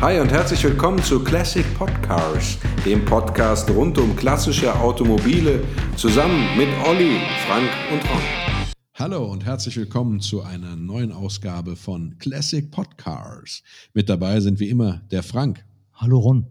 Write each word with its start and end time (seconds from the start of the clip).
Hi 0.00 0.20
und 0.20 0.30
herzlich 0.30 0.62
willkommen 0.64 1.02
zu 1.02 1.22
Classic 1.22 1.64
Podcars, 1.78 2.58
dem 2.84 3.04
Podcast 3.04 3.70
rund 3.70 3.96
um 3.96 4.14
klassische 4.14 4.74
Automobile, 4.74 5.62
zusammen 5.96 6.44
mit 6.58 6.68
Olli, 6.86 7.20
Frank 7.46 7.70
und 7.92 8.10
Ron. 8.10 8.22
Hallo 8.94 9.24
und 9.24 9.44
herzlich 9.44 9.76
willkommen 9.76 10.20
zu 10.20 10.42
einer 10.42 10.76
neuen 10.76 11.10
Ausgabe 11.10 11.76
von 11.76 12.16
Classic 12.18 12.70
Podcars. 12.70 13.62
Mit 13.94 14.08
dabei 14.08 14.40
sind 14.40 14.60
wie 14.60 14.68
immer 14.68 15.00
der 15.10 15.22
Frank. 15.22 15.64
Hallo 15.94 16.18
Ron. 16.18 16.46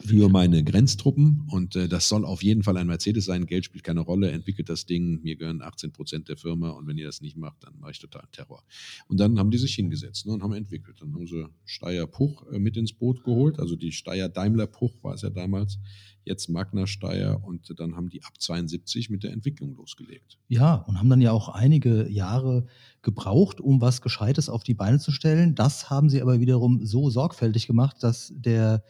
für 0.05 0.29
meine 0.29 0.65
Grenztruppen 0.65 1.47
und 1.51 1.77
äh, 1.77 1.89
das 1.89 2.09
soll 2.09 2.25
auf 2.25 2.43
jeden 2.43 2.63
Fall 2.63 2.77
ein 2.77 2.87
Mercedes 2.87 3.27
sein. 3.27 3.47
Geld 3.47 3.65
spielt 3.65 3.85
keine 3.85 4.01
Rolle, 4.01 4.31
entwickelt 4.31 4.69
das 4.69 4.85
Ding, 4.85 5.21
mir 5.23 5.37
gehören 5.37 5.63
18 5.63 5.93
Prozent 5.93 6.29
der 6.29 6.37
Firma 6.37 6.71
und 6.71 6.87
wenn 6.87 6.99
ihr 6.99 7.07
das 7.07 7.21
nicht 7.21 7.37
macht, 7.37 7.63
dann 7.63 7.79
mache 7.79 7.93
ich 7.93 7.99
total 7.99 8.27
Terror. 8.33 8.63
Und 9.09 9.21
dann 9.21 9.39
haben 9.39 9.51
die 9.51 9.59
sich 9.59 9.75
hingesetzt 9.75 10.27
ne, 10.27 10.33
und 10.33 10.43
haben 10.43 10.55
entwickelt. 10.55 11.01
Dann 11.01 11.15
haben 11.15 11.27
sie 11.27 11.47
Steyr 11.65 12.07
Puch 12.07 12.45
äh, 12.51 12.59
mit 12.59 12.77
ins 12.77 12.93
Boot 12.93 13.23
geholt, 13.23 13.61
also 13.61 13.77
die 13.77 13.93
Steyr 13.93 14.29
Daimler 14.29 14.67
Puch 14.67 14.93
war 15.03 15.15
es 15.15 15.23
ja 15.23 15.31
damals, 15.31 15.79
jetzt 16.25 16.49
Magna 16.49 16.87
Steyr 16.87 17.41
und 17.43 17.73
dann 17.79 17.97
haben 17.97 18.09
die 18.09 18.23
ab 18.23 18.33
72 18.39 19.11
mit 19.11 19.23
der 19.23 19.33
Entwicklung 19.33 19.75
losgelegt. 19.75 20.39
Ja, 20.49 20.75
und 20.75 20.99
haben 20.99 21.11
dann 21.11 21.21
ja 21.21 21.33
auch 21.33 21.49
einige 21.49 22.09
Jahre 22.09 22.67
gebraucht, 23.03 23.61
um 23.61 23.81
was 23.81 24.03
Gescheites 24.03 24.49
auf 24.49 24.63
die 24.63 24.75
Beine 24.75 24.99
zu 24.99 25.11
stellen. 25.11 25.55
Das 25.55 25.91
haben 25.91 26.09
sie 26.09 26.23
aber 26.23 26.41
wiederum 26.41 26.85
so 26.85 27.11
sorgfältig 27.11 27.67
gemacht, 27.67 27.97
dass 28.01 28.33
der 28.37 28.85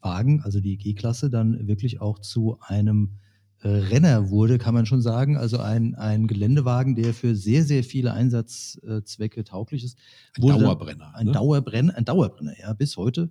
Wagen, 0.00 0.40
also 0.42 0.60
die 0.60 0.78
G-Klasse, 0.78 1.30
dann 1.30 1.66
wirklich 1.66 2.00
auch 2.00 2.18
zu 2.18 2.58
einem 2.60 3.18
äh, 3.62 3.68
Renner 3.68 4.30
wurde, 4.30 4.56
kann 4.56 4.72
man 4.72 4.86
schon 4.86 5.02
sagen. 5.02 5.36
Also 5.36 5.58
ein, 5.58 5.94
ein 5.94 6.26
Geländewagen, 6.26 6.96
der 6.96 7.12
für 7.12 7.36
sehr, 7.36 7.62
sehr 7.62 7.84
viele 7.84 8.12
Einsatzzwecke 8.14 9.44
tauglich 9.44 9.84
ist. 9.84 9.98
Ein 10.36 10.48
Dauerbrenner. 10.48 11.14
Ein, 11.14 11.26
ne? 11.26 11.32
Dauerbrenner, 11.32 11.96
ein 11.96 12.04
Dauerbrenner, 12.06 12.58
ja, 12.58 12.72
bis 12.72 12.96
heute. 12.96 13.28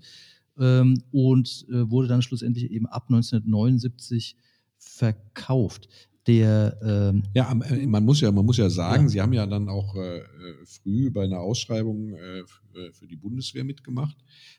Ähm, 0.60 1.02
und 1.12 1.66
äh, 1.70 1.90
wurde 1.90 2.08
dann 2.08 2.22
schlussendlich 2.22 2.72
eben 2.72 2.86
ab 2.86 3.06
1979 3.10 4.36
verkauft 4.78 5.90
der 6.30 6.78
ähm 6.84 7.24
ja, 7.34 7.52
äh, 7.52 7.88
man 7.88 8.06
muss 8.06 8.22
ja, 8.22 8.32
man 8.32 8.46
muss 8.46 8.58
ja 8.58 8.70
sagen, 8.70 9.04
ja. 9.04 9.10
Sie 9.10 9.22
haben 9.22 9.34
ja 9.34 9.46
dann 9.48 9.68
auch 9.68 9.96
äh, 9.96 10.22
früh 10.66 11.10
bei 11.10 11.24
einer 11.24 11.40
Ausschreibung 11.40 12.14
äh, 12.14 12.40
äh, 12.40 12.92
für 12.92 13.08
die 13.08 13.16
Bundeswehr 13.16 13.64
mitgemacht, 13.64 14.16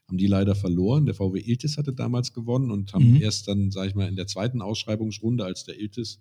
haben 0.08 0.18
die 0.18 0.26
leider 0.26 0.56
verloren. 0.56 1.06
Der 1.06 1.14
VW 1.14 1.38
Iltis 1.38 1.78
hatte 1.78 1.92
damals 1.92 2.32
gewonnen 2.32 2.70
und 2.70 2.92
haben 2.92 3.12
mhm. 3.12 3.22
erst 3.22 3.46
dann, 3.46 3.70
sage 3.70 3.88
ich 3.88 3.94
mal, 3.94 4.08
in 4.08 4.16
der 4.16 4.26
zweiten 4.26 4.62
Ausschreibungsrunde, 4.62 5.44
als 5.44 5.64
der 5.64 5.78
Iltis 5.78 6.18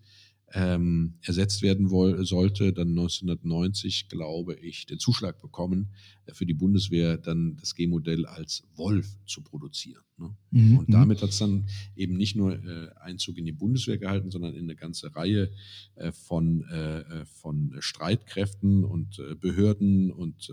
ähm, 0.53 1.15
ersetzt 1.21 1.61
werden 1.61 1.89
woll, 1.89 2.25
sollte, 2.25 2.73
dann 2.73 2.89
1990, 2.89 4.09
glaube 4.09 4.55
ich, 4.55 4.85
den 4.85 4.99
Zuschlag 4.99 5.39
bekommen, 5.41 5.93
äh, 6.25 6.33
für 6.33 6.45
die 6.45 6.53
Bundeswehr 6.53 7.17
dann 7.17 7.57
das 7.57 7.75
G-Modell 7.75 8.25
als 8.25 8.63
Wolf 8.75 9.17
zu 9.25 9.41
produzieren. 9.41 10.03
Ne? 10.19 10.35
Mhm. 10.51 10.77
Und 10.79 10.89
mhm. 10.89 10.93
damit 10.93 11.21
hat 11.21 11.29
es 11.29 11.39
dann 11.39 11.67
eben 11.95 12.17
nicht 12.17 12.35
nur 12.35 12.53
äh, 12.53 12.89
Einzug 12.99 13.37
in 13.37 13.45
die 13.45 13.51
Bundeswehr 13.51 13.97
gehalten, 13.97 14.31
sondern 14.31 14.53
in 14.53 14.63
eine 14.63 14.75
ganze 14.75 15.15
Reihe 15.15 15.51
äh, 15.95 16.11
von, 16.11 16.65
äh, 16.71 16.99
äh 16.99 17.25
von 17.25 17.75
Streitkräften 17.79 18.83
und 18.83 19.19
äh, 19.19 19.35
Behörden 19.35 20.11
und 20.11 20.51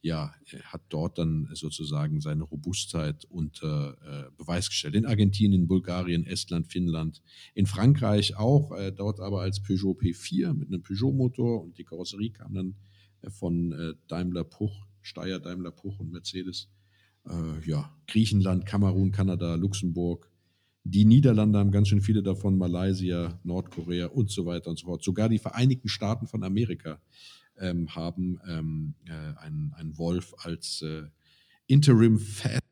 ja, 0.00 0.34
hat 0.64 0.82
dort 0.88 1.18
dann 1.18 1.48
sozusagen 1.52 2.20
seine 2.20 2.44
Robustheit 2.44 3.24
unter 3.26 4.30
Beweis 4.36 4.68
gestellt. 4.68 4.94
In 4.94 5.06
Argentinien, 5.06 5.66
Bulgarien, 5.66 6.24
Estland, 6.24 6.66
Finnland, 6.66 7.22
in 7.54 7.66
Frankreich 7.66 8.36
auch, 8.36 8.72
dort 8.96 9.20
aber 9.20 9.42
als 9.42 9.60
Peugeot 9.60 9.98
P4 10.00 10.54
mit 10.54 10.68
einem 10.68 10.82
Peugeot-Motor 10.82 11.62
und 11.62 11.78
die 11.78 11.84
Karosserie 11.84 12.30
kam 12.30 12.54
dann 12.54 12.74
von 13.28 13.96
Daimler 14.08 14.44
Puch 14.44 14.88
Steyr, 15.08 15.38
Daimler, 15.38 15.70
Puch 15.70 15.98
und 16.00 16.12
Mercedes. 16.12 16.68
Äh, 17.26 17.66
ja, 17.66 17.94
Griechenland, 18.06 18.66
Kamerun, 18.66 19.12
Kanada, 19.12 19.54
Luxemburg. 19.54 20.30
Die 20.84 21.04
Niederlande 21.04 21.58
haben 21.58 21.70
ganz 21.70 21.88
schön 21.88 22.00
viele 22.00 22.22
davon, 22.22 22.56
Malaysia, 22.56 23.38
Nordkorea 23.44 24.06
und 24.06 24.30
so 24.30 24.46
weiter 24.46 24.70
und 24.70 24.78
so 24.78 24.86
fort. 24.86 25.04
Sogar 25.04 25.28
die 25.28 25.38
Vereinigten 25.38 25.88
Staaten 25.88 26.26
von 26.26 26.42
Amerika 26.42 27.00
ähm, 27.58 27.94
haben 27.94 28.40
ähm, 28.48 28.94
äh, 29.06 29.38
einen, 29.38 29.74
einen 29.74 29.98
Wolf 29.98 30.34
als 30.38 30.82
äh, 30.82 31.04
Interim 31.66 32.18
Fat 32.18 32.62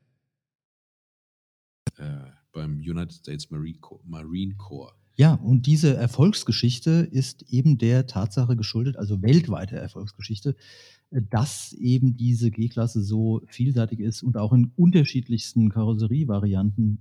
äh, 1.99 2.31
beim 2.53 2.79
United 2.79 3.13
States 3.13 3.51
Marine 3.51 3.79
Corps. 3.79 4.03
Marine 4.07 4.55
Corps. 4.57 4.95
Ja, 5.17 5.35
und 5.35 5.67
diese 5.67 5.97
Erfolgsgeschichte 5.97 7.09
ist 7.11 7.51
eben 7.51 7.79
der 7.79 8.07
Tatsache 8.07 8.55
geschuldet, 8.55 8.99
also 8.99 9.23
weltweite 9.23 9.77
Erfolgsgeschichte, 9.77 10.55
dass 11.11 11.73
eben 11.73 12.19
diese 12.19 12.51
G-Klasse 12.51 13.03
so 13.03 13.41
vielseitig 13.47 14.01
ist 14.01 14.23
und 14.23 14.37
auch 14.37 14.53
in 14.53 14.73
unterschiedlichsten 14.77 15.71
Karosserievarianten 15.71 16.99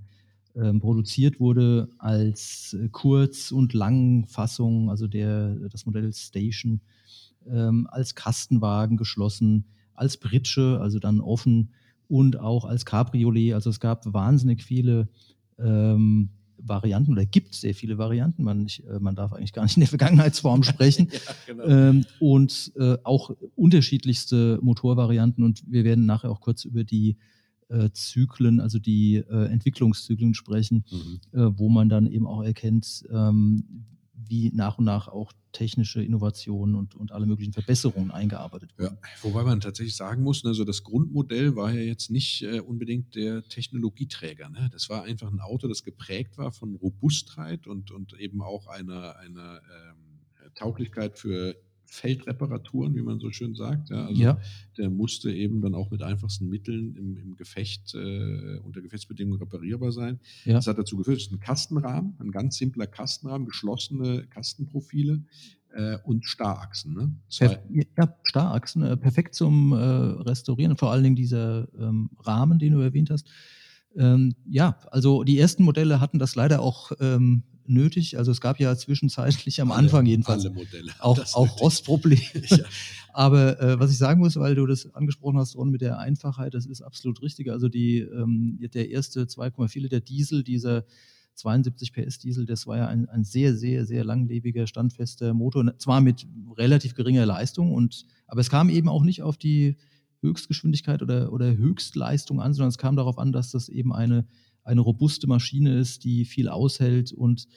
ähm, 0.55 0.79
produziert 0.79 1.41
wurde 1.41 1.89
als 1.97 2.77
Kurz- 2.93 3.51
und 3.51 3.73
Langfassung, 3.73 4.89
also 4.89 5.07
der, 5.07 5.55
das 5.69 5.85
Modell 5.85 6.13
Station, 6.13 6.79
ähm, 7.47 7.85
als 7.91 8.15
Kastenwagen 8.15 8.95
geschlossen, 8.95 9.65
als 9.93 10.15
Britsche, 10.15 10.79
also 10.81 10.99
dann 10.99 11.19
offen 11.19 11.71
und 12.07 12.39
auch 12.39 12.63
als 12.63 12.85
Cabriolet. 12.85 13.53
Also 13.53 13.69
es 13.69 13.81
gab 13.81 14.05
wahnsinnig 14.13 14.63
viele 14.63 15.09
ähm, 15.57 16.29
Varianten 16.67 17.11
oder 17.11 17.25
gibt 17.25 17.53
sehr 17.55 17.73
viele 17.73 17.97
Varianten. 17.97 18.43
Man, 18.43 18.65
ich, 18.65 18.85
äh, 18.85 18.99
man 18.99 19.15
darf 19.15 19.33
eigentlich 19.33 19.53
gar 19.53 19.63
nicht 19.63 19.77
in 19.77 19.81
der 19.81 19.89
Vergangenheitsform 19.89 20.63
sprechen. 20.63 21.09
ja, 21.11 21.19
genau. 21.45 21.63
ähm, 21.65 22.05
und 22.19 22.71
äh, 22.77 22.97
auch 23.03 23.31
unterschiedlichste 23.55 24.59
Motorvarianten. 24.61 25.43
Und 25.43 25.63
wir 25.67 25.83
werden 25.83 26.05
nachher 26.05 26.31
auch 26.31 26.41
kurz 26.41 26.65
über 26.65 26.83
die 26.83 27.17
äh, 27.69 27.89
Zyklen, 27.93 28.59
also 28.59 28.79
die 28.79 29.15
äh, 29.15 29.45
Entwicklungszyklen 29.45 30.33
sprechen, 30.33 30.85
mhm. 30.91 31.39
Äh, 31.39 31.57
wo 31.57 31.69
man 31.69 31.89
dann 31.89 32.07
eben 32.07 32.27
auch 32.27 32.43
erkennt, 32.43 33.03
ähm, 33.11 33.85
wie 34.27 34.51
nach 34.53 34.77
und 34.77 34.85
nach 34.85 35.07
auch 35.07 35.31
technische 35.51 36.03
Innovationen 36.03 36.75
und, 36.75 36.95
und 36.95 37.11
alle 37.11 37.25
möglichen 37.25 37.53
Verbesserungen 37.53 38.11
eingearbeitet 38.11 38.77
wurden. 38.77 38.97
Ja, 39.01 39.09
wobei 39.21 39.43
man 39.43 39.61
tatsächlich 39.61 39.95
sagen 39.95 40.23
muss, 40.23 40.43
also 40.45 40.65
das 40.65 40.83
Grundmodell 40.83 41.55
war 41.55 41.71
ja 41.71 41.81
jetzt 41.81 42.11
nicht 42.11 42.43
äh, 42.43 42.59
unbedingt 42.59 43.15
der 43.15 43.47
Technologieträger. 43.47 44.49
Ne? 44.49 44.69
Das 44.71 44.89
war 44.89 45.03
einfach 45.03 45.31
ein 45.31 45.39
Auto, 45.39 45.67
das 45.67 45.83
geprägt 45.83 46.37
war 46.37 46.51
von 46.51 46.75
Robustheit 46.75 47.67
und, 47.67 47.91
und 47.91 48.19
eben 48.19 48.41
auch 48.41 48.67
einer, 48.67 49.17
einer 49.17 49.61
ähm, 49.61 50.51
Tauglichkeit 50.55 51.17
für 51.17 51.55
Feldreparaturen, 51.95 52.95
wie 52.95 53.01
man 53.01 53.19
so 53.19 53.31
schön 53.31 53.55
sagt. 53.55 53.89
Ja, 53.89 54.05
also 54.05 54.21
Ja. 54.21 54.37
der 54.77 54.89
musste 54.89 55.31
eben 55.31 55.61
dann 55.61 55.73
auch 55.75 55.91
mit 55.91 56.01
einfachsten 56.03 56.47
Mitteln 56.49 56.95
im, 56.95 57.17
im 57.17 57.35
Gefecht 57.35 57.93
äh, 57.95 58.57
unter 58.59 58.81
Gefechtsbedingungen 58.81 59.39
reparierbar 59.39 59.91
sein. 59.91 60.19
Ja. 60.43 60.53
Das 60.53 60.67
hat 60.67 60.77
dazu 60.77 60.97
geführt, 60.97 61.17
es 61.17 61.27
ist 61.27 61.31
ein 61.31 61.39
Kastenrahmen, 61.39 62.15
ein 62.19 62.31
ganz 62.31 62.57
simpler 62.57 62.87
Kastenrahmen, 62.87 63.47
geschlossene 63.47 64.27
Kastenprofile 64.27 65.23
äh, 65.73 65.97
und 66.03 66.25
Starrachsen. 66.25 66.93
Ne? 66.93 67.11
Zwei, 67.29 67.59
ja, 67.97 68.15
Starrachsen, 68.23 68.83
äh, 68.83 68.97
perfekt 68.97 69.35
zum 69.35 69.71
äh, 69.73 69.75
Restaurieren, 69.77 70.77
vor 70.77 70.91
allen 70.91 71.03
Dingen 71.03 71.15
dieser 71.15 71.67
ähm, 71.79 72.09
Rahmen, 72.19 72.59
den 72.59 72.73
du 72.73 72.79
erwähnt 72.79 73.09
hast. 73.09 73.27
Ähm, 73.97 74.35
ja, 74.49 74.77
also 74.91 75.23
die 75.23 75.39
ersten 75.39 75.63
Modelle 75.63 75.99
hatten 75.99 76.19
das 76.19 76.35
leider 76.35 76.61
auch 76.61 76.91
ähm, 76.99 77.43
nötig. 77.67 78.17
Also 78.17 78.31
es 78.31 78.41
gab 78.41 78.59
ja 78.59 78.75
zwischenzeitlich 78.75 79.61
am 79.61 79.71
alle- 79.71 79.79
Anfang 79.85 80.05
jedenfalls 80.05 80.45
auch, 80.99 81.19
auch. 81.33 81.61
Rostprobleme. 81.61 82.21
Ja. 82.49 82.57
Aber 83.13 83.61
äh, 83.61 83.79
was 83.79 83.91
ich 83.91 83.97
sagen 83.97 84.19
muss, 84.19 84.35
weil 84.35 84.55
du 84.55 84.65
das 84.65 84.93
angesprochen 84.93 85.37
hast, 85.37 85.55
Ron, 85.55 85.69
mit 85.71 85.79
der 85.79 85.99
Einfachheit, 85.99 86.53
das 86.53 86.65
ist 86.65 86.81
absolut 86.81 87.21
richtig. 87.21 87.49
Also 87.49 87.69
die, 87.69 87.99
ähm, 87.99 88.59
der 88.73 88.89
erste 88.89 89.23
2,4 89.23 89.79
Liter 89.79 90.01
Diesel, 90.01 90.43
dieser 90.43 90.83
72 91.35 91.93
PS 91.93 92.19
Diesel, 92.19 92.45
das 92.45 92.67
war 92.67 92.77
ja 92.77 92.87
ein, 92.87 93.07
ein 93.07 93.23
sehr, 93.23 93.55
sehr, 93.55 93.85
sehr 93.85 94.03
langlebiger, 94.03 94.67
standfester 94.67 95.33
Motor. 95.33 95.77
Zwar 95.77 96.01
mit 96.01 96.27
relativ 96.57 96.93
geringer 96.93 97.25
Leistung, 97.25 97.71
und, 97.73 98.05
aber 98.27 98.41
es 98.41 98.49
kam 98.49 98.69
eben 98.69 98.89
auch 98.89 99.03
nicht 99.03 99.21
auf 99.21 99.37
die 99.37 99.77
Höchstgeschwindigkeit 100.21 101.01
oder, 101.01 101.31
oder 101.31 101.55
Höchstleistung 101.55 102.41
an, 102.41 102.53
sondern 102.53 102.69
es 102.69 102.77
kam 102.77 102.95
darauf 102.95 103.17
an, 103.17 103.31
dass 103.31 103.51
das 103.51 103.69
eben 103.69 103.93
eine, 103.93 104.27
eine 104.63 104.81
robuste 104.81 105.27
Maschine 105.27 105.77
ist, 105.77 106.03
die 106.03 106.25
viel 106.25 106.49
aushält 106.49 107.11
und 107.11 107.47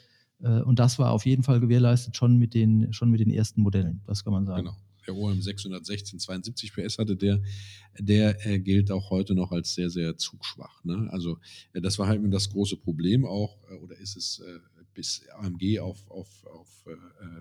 äh, 0.40 0.62
und 0.62 0.78
das 0.78 0.98
war 0.98 1.12
auf 1.12 1.26
jeden 1.26 1.42
Fall 1.42 1.60
gewährleistet 1.60 2.16
schon 2.16 2.36
mit 2.36 2.54
den, 2.54 2.92
schon 2.92 3.10
mit 3.10 3.20
den 3.20 3.30
ersten 3.30 3.60
Modellen, 3.60 4.02
das 4.06 4.24
kann 4.24 4.32
man 4.32 4.46
sagen. 4.46 4.64
Genau. 4.64 4.76
Der 5.06 5.16
OM 5.16 5.40
616 5.40 6.18
72 6.18 6.74
PS 6.74 6.98
hatte 6.98 7.16
der, 7.16 7.42
der 7.98 8.46
äh, 8.46 8.60
gilt 8.60 8.90
auch 8.90 9.08
heute 9.08 9.34
noch 9.34 9.52
als 9.52 9.74
sehr, 9.74 9.88
sehr 9.88 10.18
zugschwach. 10.18 10.84
Ne? 10.84 11.08
Also 11.10 11.38
äh, 11.72 11.80
das 11.80 11.98
war 11.98 12.08
halt 12.08 12.20
das 12.32 12.50
große 12.50 12.76
Problem 12.76 13.24
auch, 13.24 13.56
äh, 13.70 13.76
oder 13.76 13.96
ist 13.96 14.16
es 14.16 14.40
äh, 14.40 14.58
bis 14.92 15.26
AMG 15.38 15.80
auf, 15.80 16.06
auf, 16.10 16.44
auf 16.44 16.86
äh, 16.86 17.40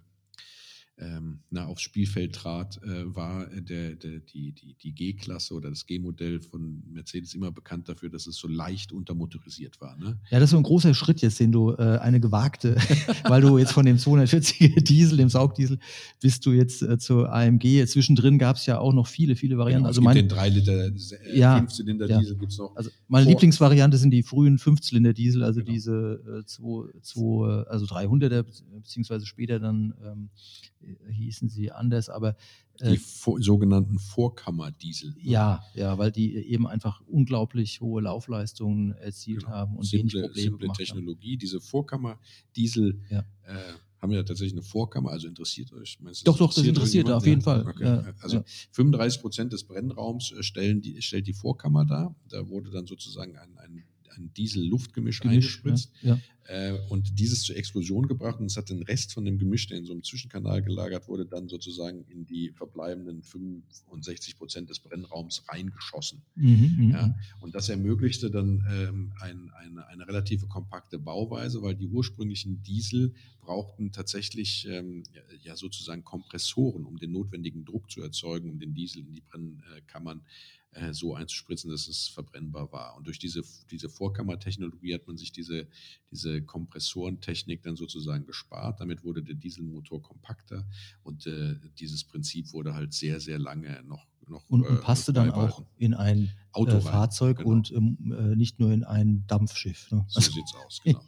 ähm, 0.99 1.39
na, 1.51 1.65
aufs 1.67 1.83
Spielfeld 1.83 2.33
trat, 2.33 2.81
äh, 2.83 3.15
war 3.15 3.45
der, 3.47 3.95
der, 3.95 4.19
die, 4.19 4.51
die, 4.51 4.73
die 4.73 4.93
G-Klasse 4.93 5.53
oder 5.53 5.69
das 5.69 5.85
G-Modell 5.85 6.39
von 6.41 6.81
Mercedes 6.91 7.35
immer 7.35 7.51
bekannt 7.51 7.87
dafür, 7.87 8.09
dass 8.09 8.25
es 8.25 8.35
so 8.37 8.47
leicht 8.47 8.91
untermotorisiert 8.91 9.79
war. 9.79 9.95
Ne? 9.97 10.17
Ja, 10.31 10.39
das 10.39 10.45
ist 10.47 10.51
so 10.51 10.57
ein 10.57 10.63
großer 10.63 10.93
Schritt 10.95 11.21
jetzt, 11.21 11.39
den 11.39 11.51
du, 11.51 11.71
äh, 11.73 11.99
eine 11.99 12.19
gewagte, 12.19 12.75
weil 13.25 13.41
du 13.41 13.57
jetzt 13.59 13.73
von 13.73 13.85
dem 13.85 13.97
240er 13.97 14.81
Diesel, 14.87 15.17
dem 15.17 15.29
Saugdiesel, 15.29 15.77
bist 16.19 16.45
du 16.45 16.51
jetzt 16.51 16.81
äh, 16.81 16.97
zur 16.97 17.31
AMG. 17.31 17.85
Zwischendrin 17.85 18.39
gab 18.39 18.55
es 18.57 18.65
ja 18.65 18.79
auch 18.79 18.93
noch 18.93 19.05
viele, 19.07 19.35
viele 19.35 19.57
Varianten. 19.57 19.83
Genau, 19.83 19.87
also 19.89 20.01
mein, 20.01 20.15
den 20.15 20.29
3 20.29 20.49
Liter, 20.49 20.87
äh, 20.87 21.37
Ja, 21.37 21.57
5-Zylinder-Diesel 21.59 22.37
gibt 22.37 22.51
es 22.53 22.57
noch. 22.57 22.75
also 22.75 22.89
meine 23.07 23.25
vor- 23.25 23.33
Lieblingsvariante 23.33 23.97
sind 23.97 24.11
die 24.11 24.23
frühen 24.23 24.57
Fünfzylinder-Diesel, 24.57 25.43
also 25.43 25.59
Genau. 25.59 25.71
diese 25.73 26.41
äh, 26.41 26.45
zwei, 26.45 26.87
zwei, 27.01 27.61
äh, 27.61 27.65
also 27.69 27.85
300er, 27.85 28.43
beziehungsweise 28.75 29.25
später 29.25 29.59
dann 29.59 29.93
ähm, 30.03 30.29
äh, 30.76 30.76
hießen 31.09 31.49
sie 31.49 31.71
anders, 31.71 32.09
aber 32.09 32.35
äh, 32.79 32.91
die 32.91 32.97
vor, 32.97 33.41
sogenannten 33.41 33.99
Vorkammerdiesel. 33.99 35.11
ne? 35.11 35.21
ja, 35.21 35.63
ja, 35.73 35.97
weil 35.97 36.11
die 36.11 36.35
eben 36.35 36.67
einfach 36.67 37.01
unglaublich 37.07 37.81
hohe 37.81 38.01
Laufleistungen 38.01 38.91
erzielt 38.93 39.41
Genau. 39.43 39.51
haben 39.51 39.75
und 39.77 39.91
wenig 39.91 40.11
simple, 40.11 40.21
Probleme 40.27 40.41
simple 40.43 40.59
gemacht 40.59 40.79
haben. 40.79 40.85
Technologie. 40.85 41.37
Diese 41.37 41.59
Vorkammerdiesel 41.61 43.01
Ja. 43.09 43.19
äh, 43.43 43.73
haben 43.99 44.11
ja 44.11 44.21
tatsächlich 44.21 44.53
eine 44.53 44.61
Vorkammer, 44.61 45.09
also 45.09 45.27
interessiert 45.27 45.73
euch? 45.73 45.97
Meinst 46.01 46.27
Doch, 46.27 46.37
doch, 46.37 46.53
das 46.53 46.63
interessiert 46.63 47.09
auf 47.09 47.25
jeden 47.25 47.41
Ja, 47.41 47.45
Fall. 47.45 47.67
Okay. 47.67 47.83
Ja, 47.83 48.13
also 48.21 48.37
ja. 48.37 48.43
35 48.71 49.21
Prozent 49.21 49.53
des 49.53 49.63
Brennraums 49.63 50.31
äh, 50.33 50.43
stellen 50.43 50.81
die, 50.81 51.01
stellt 51.01 51.25
die 51.25 51.33
Vorkammer 51.33 51.83
dar. 51.83 52.15
Da 52.29 52.47
wurde 52.47 52.69
dann 52.69 52.85
sozusagen 52.85 53.35
ein, 53.37 53.57
ein, 53.57 53.83
ein 54.17 54.33
Diesel-Luftgemisch 54.33 55.21
Gemisch, 55.21 55.35
eingespritzt. 55.35 55.91
Ja, 56.01 56.19
ja. 56.47 56.69
äh, 56.69 56.79
und 56.89 57.19
dieses 57.19 57.43
zur 57.43 57.55
Explosion 57.55 58.07
gebracht 58.07 58.39
und 58.39 58.47
es 58.47 58.57
hat 58.57 58.69
den 58.69 58.83
Rest 58.83 59.13
von 59.13 59.25
dem 59.25 59.37
Gemisch, 59.37 59.67
der 59.67 59.77
in 59.77 59.85
so 59.85 59.93
einem 59.93 60.03
Zwischenkanal 60.03 60.61
gelagert 60.61 61.07
wurde, 61.07 61.25
dann 61.25 61.47
sozusagen 61.47 62.05
in 62.09 62.25
die 62.25 62.51
verbleibenden 62.51 63.23
65 63.23 64.37
Prozent 64.37 64.69
des 64.69 64.79
Brennraums 64.79 65.43
reingeschossen. 65.47 66.21
Mhm, 66.35 66.75
mhm, 66.77 66.91
Ja, 66.91 67.15
und 67.41 67.55
das 67.55 67.69
ermöglichte 67.69 68.31
dann 68.31 68.65
ähm, 68.69 69.13
ein, 69.19 69.51
eine, 69.55 69.87
eine 69.87 70.07
relative 70.07 70.47
kompakte 70.47 70.99
Bauweise, 70.99 71.61
weil 71.61 71.75
die 71.75 71.87
ursprünglichen 71.87 72.63
Diesel 72.63 73.13
brauchten 73.41 73.91
tatsächlich 73.91 74.67
ähm, 74.69 75.03
ja, 75.13 75.21
ja 75.43 75.55
sozusagen 75.55 76.03
Kompressoren, 76.03 76.85
um 76.85 76.97
den 76.97 77.11
notwendigen 77.11 77.63
Druck 77.65 77.89
zu 77.89 78.01
erzeugen, 78.01 78.49
um 78.49 78.59
den 78.59 78.73
Diesel 78.73 79.01
in 79.01 79.13
die 79.13 79.21
Brennkammern 79.21 80.21
äh, 80.77 80.93
so 80.93 81.15
einzuspritzen, 81.15 81.69
dass 81.71 81.87
es 81.87 82.07
verbrennbar 82.07 82.71
war. 82.71 82.95
Und 82.95 83.07
durch 83.07 83.19
diese, 83.19 83.41
diese 83.71 83.89
Vorkammertechnologie 83.89 84.93
hat 84.93 85.07
man 85.07 85.17
sich 85.17 85.31
diese, 85.31 85.67
diese 86.11 86.41
Kompressorentechnik 86.41 87.63
dann 87.63 87.75
sozusagen 87.75 88.25
gespart. 88.25 88.79
Damit 88.79 89.03
wurde 89.03 89.23
der 89.23 89.35
Dieselmotor 89.35 90.01
kompakter 90.01 90.67
und 91.03 91.25
äh, 91.25 91.55
dieses 91.79 92.03
Prinzip 92.03 92.53
wurde 92.53 92.73
halt 92.73 92.93
sehr, 92.93 93.19
sehr 93.19 93.39
lange 93.39 93.83
noch, 93.87 94.05
noch 94.27 94.47
Und, 94.49 94.65
äh, 94.65 94.75
passte 94.75 95.13
dann 95.13 95.31
auch 95.31 95.63
in 95.77 95.93
ein 95.93 96.31
Auto 96.51 96.77
äh, 96.77 96.81
Fahrzeug 96.81 97.37
genau. 97.37 97.49
und 97.49 97.71
ähm, 97.71 98.15
äh, 98.17 98.35
nicht 98.35 98.59
nur 98.59 98.71
in 98.71 98.83
ein 98.83 99.25
Dampfschiff. 99.27 99.91
Ne? 99.91 100.05
So 100.07 100.21
sieht's 100.21 100.53
aus, 100.55 100.81
genau. 100.83 101.03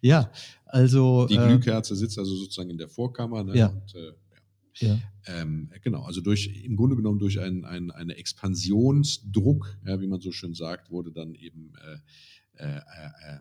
ja, 0.00 0.30
also 0.64 1.26
Die 1.26 1.36
äh, 1.36 1.46
Glühkerze 1.46 1.94
sitzt 1.94 2.18
also 2.18 2.36
sozusagen 2.36 2.70
in 2.70 2.78
der 2.78 2.88
Vorkammer. 2.88 3.44
Ne? 3.44 3.56
Ja. 3.56 3.68
Und, 3.68 3.94
ja. 4.80 4.98
ähm, 5.26 5.70
genau, 5.82 6.02
also 6.02 6.20
durch 6.20 6.62
im 6.64 6.76
Grunde 6.76 6.96
genommen 6.96 7.18
durch 7.18 7.40
ein, 7.40 7.64
ein, 7.64 7.90
eine 7.90 8.16
Expansionsdruck, 8.16 9.78
ja, 9.86 10.00
wie 10.00 10.06
man 10.06 10.20
so 10.20 10.32
schön 10.32 10.54
sagt, 10.54 10.90
wurde 10.90 11.12
dann 11.12 11.34
eben 11.34 11.72
äh, 12.56 12.64
äh, 12.64 12.76
äh, 12.76 13.38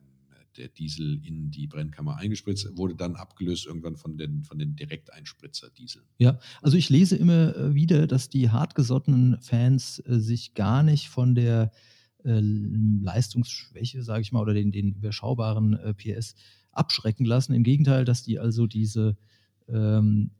der 0.58 0.68
Diesel 0.70 1.24
in 1.24 1.52
die 1.52 1.68
Brennkammer 1.68 2.18
eingespritzt, 2.18 2.78
wurde 2.78 2.96
dann 2.96 3.16
abgelöst 3.16 3.66
irgendwann 3.66 3.96
von 3.96 4.18
den, 4.18 4.44
von 4.44 4.58
den 4.58 4.76
Direkteinspritzer-Dieseln. 4.76 6.06
Ja, 6.18 6.40
also 6.62 6.78
ich 6.78 6.90
lese 6.90 7.16
immer 7.16 7.56
äh, 7.56 7.74
wieder, 7.76 8.08
dass 8.08 8.30
die 8.30 8.50
hartgesottenen 8.50 9.40
Fans 9.40 10.00
äh, 10.06 10.20
sich 10.20 10.54
gar 10.56 10.84
nicht 10.84 11.10
von 11.10 11.36
der 11.36 11.72
äh, 12.24 12.40
Leistungsschwäche, 12.42 14.04
sage 14.04 14.22
ich 14.22 14.32
mal, 14.32 14.42
oder 14.42 14.54
den, 14.54 14.72
den 14.72 14.94
überschaubaren 14.94 15.74
äh, 15.74 15.94
PS 15.94 16.36
abschrecken 16.72 17.26
lassen. 17.26 17.54
Im 17.54 17.64
Gegenteil, 17.64 18.06
dass 18.06 18.24
die 18.24 18.40
also 18.40 18.68
diese 18.68 19.18
ähm, 19.68 20.32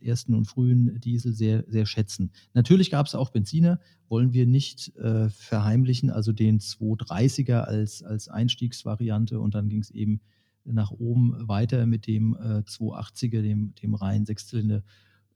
ersten 0.00 0.34
und 0.34 0.46
frühen 0.46 1.00
Diesel 1.00 1.32
sehr, 1.32 1.64
sehr 1.68 1.86
schätzen. 1.86 2.30
Natürlich 2.54 2.90
gab 2.90 3.06
es 3.06 3.14
auch 3.14 3.30
Benziner, 3.30 3.80
wollen 4.08 4.32
wir 4.32 4.46
nicht 4.46 4.94
äh, 4.96 5.28
verheimlichen, 5.30 6.10
also 6.10 6.32
den 6.32 6.60
230er 6.60 7.60
als, 7.60 8.02
als 8.02 8.28
Einstiegsvariante 8.28 9.40
und 9.40 9.54
dann 9.54 9.68
ging 9.68 9.80
es 9.80 9.90
eben 9.90 10.20
nach 10.64 10.90
oben 10.90 11.48
weiter 11.48 11.86
mit 11.86 12.06
dem 12.06 12.34
äh, 12.34 12.60
280er, 12.60 13.42
dem, 13.42 13.74
dem 13.74 13.94
reinen 13.94 14.26
Sechszylinder, 14.26 14.82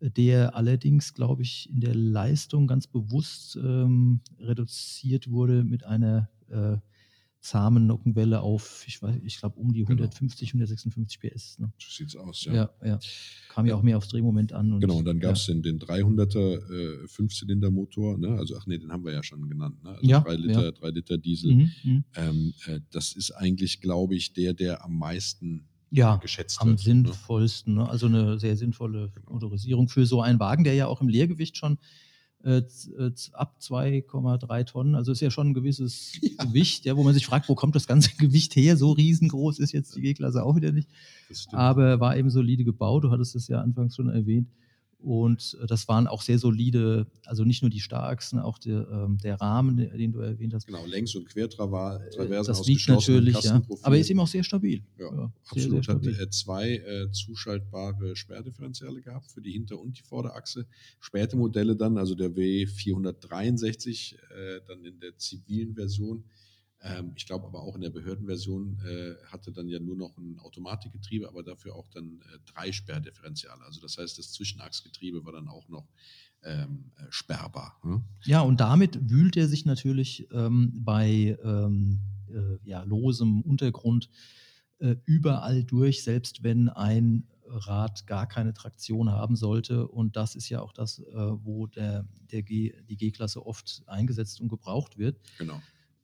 der 0.01 0.57
allerdings, 0.57 1.15
glaube 1.15 1.43
ich, 1.43 1.69
in 1.71 1.81
der 1.81 1.95
Leistung 1.95 2.67
ganz 2.67 2.87
bewusst 2.87 3.57
ähm, 3.57 4.21
reduziert 4.39 5.31
wurde 5.31 5.63
mit 5.63 5.85
einer 5.85 6.29
äh, 6.49 6.79
zahmen 7.41 7.87
Nockenwelle 7.87 8.43
auf, 8.43 8.85
ich 8.87 9.01
weiß, 9.01 9.17
ich 9.25 9.39
glaube, 9.39 9.59
um 9.59 9.73
die 9.73 9.81
Genau. 9.85 10.03
150, 10.03 10.51
156 10.53 11.21
PS. 11.21 11.59
Ne? 11.59 11.73
So 11.79 11.91
sieht's 11.91 12.15
aus, 12.15 12.45
Ja. 12.45 12.71
ja, 12.85 12.99
Kam 13.49 13.65
ja 13.67 13.75
auch 13.75 13.83
mehr 13.83 13.97
aufs 13.97 14.09
Drehmoment 14.09 14.53
an. 14.53 14.73
Und, 14.75 14.81
Genau, 14.81 14.97
und 14.99 15.07
dann 15.07 15.21
gab 15.21 15.37
es 15.37 15.47
ja. 15.47 15.55
den, 15.55 15.63
den 15.63 15.79
300er 15.79 17.05
äh, 17.05 17.09
Fünfzylindermotor, 17.09 18.19
ne? 18.19 18.29
also 18.39 18.57
ach 18.59 18.67
nee, 18.67 18.77
den 18.79 18.93
haben 18.93 19.05
wir 19.05 19.13
ja 19.13 19.23
schon 19.23 19.49
genannt, 19.49 19.83
ne? 19.83 19.91
also 19.91 20.07
Ja, 20.07 20.21
3 20.21 20.35
Liter, 20.37 20.65
ja. 20.65 20.71
3 20.73 20.91
Liter 20.91 21.19
Diesel. 21.19 21.55
Mhm, 21.55 21.71
mhm. 21.83 22.05
Ähm, 22.15 22.55
äh, 22.67 22.81
das 22.91 23.13
ist 23.15 23.31
eigentlich, 23.31 23.81
glaube 23.81 24.15
ich, 24.17 24.33
der, 24.35 24.53
der 24.53 24.85
am 24.85 24.99
meisten 24.99 25.65
Ja, 25.91 26.17
geschätzt 26.17 26.61
am 26.61 26.69
wird. 26.69 26.79
Ne? 26.79 26.85
sinnvollsten. 26.85 27.75
Ne? 27.75 27.89
Also 27.89 28.07
eine 28.07 28.39
sehr 28.39 28.57
sinnvolle 28.57 29.13
Motorisierung 29.29 29.89
für 29.89 30.05
so 30.05 30.21
einen 30.21 30.39
Wagen, 30.41 30.65
der 30.65 30.75
ja 30.75 30.87
auch 30.89 31.01
im 31.01 31.09
Leergewicht 31.09 31.57
schon 31.57 31.79
äh, 32.43 32.63
äh, 32.99 33.13
ab 33.33 33.57
2,3 33.61 34.65
Tonnen, 34.65 34.95
also 34.95 35.13
ist 35.13 35.21
ja 35.21 35.31
schon 35.31 35.49
ein 35.49 35.55
gewisses 35.55 36.13
Gewicht, 36.39 36.87
ja, 36.87 36.97
wo 36.97 37.03
man 37.03 37.13
sich 37.13 37.27
fragt, 37.27 37.49
wo 37.49 37.55
kommt 37.55 37.75
das 37.75 37.87
ganze 37.87 38.11
Gewicht 38.19 38.57
her? 38.57 38.77
So 38.77 38.93
riesengroß 38.93 39.59
ist 39.59 39.73
jetzt 39.73 39.95
die 39.97 40.01
G-Klasse 40.01 40.43
auch 40.43 40.57
wieder 40.57 40.73
nicht. 40.73 40.89
Aber 41.53 42.01
war 42.01 42.17
eben 42.17 42.31
solide 42.31 42.65
gebaut. 42.65 43.05
Du 43.05 43.11
hattest 43.11 43.37
es 43.37 43.49
ja 43.49 43.61
anfangs 43.61 43.97
schon 43.97 44.09
erwähnt. 44.09 44.49
Und 45.03 45.57
äh, 45.63 45.67
das 45.67 45.89
waren 45.89 46.07
auch 46.07 46.21
sehr 46.21 46.39
solide, 46.39 47.07
also 47.25 47.45
nicht 47.45 47.63
nur 47.63 47.71
die 47.71 47.81
Starachsen, 47.81 48.39
auch 48.39 48.59
der, 48.59 48.87
ähm, 48.91 49.19
der 49.19 49.41
Rahmen, 49.41 49.77
den 49.77 50.13
du 50.13 50.21
erwähnt 50.21 50.53
hast. 50.53 50.67
Genau, 50.67 50.85
Längs- 50.85 51.15
und 51.15 51.27
Quertraversen 51.27 52.31
äh, 52.31 52.45
Das 52.45 52.67
wiegt 52.67 52.89
natürlich, 52.89 53.41
ja. 53.43 53.63
Aber 53.83 53.97
ist 53.97 54.11
eben 54.11 54.21
auch 54.21 54.27
sehr 54.27 54.45
stabil. 54.45 54.83
Ja, 54.99 55.07
ja 55.07 55.33
absolut. 55.49 55.85
Sehr, 55.85 56.01
sehr 56.01 56.13
hat 56.13 56.21
äh, 56.21 56.31
zwei 56.31 56.77
äh, 56.77 57.11
zuschaltbare 57.13 58.15
Sperrdifferenziale 58.15 59.01
gehabt 59.01 59.31
für 59.33 59.41
die 59.41 59.53
Hinter- 59.53 59.81
und 59.81 59.99
die 59.99 60.03
Vorderachse. 60.03 60.67
Späte 60.99 61.37
Modelle 61.37 61.77
dann, 61.77 61.97
also 61.97 62.15
der 62.15 62.31
W463, 62.31 64.15
äh, 64.15 64.61
dann 64.69 64.85
in 64.85 65.01
der 65.01 65.17
zivilen 65.17 65.75
Version, 65.75 66.25
ähm, 66.83 67.13
ich 67.15 67.27
glaube 67.27 67.47
aber 67.47 67.61
auch 67.61 67.75
in 67.75 67.83
der 67.83 67.91
Behördenversion 67.91 68.81
äh, 68.85 69.15
hatte 69.27 69.53
dann 69.53 69.69
ja 69.69 69.79
nur 69.81 69.97
noch 69.97 70.17
ein 70.17 70.39
Automatikgetriebe, 70.39 71.29
aber 71.29 71.43
dafür 71.43 71.75
auch 71.77 71.89
dann 71.91 72.21
äh, 72.33 72.39
drei 72.47 72.73
Sperrdifferenziale. 72.73 73.63
Also 73.65 73.81
das 73.81 73.99
heißt, 73.99 74.19
das 74.19 74.33
Zwischenachsgetriebe 74.33 75.25
war 75.25 75.33
dann 75.33 75.49
auch 75.49 75.69
noch 75.69 75.89
ähm, 76.43 76.91
äh, 76.97 77.03
sperrbar. 77.11 77.79
Hm? 77.83 78.03
Ja, 78.25 78.41
und 78.41 78.61
damit 78.61 79.11
wühlt 79.11 79.37
er 79.37 79.47
sich 79.47 79.67
natürlich 79.67 80.27
ähm, 80.33 80.73
bei 80.75 81.39
ähm, 81.45 82.01
äh, 82.29 82.59
ja, 82.65 82.83
losem 82.83 83.43
Untergrund 83.43 84.09
äh, 84.79 84.97
überall 85.05 85.65
durch, 85.65 86.03
selbst 86.03 86.43
wenn 86.43 86.71
ein 86.71 87.29
Rad 87.45 88.07
gar 88.07 88.27
keine 88.27 88.55
Traktion 88.55 89.11
haben 89.11 89.37
sollte. 89.37 89.89
Und 89.89 90.17
das 90.17 90.35
ist 90.35 90.49
ja 90.49 90.61
auch 90.61 90.73
das, 90.73 91.01
äh, 91.01 91.15
wo 91.15 91.67
der, 91.67 92.07
der 92.33 92.43
G, 92.43 92.73
die 92.89 92.97
G-Klasse 92.97 93.45
oft 93.45 93.83
eingesetzt 93.87 94.41
und 94.41 94.49
gebraucht 94.49 94.99
wird. 94.99 95.21
Genau. 95.39 95.61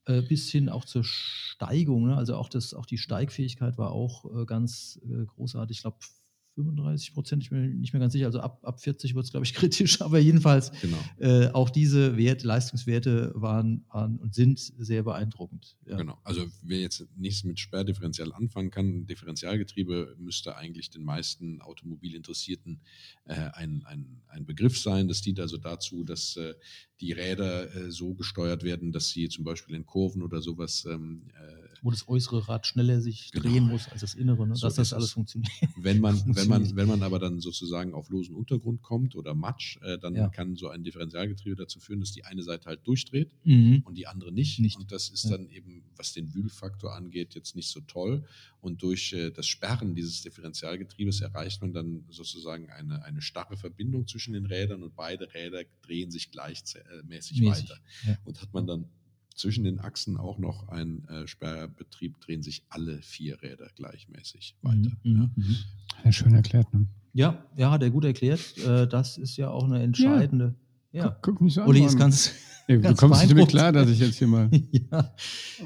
Äh, 0.06 0.22
bis 0.22 0.48
hin 0.50 0.68
auch 0.68 0.84
zur 0.84 1.02
Steigung. 1.02 2.06
Ne? 2.06 2.16
Also 2.16 2.36
auch, 2.36 2.48
das, 2.48 2.74
auch 2.74 2.86
die 2.86 2.98
Steigfähigkeit 2.98 3.76
war 3.76 3.90
auch 3.90 4.24
äh, 4.24 4.44
ganz 4.46 5.00
äh, 5.04 5.24
großartig. 5.24 5.78
Ich 5.78 5.82
glaube, 5.82 5.96
35 6.56 7.12
Prozent, 7.12 7.42
ich 7.42 7.50
bin 7.50 7.80
nicht 7.80 7.92
mehr 7.92 8.00
ganz 8.00 8.12
sicher, 8.12 8.26
also 8.26 8.40
ab, 8.40 8.60
ab 8.62 8.80
40 8.80 9.14
wird 9.14 9.24
es, 9.24 9.30
glaube 9.30 9.44
ich, 9.44 9.54
kritisch, 9.54 10.00
aber 10.00 10.18
jedenfalls 10.18 10.72
genau. 10.80 10.98
äh, 11.18 11.48
auch 11.48 11.70
diese 11.70 12.16
Wert, 12.16 12.42
Leistungswerte 12.42 13.32
waren, 13.34 13.84
waren 13.88 14.18
und 14.18 14.34
sind 14.34 14.58
sehr 14.58 15.02
beeindruckend. 15.02 15.76
Ja. 15.86 15.96
Genau, 15.96 16.18
also 16.24 16.46
wer 16.62 16.80
jetzt 16.80 17.06
nichts 17.16 17.44
mit 17.44 17.60
Sperrdifferenzial 17.60 18.32
anfangen 18.32 18.70
kann, 18.70 19.06
Differentialgetriebe 19.06 20.16
müsste 20.18 20.56
eigentlich 20.56 20.90
den 20.90 21.04
meisten 21.04 21.60
Automobilinteressierten 21.60 22.80
äh, 23.26 23.34
ein, 23.52 23.84
ein, 23.84 24.22
ein 24.28 24.46
Begriff 24.46 24.78
sein. 24.78 25.08
Das 25.08 25.20
dient 25.20 25.40
also 25.40 25.58
dazu, 25.58 26.04
dass 26.04 26.36
äh, 26.36 26.54
die 27.00 27.12
Räder 27.12 27.74
äh, 27.74 27.90
so 27.90 28.14
gesteuert 28.14 28.62
werden, 28.62 28.92
dass 28.92 29.10
sie 29.10 29.28
zum 29.28 29.44
Beispiel 29.44 29.74
in 29.74 29.84
Kurven 29.84 30.22
oder 30.22 30.40
sowas 30.40 30.86
ähm, 30.90 31.28
äh, 31.34 31.75
wo 31.82 31.90
das 31.90 32.08
äußere 32.08 32.48
Rad 32.48 32.66
schneller 32.66 33.00
sich 33.00 33.30
genau. 33.30 33.44
drehen 33.44 33.64
muss 33.64 33.88
als 33.88 34.00
das 34.00 34.14
innere, 34.14 34.46
ne? 34.46 34.56
so 34.56 34.66
dass 34.66 34.76
das 34.76 34.92
alles 34.92 35.12
funktioniert. 35.12 35.50
Wenn 35.76 36.00
man, 36.00 36.20
wenn, 36.34 36.48
man, 36.48 36.76
wenn 36.76 36.88
man 36.88 37.02
aber 37.02 37.18
dann 37.18 37.40
sozusagen 37.40 37.94
auf 37.94 38.08
losen 38.10 38.34
Untergrund 38.34 38.82
kommt 38.82 39.14
oder 39.16 39.34
Matsch, 39.34 39.78
äh, 39.82 39.98
dann 39.98 40.14
ja. 40.14 40.28
kann 40.28 40.56
so 40.56 40.68
ein 40.68 40.84
Differentialgetriebe 40.84 41.56
dazu 41.56 41.80
führen, 41.80 42.00
dass 42.00 42.12
die 42.12 42.24
eine 42.24 42.42
Seite 42.42 42.66
halt 42.66 42.86
durchdreht 42.86 43.32
mhm. 43.44 43.82
und 43.84 43.96
die 43.96 44.06
andere 44.06 44.32
nicht. 44.32 44.58
nicht. 44.60 44.76
Und 44.78 44.92
das 44.92 45.08
ist 45.08 45.24
ja. 45.24 45.30
dann 45.30 45.48
eben, 45.50 45.84
was 45.96 46.12
den 46.12 46.34
Wühlfaktor 46.34 46.94
angeht, 46.94 47.34
jetzt 47.34 47.56
nicht 47.56 47.68
so 47.68 47.80
toll. 47.80 48.24
Und 48.60 48.82
durch 48.82 49.12
äh, 49.12 49.30
das 49.30 49.46
Sperren 49.46 49.94
dieses 49.94 50.22
Differentialgetriebes 50.22 51.20
erreicht 51.20 51.62
man 51.62 51.72
dann 51.72 52.04
sozusagen 52.10 52.70
eine, 52.70 53.04
eine 53.04 53.22
starre 53.22 53.56
Verbindung 53.56 54.06
zwischen 54.06 54.32
den 54.32 54.46
Rädern 54.46 54.82
und 54.82 54.96
beide 54.96 55.32
Räder 55.34 55.62
drehen 55.82 56.10
sich 56.10 56.30
gleichmäßig 56.30 57.40
Mäßig, 57.40 57.42
weiter. 57.44 57.78
Ja. 58.06 58.18
Und 58.24 58.40
hat 58.40 58.52
man 58.52 58.66
dann 58.66 58.88
zwischen 59.36 59.64
den 59.64 59.78
Achsen 59.78 60.16
auch 60.16 60.38
noch 60.38 60.68
ein 60.68 61.06
äh, 61.08 61.26
Sperrbetrieb, 61.26 62.20
drehen 62.20 62.42
sich 62.42 62.64
alle 62.68 63.00
vier 63.02 63.40
Räder 63.42 63.68
gleichmäßig 63.74 64.56
mhm, 64.62 64.68
weiter. 64.68 64.96
Mhm, 65.04 65.16
ja. 65.16 65.30
Mhm. 65.36 65.56
ja. 66.04 66.12
schön 66.12 66.34
erklärt. 66.34 66.72
Ne? 66.74 66.86
Ja, 67.12 67.44
ja, 67.56 67.70
hat 67.70 67.82
er 67.82 67.90
gut 67.90 68.04
erklärt. 68.04 68.58
Äh, 68.58 68.88
das 68.88 69.18
ist 69.18 69.36
ja 69.36 69.50
auch 69.50 69.64
eine 69.64 69.82
entscheidende. 69.82 70.54
Ja. 70.92 71.04
ja. 71.04 71.08
Guck, 71.10 71.22
guck 71.22 71.40
mich 71.42 71.54
so 71.54 71.62
an. 71.62 71.68
Uli 71.68 71.84
ist 71.84 71.98
ganz. 71.98 72.32
Ja, 72.68 72.76
du 72.78 72.94
kommst 72.96 73.20
nicht 73.20 73.30
damit 73.30 73.48
klar, 73.48 73.72
dass 73.72 73.88
ich 73.88 74.00
jetzt 74.00 74.18
hier 74.18 74.26
mal, 74.26 74.50
ja. 74.70 75.14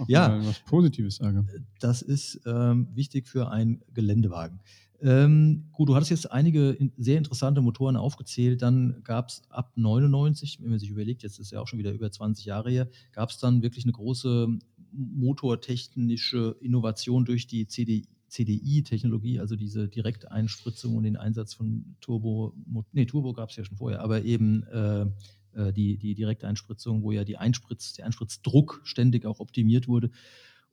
ja. 0.07 0.29
Mal 0.29 0.47
was 0.47 0.61
Positives 0.61 1.17
sage. 1.17 1.45
Das 1.79 2.03
ist 2.03 2.41
ähm, 2.47 2.89
wichtig 2.95 3.27
für 3.27 3.51
einen 3.51 3.83
Geländewagen. 3.95 4.61
Ähm, 5.03 5.69
gut, 5.73 5.89
du 5.89 5.95
hattest 5.95 6.11
jetzt 6.11 6.31
einige 6.31 6.77
sehr 6.99 7.19
interessante 7.19 7.61
Motoren 7.61 7.97
aufgezählt. 7.97 8.63
Dann 8.63 9.01
gab 9.03 9.29
es 9.29 9.43
ab 9.49 9.73
99, 9.77 10.59
wenn 10.61 10.71
man 10.71 10.79
sich 10.79 10.91
überlegt, 10.91 11.23
jetzt 11.23 11.39
ist 11.39 11.53
ja 11.53 11.61
auch 11.61 11.67
schon 11.67 11.79
wieder 11.79 11.93
über 11.93 12.11
20 12.11 12.45
Jahre 12.45 12.71
her, 12.71 12.89
gab 13.13 13.31
es 13.31 13.39
dann 13.39 13.63
wirklich 13.63 13.85
eine 13.85 13.93
große 13.93 14.49
motortechnische 14.93 16.57
Innovation 16.61 17.25
durch 17.25 17.47
die 17.47 17.67
CDI. 17.67 18.07
CDI-Technologie, 18.31 19.41
also 19.41 19.57
diese 19.57 19.89
Direkteinspritzung 19.89 20.97
und 20.97 21.03
den 21.03 21.17
Einsatz 21.17 21.53
von 21.53 21.97
Turbo, 22.01 22.55
nee, 22.93 23.05
Turbo 23.05 23.33
gab 23.33 23.51
es 23.51 23.57
ja 23.57 23.65
schon 23.65 23.77
vorher, 23.77 24.03
aber 24.03 24.23
eben 24.23 24.63
äh, 24.69 25.07
äh, 25.53 25.73
die, 25.73 25.99
die 25.99 26.15
Direkteinspritzung, 26.15 27.03
wo 27.03 27.13
ja 27.13 27.25
die 27.25 27.37
Einspritz, 27.37 27.93
der 27.95 28.07
Einspritzdruck 28.07 28.81
ständig 28.85 29.27
auch 29.27 29.41
optimiert 29.41 29.89
wurde. 29.89 30.11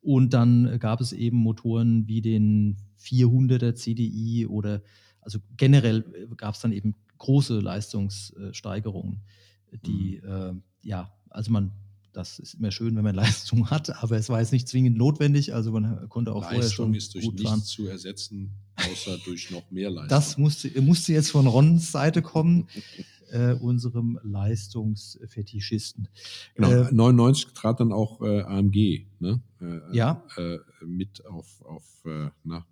Und 0.08 0.34
dann 0.34 0.80
gab 0.80 1.02
es 1.02 1.12
eben 1.12 1.36
Motoren 1.36 2.08
wie 2.08 2.22
den 2.22 2.78
400er 2.98 3.76
CDI 3.76 4.48
oder 4.48 4.82
also 5.20 5.40
generell 5.58 6.06
äh, 6.14 6.34
gab 6.38 6.56
es 6.56 6.62
dann 6.62 6.72
eben 6.72 6.96
große 7.18 7.60
Leistungssteigerungen, 7.60 9.20
die 9.86 10.22
mhm. 10.24 10.30
äh, 10.32 10.54
ja, 10.88 11.12
also 11.30 11.52
man 11.52 11.74
das 12.18 12.40
ist 12.40 12.56
immer 12.56 12.72
schön, 12.72 12.96
wenn 12.96 13.04
man 13.04 13.16
Leistung 13.24 13.70
hat, 13.70 14.02
aber 14.02 14.18
es 14.18 14.28
war 14.30 14.40
jetzt 14.40 14.52
nicht 14.52 14.68
zwingend 14.68 14.98
notwendig. 14.98 15.54
Also 15.54 15.72
man 15.72 16.10
konnte 16.10 16.34
auch 16.34 16.42
Leistung 16.42 16.56
vorher 16.56 16.70
schon 16.70 16.94
ist 16.96 17.14
durch 17.14 17.26
nichts 17.26 17.44
fahren. 17.44 17.62
zu 17.62 17.88
ersetzen, 17.88 18.52
außer 18.76 19.18
durch 19.24 19.52
noch 19.52 19.70
mehr 19.72 19.90
Leistung. 19.92 20.10
Das 20.10 20.38
musste, 20.38 20.82
musste 20.82 21.14
jetzt 21.14 21.32
von 21.32 21.48
Rons 21.48 21.92
Seite 21.92 22.22
kommen. 22.22 22.68
äh, 23.30 23.54
unserem 23.54 24.20
Leistungsfetischisten. 24.24 26.08
Genau, 26.56 26.70
äh, 26.70 26.94
99 26.94 27.54
trat 27.54 27.82
dann 27.82 27.92
auch 27.92 28.22
äh, 28.22 28.42
AMG 28.42 29.06
ne? 29.20 29.42
Äh, 29.62 29.96
ja. 29.96 30.24
Äh, 30.38 30.60
mit 30.86 31.26
auf, 31.26 31.62
auf 31.66 31.84
äh, 32.06 32.30
na, 32.46 32.66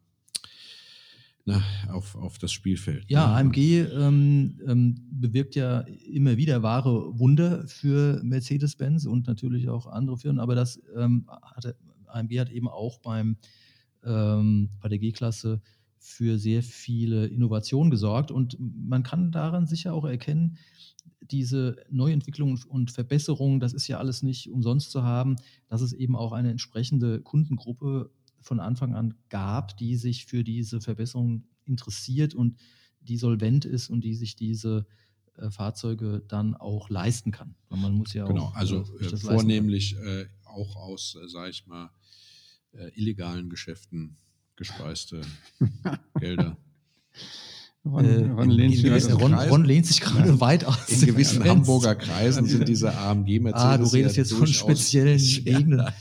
na, 1.45 1.61
auf, 1.89 2.15
auf 2.15 2.39
das 2.39 2.51
Spielfeld. 2.51 3.05
Ja, 3.07 3.27
ne? 3.27 3.35
AMG 3.35 3.57
ähm, 3.57 4.59
ähm, 4.67 5.07
bewirkt 5.11 5.55
ja 5.55 5.81
immer 6.11 6.37
wieder 6.37 6.63
wahre 6.63 7.17
Wunder 7.19 7.67
für 7.67 8.19
Mercedes-Benz 8.23 9.05
und 9.05 9.27
natürlich 9.27 9.69
auch 9.69 9.85
andere 9.85 10.17
Firmen, 10.17 10.39
aber 10.39 10.55
das 10.55 10.81
ähm, 10.95 11.27
hatte, 11.43 11.77
AMG 12.07 12.39
hat 12.39 12.49
eben 12.49 12.67
auch 12.67 12.99
beim, 12.99 13.37
ähm, 14.03 14.69
bei 14.81 14.89
der 14.89 14.97
G-Klasse 14.97 15.61
für 15.99 16.39
sehr 16.39 16.63
viele 16.63 17.27
Innovationen 17.27 17.91
gesorgt. 17.91 18.31
Und 18.31 18.57
man 18.59 19.03
kann 19.03 19.31
daran 19.31 19.65
sicher 19.67 19.93
auch 19.93 20.05
erkennen, 20.05 20.57
diese 21.21 21.77
Neuentwicklungen 21.89 22.59
und 22.67 22.91
Verbesserungen, 22.91 23.59
das 23.59 23.73
ist 23.73 23.87
ja 23.87 23.97
alles 23.97 24.21
nicht 24.21 24.51
umsonst 24.51 24.91
zu 24.91 25.03
haben, 25.03 25.35
dass 25.67 25.81
es 25.81 25.93
eben 25.93 26.15
auch 26.15 26.31
eine 26.31 26.51
entsprechende 26.51 27.21
Kundengruppe 27.21 28.11
von 28.45 28.59
Anfang 28.59 28.93
an 28.93 29.15
gab, 29.29 29.75
die 29.75 29.95
sich 29.95 30.25
für 30.25 30.43
diese 30.43 30.79
Verbesserungen 30.79 31.47
interessiert 31.65 32.35
und 32.35 32.57
die 33.01 33.17
solvent 33.17 33.65
ist 33.65 33.89
und 33.89 34.01
die 34.01 34.13
sich 34.13 34.35
diese 34.35 34.85
äh, 35.37 35.49
Fahrzeuge 35.49 36.23
dann 36.27 36.55
auch 36.55 36.89
leisten 36.89 37.31
kann. 37.31 37.55
Weil 37.69 37.79
man 37.79 37.93
muss 37.93 38.13
ja 38.13 38.25
genau, 38.27 38.43
auch, 38.43 38.55
also 38.55 38.85
äh, 38.99 39.17
vornehmlich 39.17 39.95
äh, 39.97 40.27
auch 40.43 40.75
aus, 40.75 41.17
äh, 41.21 41.27
sage 41.27 41.49
ich 41.49 41.65
mal, 41.65 41.89
äh, 42.73 42.89
illegalen 42.95 43.49
Geschäften 43.49 44.17
gespeiste 44.55 45.21
Gelder. 46.19 46.55
Ron, 47.85 48.05
äh, 48.05 48.31
Ron, 48.31 48.49
lehnt, 48.49 48.83
in 48.83 49.13
Ron, 49.13 49.33
Ron, 49.35 49.63
lehnt 49.63 49.85
sich 49.85 50.01
gerade 50.01 50.29
ja. 50.29 50.39
weit 50.39 50.65
aus. 50.65 50.89
In 50.89 51.05
gewissen 51.05 51.43
Hamburger 51.43 51.93
Kreisen 51.93 52.45
sind 52.47 52.67
diese 52.67 52.97
AMG 52.97 53.39
Mercedes. 53.39 53.63
Ah, 53.63 53.77
du 53.77 53.85
redest 53.85 54.17
jetzt 54.17 54.33
von 54.33 54.47
speziellen 54.47 55.19
Gegenden. 55.19 55.85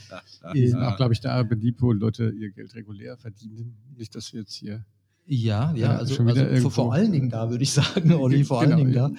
Ja. 0.52 0.90
Auch, 0.90 0.98
glaube 0.98 1.14
ich, 1.14 1.20
da 1.20 1.42
wo 1.80 1.92
Leute 1.92 2.28
ihr 2.28 2.50
Geld 2.50 2.74
regulär 2.74 3.16
verdienen. 3.16 3.78
Nicht, 3.96 4.14
dass 4.14 4.34
wir 4.34 4.40
jetzt 4.40 4.52
hier 4.52 4.84
ja, 5.26 5.72
ja, 5.74 5.96
also, 5.96 6.22
also 6.22 6.68
vor, 6.68 6.92
allen 6.92 7.10
Dingen 7.10 7.30
da 7.30 7.48
würde 7.48 7.64
ich 7.64 7.72
sagen, 7.72 8.12
Olli, 8.12 8.44
vor 8.44 8.60
genau, 8.60 8.76
allen 8.76 8.92
Dingen 8.92 8.92
da. 8.92 9.10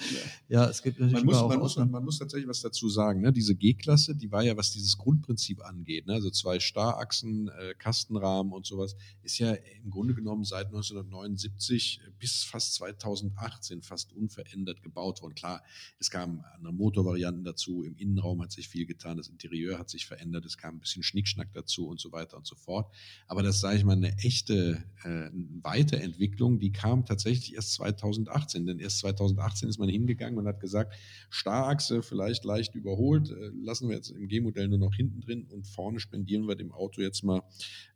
Ja, 0.48 0.66
es 0.68 0.80
gibt 0.80 1.00
natürlich 1.00 1.24
man 1.24 1.34
muss, 1.34 1.48
man, 1.48 1.58
muss, 1.58 1.76
man 1.76 2.04
muss 2.04 2.18
tatsächlich 2.18 2.48
was 2.48 2.60
dazu 2.60 2.88
sagen. 2.88 3.22
Ne? 3.22 3.32
Diese 3.32 3.56
G-Klasse, 3.56 4.14
die 4.14 4.30
war 4.30 4.44
ja, 4.44 4.56
was 4.56 4.70
dieses 4.70 4.96
Grundprinzip 4.96 5.60
angeht, 5.64 6.06
ne? 6.06 6.14
also 6.14 6.30
zwei 6.30 6.60
Starachsen, 6.60 7.48
äh, 7.48 7.74
Kastenrahmen 7.74 8.52
und 8.52 8.64
sowas, 8.64 8.94
ist 9.22 9.38
ja 9.38 9.54
im 9.54 9.90
Grunde 9.90 10.14
genommen 10.14 10.44
seit 10.44 10.66
1979 10.66 12.00
bis 12.20 12.44
fast 12.44 12.74
2018 12.74 13.82
fast 13.82 14.12
unverändert 14.12 14.82
gebaut 14.82 15.22
worden. 15.22 15.34
Klar, 15.34 15.64
es 15.98 16.10
kamen 16.10 16.44
andere 16.54 16.72
Motorvarianten 16.72 17.42
dazu, 17.42 17.82
im 17.82 17.96
Innenraum 17.96 18.40
hat 18.42 18.52
sich 18.52 18.68
viel 18.68 18.86
getan, 18.86 19.16
das 19.16 19.26
Interieur 19.26 19.80
hat 19.80 19.90
sich 19.90 20.06
verändert, 20.06 20.44
es 20.44 20.56
kam 20.56 20.76
ein 20.76 20.80
bisschen 20.80 21.02
Schnickschnack 21.02 21.52
dazu 21.52 21.88
und 21.88 21.98
so 21.98 22.12
weiter 22.12 22.36
und 22.36 22.46
so 22.46 22.54
fort. 22.54 22.94
Aber 23.26 23.42
das, 23.42 23.58
sage 23.58 23.78
ich 23.78 23.84
mal, 23.84 23.94
eine 23.94 24.16
echte 24.18 24.84
äh, 25.02 25.30
Weiterentwicklung 25.62 25.95
Weiterentwicklung, 25.96 26.58
die 26.58 26.72
kam 26.72 27.04
tatsächlich 27.04 27.54
erst 27.54 27.74
2018. 27.74 28.66
Denn 28.66 28.78
erst 28.78 28.98
2018 28.98 29.68
ist 29.68 29.78
man 29.78 29.88
hingegangen 29.88 30.38
und 30.38 30.46
hat 30.46 30.60
gesagt, 30.60 30.94
Starrachse 31.30 32.02
vielleicht 32.02 32.44
leicht 32.44 32.74
überholt, 32.74 33.30
äh, 33.30 33.50
lassen 33.62 33.88
wir 33.88 33.96
jetzt 33.96 34.10
im 34.10 34.28
G-Modell 34.28 34.68
nur 34.68 34.78
noch 34.78 34.94
hinten 34.94 35.20
drin 35.20 35.46
und 35.50 35.66
vorne 35.66 36.00
spendieren 36.00 36.46
wir 36.46 36.56
dem 36.56 36.72
Auto 36.72 37.00
jetzt 37.00 37.22
mal 37.22 37.42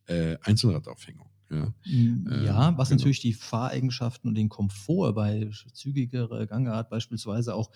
äh, 0.07 0.37
Einzelradaufhängung. 0.43 1.29
Ja, 1.51 1.75
mm, 1.85 2.45
ja 2.45 2.69
ähm, 2.69 2.79
was 2.79 2.89
genau. 2.89 2.99
natürlich 2.99 3.21
die 3.21 3.33
Fahreigenschaften 3.33 4.29
und 4.29 4.37
den 4.37 4.49
Komfort 4.49 5.15
bei 5.15 5.51
zügigerer 5.73 6.47
Gangart 6.47 6.91
beispielsweise 6.91 7.55
auch 7.55 7.71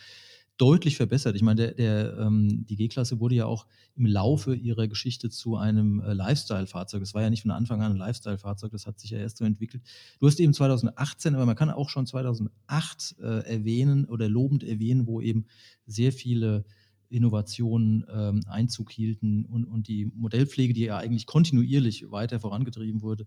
deutlich 0.57 0.97
verbessert. 0.97 1.35
Ich 1.35 1.43
meine, 1.43 1.57
der, 1.57 1.75
der, 1.75 2.19
ähm, 2.19 2.65
die 2.67 2.77
G-Klasse 2.77 3.19
wurde 3.19 3.35
ja 3.35 3.47
auch 3.47 3.67
im 3.97 4.07
Laufe 4.07 4.55
ihrer 4.55 4.87
Geschichte 4.87 5.29
zu 5.29 5.57
einem 5.57 6.01
äh, 6.01 6.13
Lifestyle-Fahrzeug. 6.13 7.03
Es 7.03 7.15
war 7.15 7.23
ja 7.23 7.31
nicht 7.31 7.43
von 7.43 7.51
Anfang 7.51 7.83
an 7.83 7.93
ein 7.93 7.99
Lifestyle-Fahrzeug, 7.99 8.71
das 8.71 8.87
hat 8.87 9.01
sich 9.01 9.11
ja 9.11 9.19
erst 9.19 9.39
so 9.39 9.45
entwickelt. 9.45 9.83
Du 10.21 10.27
hast 10.27 10.39
eben 10.39 10.55
2018, 10.55 11.35
aber 11.35 11.47
man 11.47 11.57
kann 11.57 11.71
auch 11.71 11.89
schon 11.89 12.07
2008 12.07 13.17
äh, 13.21 13.25
erwähnen 13.25 14.05
oder 14.05 14.29
lobend 14.29 14.63
erwähnen, 14.63 15.07
wo 15.07 15.21
eben 15.21 15.47
sehr 15.87 16.13
viele 16.13 16.65
Innovationen 17.09 18.05
ähm, 18.13 18.41
Einzug 18.47 18.91
hielten 18.91 19.45
und, 19.47 19.65
und 19.65 19.89
die 19.89 20.07
Modellpflege, 20.07 20.73
die 20.73 20.83
ja 20.83 20.99
eigentlich 20.99 21.27
kontinuierlich 21.27 22.11
weiter 22.11 22.41
vorangetrieben 22.41 23.03
wurde, 23.03 23.27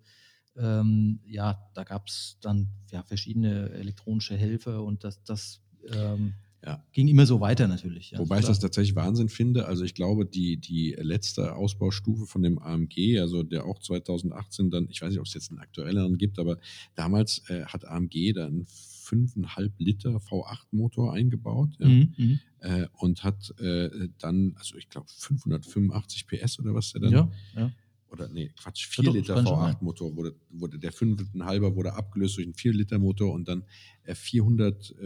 ähm, 0.56 1.20
ja, 1.26 1.70
da 1.74 1.84
gab 1.84 2.08
es 2.08 2.38
dann 2.42 2.70
ja, 2.92 3.04
verschiedene 3.04 3.70
elektronische 3.72 4.36
Helfer 4.36 4.84
und 4.84 5.04
das, 5.04 5.24
das 5.24 5.62
ähm, 5.94 6.34
ja. 6.66 6.84
ging 6.92 7.08
immer 7.08 7.26
so 7.26 7.40
weiter 7.40 7.68
natürlich. 7.68 8.12
Ja, 8.12 8.20
Wobei 8.20 8.40
ich 8.40 8.46
das 8.46 8.60
tatsächlich 8.60 8.96
Wahnsinn 8.96 9.30
finde. 9.30 9.66
Also 9.66 9.84
ich 9.84 9.94
glaube, 9.94 10.26
die, 10.26 10.58
die 10.58 10.96
letzte 11.00 11.56
Ausbaustufe 11.56 12.26
von 12.26 12.42
dem 12.42 12.60
AMG, 12.60 13.20
also 13.20 13.44
der 13.44 13.66
auch 13.66 13.80
2018 13.80 14.70
dann, 14.70 14.88
ich 14.90 15.02
weiß 15.02 15.10
nicht, 15.10 15.20
ob 15.20 15.26
es 15.26 15.34
jetzt 15.34 15.52
einen 15.52 15.60
aktuelleren 15.60 16.18
gibt, 16.18 16.40
aber 16.40 16.58
damals 16.96 17.44
äh, 17.50 17.66
hat 17.66 17.86
AMG 17.86 18.34
dann 18.34 18.66
5,5 18.66 19.72
Liter 19.78 20.18
V8-Motor 20.18 21.14
eingebaut 21.14 21.70
ja, 21.80 21.88
mhm, 21.88 22.14
mhm, 22.18 22.40
äh, 22.60 22.88
und 22.94 23.24
hat 23.24 23.54
äh, 23.60 24.10
dann, 24.18 24.54
also 24.58 24.78
ich 24.78 24.90
glaube 24.90 25.08
585 25.10 26.28
PS 26.28 26.60
oder 26.60 26.74
was 26.74 26.92
der 26.92 27.02
dann. 27.02 27.12
Ja, 27.12 27.32
ja 27.56 27.72
oder 28.10 28.30
nee, 28.30 28.52
Quatsch, 28.60 28.88
4 28.88 29.06
ja, 29.06 29.12
Liter 29.12 29.38
V8-Motor 29.38 30.16
wurde, 30.16 30.36
wurde, 30.50 30.80
der 30.80 30.94
5,5er 30.94 31.76
wurde 31.76 31.94
abgelöst 31.94 32.38
durch 32.38 32.46
einen 32.48 32.56
4-Liter-Motor 32.56 33.34
und 33.34 33.48
dann 33.48 33.66
400 34.06 34.92
äh, 34.92 35.04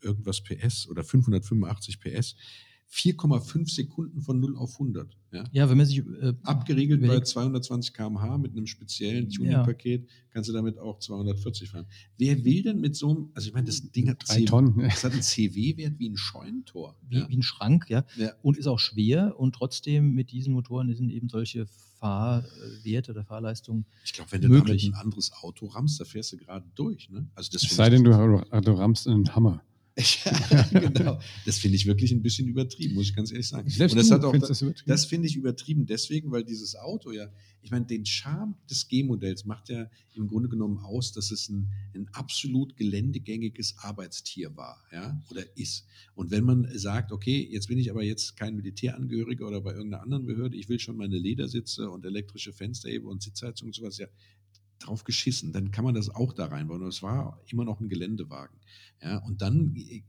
irgendwas 0.00 0.42
PS 0.42 0.88
oder 0.88 1.04
585 1.04 2.00
PS. 2.00 2.36
4,5 2.92 3.74
Sekunden 3.74 4.20
von 4.20 4.38
0 4.38 4.56
auf 4.58 4.74
100. 4.74 5.16
Ja, 5.32 5.44
ja 5.50 5.70
wenn 5.70 5.78
man 5.78 5.86
sich. 5.86 5.98
Äh, 5.98 6.34
Abgeriegelt 6.42 7.00
bei 7.00 7.20
220 7.20 7.94
km/h 7.94 8.36
mit 8.36 8.52
einem 8.52 8.66
speziellen 8.66 9.30
Tuning-Paket 9.30 10.06
kannst 10.30 10.50
du 10.50 10.52
damit 10.52 10.78
auch 10.78 10.98
240 10.98 11.70
fahren. 11.70 11.86
Wer 12.18 12.44
will 12.44 12.62
denn 12.62 12.80
mit 12.80 12.94
so 12.94 13.10
einem, 13.10 13.30
also 13.34 13.48
ich 13.48 13.54
meine, 13.54 13.66
das 13.66 13.90
Ding 13.92 14.10
hat, 14.10 14.22
Drei 14.26 14.44
Tonnen. 14.44 14.78
Das 14.78 15.04
hat 15.04 15.12
einen 15.12 15.22
CW-Wert 15.22 15.98
wie 15.98 16.08
ein 16.10 16.18
Scheunentor. 16.18 16.96
Wie, 17.08 17.16
ja. 17.16 17.28
wie 17.30 17.36
ein 17.36 17.42
Schrank, 17.42 17.88
ja. 17.88 18.04
ja. 18.16 18.32
Und 18.42 18.58
ist 18.58 18.66
auch 18.66 18.78
schwer 18.78 19.38
und 19.38 19.54
trotzdem 19.54 20.12
mit 20.12 20.30
diesen 20.30 20.52
Motoren 20.52 20.94
sind 20.94 21.10
eben 21.10 21.30
solche 21.30 21.66
Fahrwerte 21.98 23.12
oder 23.12 23.24
Fahrleistungen. 23.24 23.86
Ich 24.04 24.12
glaube, 24.12 24.32
wenn 24.32 24.42
du 24.42 24.48
möglich. 24.48 24.82
damit 24.82 24.96
ein 24.96 25.00
anderes 25.02 25.32
Auto 25.32 25.66
rammst, 25.66 25.98
da 25.98 26.04
fährst 26.04 26.32
du 26.32 26.36
gerade 26.36 26.66
durch. 26.74 27.08
Ne? 27.08 27.26
Also 27.34 27.50
das 27.52 27.62
es 27.62 27.74
sei 27.74 27.88
denn, 27.88 28.04
du, 28.04 28.10
du 28.10 28.72
rammst 28.72 29.08
einen 29.08 29.34
Hammer. 29.34 29.62
Genau. 30.72 31.18
Das 31.44 31.58
finde 31.58 31.76
ich 31.76 31.86
wirklich 31.86 32.12
ein 32.12 32.22
bisschen 32.22 32.48
übertrieben, 32.48 32.94
muss 32.94 33.06
ich 33.06 33.16
ganz 33.16 33.30
ehrlich 33.30 33.48
sagen. 33.48 33.68
Selbst 33.68 33.92
und 33.92 33.98
das, 33.98 34.10
hat 34.10 34.24
auch, 34.24 34.36
das, 34.36 34.64
das 34.86 35.04
finde 35.04 35.28
ich 35.28 35.36
übertrieben 35.36 35.86
deswegen, 35.86 36.30
weil 36.30 36.44
dieses 36.44 36.76
Auto 36.76 37.10
ja, 37.12 37.28
ich 37.62 37.70
meine, 37.70 37.86
den 37.86 38.04
Charme 38.04 38.56
des 38.68 38.88
G-Modells 38.88 39.44
macht 39.44 39.68
ja 39.68 39.88
im 40.14 40.26
Grunde 40.26 40.48
genommen 40.48 40.78
aus, 40.78 41.12
dass 41.12 41.30
es 41.30 41.48
ein, 41.48 41.68
ein 41.94 42.08
absolut 42.12 42.76
geländegängiges 42.76 43.76
Arbeitstier 43.78 44.56
war, 44.56 44.82
ja, 44.92 45.22
oder 45.30 45.44
ist. 45.56 45.86
Und 46.14 46.30
wenn 46.30 46.44
man 46.44 46.68
sagt, 46.76 47.12
okay, 47.12 47.48
jetzt 47.50 47.68
bin 47.68 47.78
ich 47.78 47.90
aber 47.90 48.02
jetzt 48.02 48.36
kein 48.36 48.56
Militärangehöriger 48.56 49.46
oder 49.46 49.60
bei 49.60 49.72
irgendeiner 49.72 50.02
anderen 50.02 50.26
Behörde, 50.26 50.56
ich 50.56 50.68
will 50.68 50.80
schon 50.80 50.96
meine 50.96 51.18
Ledersitze 51.18 51.88
und 51.88 52.04
elektrische 52.04 52.52
Fensterhebel 52.52 53.08
und 53.08 53.22
Sitzheizung 53.22 53.68
und 53.68 53.74
sowas, 53.74 53.98
ja, 53.98 54.08
drauf 54.86 55.04
geschissen, 55.04 55.52
dann 55.52 55.70
kann 55.70 55.84
man 55.84 55.94
das 55.94 56.10
auch 56.10 56.32
da 56.32 56.46
reinbauen. 56.46 56.82
Und 56.82 56.88
es 56.88 57.02
war 57.02 57.40
immer 57.46 57.64
noch 57.64 57.80
ein 57.80 57.88
Geländewagen. 57.88 58.58
Ja, 59.02 59.18
und 59.18 59.42
dann 59.42 59.74
äh, 59.76 60.02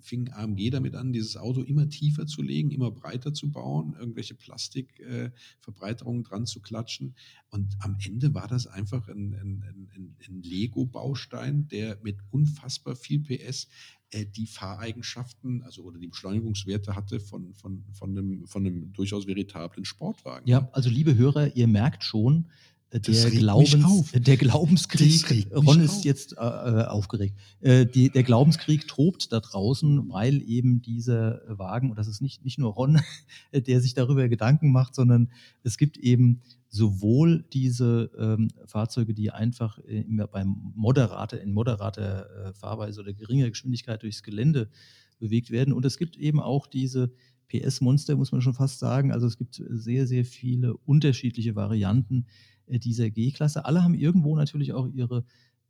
fing 0.00 0.30
AMG 0.30 0.70
damit 0.70 0.94
an, 0.94 1.12
dieses 1.12 1.36
Auto 1.36 1.62
immer 1.62 1.88
tiefer 1.88 2.26
zu 2.26 2.42
legen, 2.42 2.70
immer 2.70 2.90
breiter 2.90 3.34
zu 3.34 3.50
bauen, 3.50 3.94
irgendwelche 3.98 4.34
Plastikverbreiterungen 4.34 6.22
äh, 6.24 6.28
dran 6.28 6.46
zu 6.46 6.60
klatschen. 6.60 7.14
Und 7.50 7.76
am 7.80 7.96
Ende 8.04 8.34
war 8.34 8.48
das 8.48 8.66
einfach 8.66 9.08
ein, 9.08 9.34
ein, 9.34 9.90
ein, 9.94 10.16
ein 10.26 10.42
Lego-Baustein, 10.42 11.68
der 11.68 11.98
mit 12.02 12.18
unfassbar 12.30 12.96
viel 12.96 13.20
PS 13.20 13.68
äh, 14.10 14.24
die 14.24 14.46
Fahreigenschaften, 14.46 15.62
also 15.62 15.82
oder 15.82 15.98
die 15.98 16.08
Beschleunigungswerte 16.08 16.96
hatte 16.96 17.20
von, 17.20 17.52
von, 17.52 17.84
von, 17.92 18.10
einem, 18.10 18.46
von 18.46 18.66
einem 18.66 18.92
durchaus 18.92 19.26
veritablen 19.26 19.84
Sportwagen. 19.84 20.48
Ja, 20.48 20.68
also 20.72 20.88
liebe 20.88 21.14
Hörer, 21.16 21.54
ihr 21.56 21.68
merkt 21.68 22.04
schon, 22.04 22.48
der, 22.92 23.30
Glaubens, 23.30 24.12
der 24.12 24.36
Glaubenskrieg, 24.38 25.46
Ron 25.54 25.80
ist 25.80 25.98
auf. 25.98 26.04
jetzt 26.04 26.32
äh, 26.32 26.40
äh, 26.40 26.84
aufgeregt, 26.86 27.36
äh, 27.60 27.84
die, 27.84 28.08
der 28.08 28.22
Glaubenskrieg 28.22 28.88
tobt 28.88 29.30
da 29.30 29.40
draußen, 29.40 30.08
weil 30.08 30.42
eben 30.42 30.80
dieser 30.80 31.42
Wagen, 31.48 31.90
und 31.90 31.98
das 31.98 32.08
ist 32.08 32.22
nicht, 32.22 32.44
nicht 32.44 32.58
nur 32.58 32.72
Ron, 32.72 33.00
der 33.52 33.80
sich 33.82 33.92
darüber 33.92 34.26
Gedanken 34.28 34.72
macht, 34.72 34.94
sondern 34.94 35.30
es 35.62 35.76
gibt 35.76 35.98
eben 35.98 36.40
sowohl 36.70 37.44
diese 37.52 38.10
ähm, 38.18 38.48
Fahrzeuge, 38.64 39.12
die 39.12 39.30
einfach 39.30 39.78
äh, 39.86 40.04
beim 40.32 40.72
moderater, 40.74 41.40
in 41.42 41.52
moderater 41.52 42.48
äh, 42.48 42.52
Fahrweise 42.54 43.00
oder 43.00 43.12
geringer 43.12 43.50
Geschwindigkeit 43.50 44.02
durchs 44.02 44.22
Gelände 44.22 44.70
bewegt 45.18 45.50
werden, 45.50 45.74
und 45.74 45.84
es 45.84 45.98
gibt 45.98 46.16
eben 46.16 46.40
auch 46.40 46.66
diese 46.66 47.12
PS-Monster, 47.48 48.16
muss 48.16 48.32
man 48.32 48.42
schon 48.42 48.54
fast 48.54 48.78
sagen. 48.78 49.10
Also 49.10 49.26
es 49.26 49.38
gibt 49.38 49.62
sehr, 49.68 50.06
sehr 50.06 50.24
viele 50.24 50.76
unterschiedliche 50.76 51.56
Varianten, 51.56 52.26
äh, 52.26 52.57
dieser 52.70 53.10
G-Klasse. 53.10 53.64
Alle 53.64 53.82
haben 53.82 53.94
irgendwo 53.94 54.36
natürlich 54.36 54.72
auch 54.72 54.88
ihre 54.88 55.24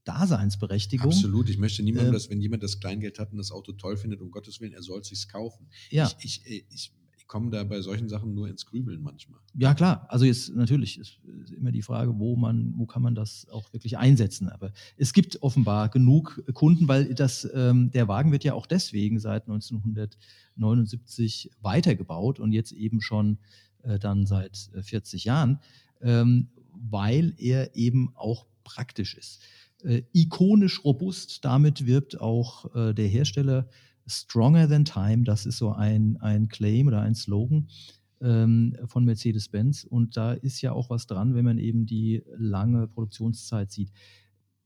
Daseinsberechtigung. 0.09 1.11
Absolut. 1.11 1.51
Ich 1.51 1.59
möchte 1.59 1.83
niemandem, 1.83 2.15
äh, 2.15 2.17
dass 2.17 2.31
wenn 2.31 2.41
jemand 2.41 2.63
das 2.63 2.81
Kleingeld 2.81 3.19
hat 3.19 3.31
und 3.31 3.37
das 3.39 3.53
Auto 3.53 3.73
toll 3.73 3.99
findet, 3.99 4.23
um 4.23 4.31
Gottes 4.31 4.59
Willen, 4.61 4.73
er 4.73 4.83
soll 4.83 5.01
es 5.01 5.09
sich 5.09 5.29
kaufen. 5.29 5.67
Ja. 5.91 6.11
Ich, 6.21 6.25
ich, 6.25 6.47
äh, 6.51 6.65
ich, 6.71 6.95
ich 7.19 7.27
komme 7.27 7.51
da 7.51 7.63
bei 7.65 7.83
solchen 7.83 8.09
Sachen 8.09 8.35
nur 8.35 8.49
ins 8.49 8.65
Grübeln 8.65 9.03
manchmal. 9.03 9.39
Ja, 9.55 9.75
klar. 9.75 10.07
Also 10.09 10.25
jetzt 10.25 10.57
natürlich 10.57 10.99
ist 10.99 11.19
immer 11.55 11.73
die 11.73 11.83
Frage, 11.83 12.19
wo 12.19 12.37
man, 12.37 12.73
wo 12.79 12.87
kann 12.87 13.03
man 13.03 13.15
das 13.15 13.47
auch 13.51 13.71
wirklich 13.75 13.99
einsetzen. 13.99 14.49
Aber 14.49 14.73
es 14.97 15.13
gibt 15.13 15.43
offenbar 15.43 15.91
genug 15.91 16.43
Kunden, 16.55 16.89
weil 16.89 17.15
das, 17.15 17.47
ähm, 17.53 17.91
der 17.91 18.09
Wagen 18.09 18.33
wird 18.33 18.45
ja 18.45 18.55
auch 18.55 18.65
deswegen 18.67 19.21
seit 19.21 19.43
1979 19.43 21.51
weitergebaut 21.61 22.41
und 22.41 22.53
jetzt 22.53 22.73
eben 22.73 23.03
schon 23.03 23.37
äh, 23.83 23.99
dann 23.99 24.25
seit 24.25 24.71
40 24.81 25.25
Jahren. 25.25 25.61
Ähm, 26.01 26.49
weil 26.81 27.35
er 27.39 27.75
eben 27.77 28.11
auch 28.15 28.47
praktisch 28.65 29.17
ist. 29.17 29.43
Äh, 29.83 30.03
ikonisch 30.13 30.85
robust, 30.85 31.45
damit 31.45 31.87
wirbt 31.87 32.21
auch 32.21 32.75
äh, 32.75 32.95
der 32.95 33.07
Hersteller 33.07 33.69
Stronger 34.07 34.69
Than 34.69 34.85
Time, 34.85 35.25
das 35.25 35.47
ist 35.47 35.59
so 35.59 35.73
ein, 35.73 36.17
ein 36.21 36.49
Claim 36.49 36.89
oder 36.89 37.03
ein 37.03 37.15
Slogan 37.15 37.69
ähm, 38.21 38.75
von 38.87 39.05
Mercedes-Benz. 39.05 39.85
Und 39.85 40.17
da 40.17 40.33
ist 40.33 40.61
ja 40.63 40.73
auch 40.73 40.91
was 40.91 41.07
dran, 41.07 41.35
wenn 41.35 41.45
man 41.45 41.59
eben 41.59 41.87
die 41.87 42.23
lange 42.37 42.89
Produktionszeit 42.89 43.71
sieht. 43.71 43.93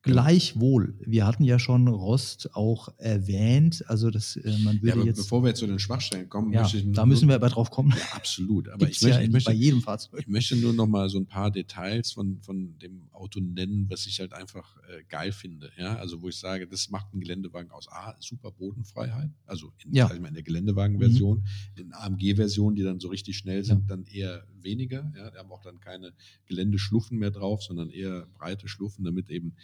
Gleichwohl, 0.03 0.97
wir 0.99 1.27
hatten 1.27 1.45
ja 1.45 1.61
schon 1.61 1.87
Rost 1.87 2.57
auch 2.57 2.89
erwähnt, 2.99 3.85
also 3.87 4.11
das, 4.11 4.35
äh, 4.35 4.59
man 4.65 4.83
würde 4.83 4.99
ja, 4.99 5.05
jetzt. 5.05 5.19
Bevor 5.19 5.45
wir 5.45 5.51
jetzt 5.51 5.61
zu 5.61 5.67
den 5.69 5.79
Schwachstellen 5.79 6.29
kommen, 6.29 6.53
ja, 6.53 6.67
ich 6.67 6.85
da 6.93 7.07
müssen 7.07 7.29
wir 7.29 7.37
aber 7.37 7.49
drauf 7.49 7.71
kommen. 7.71 7.95
Ja, 7.97 8.17
absolut. 8.17 8.69
Aber 8.69 8.89
ich 8.89 9.01
möchte, 9.01 9.09
ja 9.09 9.21
ich 9.21 9.31
möchte, 9.31 9.51
bei 9.51 9.57
jedem 9.57 9.81
Fahrzeug. 9.81 10.19
Ich 10.21 10.27
möchte 10.27 10.57
nur 10.57 10.73
noch 10.73 10.89
mal 10.89 11.09
so 11.09 11.19
ein 11.19 11.27
paar 11.27 11.53
Details 11.53 12.11
von, 12.11 12.41
von 12.43 12.77
dem 12.79 13.09
Auto 13.13 13.39
nennen, 13.39 13.87
was 13.91 14.07
ich 14.07 14.19
halt 14.19 14.33
einfach 14.33 14.77
äh, 14.89 15.05
geil 15.09 15.31
finde. 15.31 15.71
Ja, 15.79 15.95
also 15.95 16.21
wo 16.21 16.29
ich 16.29 16.37
sage, 16.37 16.67
das 16.67 16.91
macht 16.91 17.15
ein 17.15 17.21
Geländewagen 17.21 17.71
aus. 17.71 17.87
A, 17.89 18.17
super 18.19 18.51
Bodenfreiheit, 18.51 19.31
also 19.47 19.73
in, 19.85 19.95
ja. 19.95 20.09
in 20.09 20.35
der 20.35 20.43
Geländewagen-Version, 20.43 21.39
mhm. 21.39 21.81
in 21.81 21.93
AMG-Versionen, 21.93 22.75
die 22.75 22.83
dann 22.83 22.99
so 22.99 23.07
richtig 23.07 23.37
schnell 23.37 23.63
sind, 23.63 23.89
dann 23.89 24.03
eher 24.05 24.45
weniger. 24.61 25.13
Ja, 25.17 25.31
die 25.31 25.39
haben 25.39 25.53
auch 25.53 25.63
dann 25.63 25.79
keine 25.79 26.13
Geländeschluffen 26.47 27.19
mehr 27.19 27.31
drauf, 27.31 27.63
sondern 27.63 27.91
eher 27.91 28.27
breite 28.35 28.67
Schluffen, 28.67 29.05
damit 29.05 29.31
eben 29.31 29.55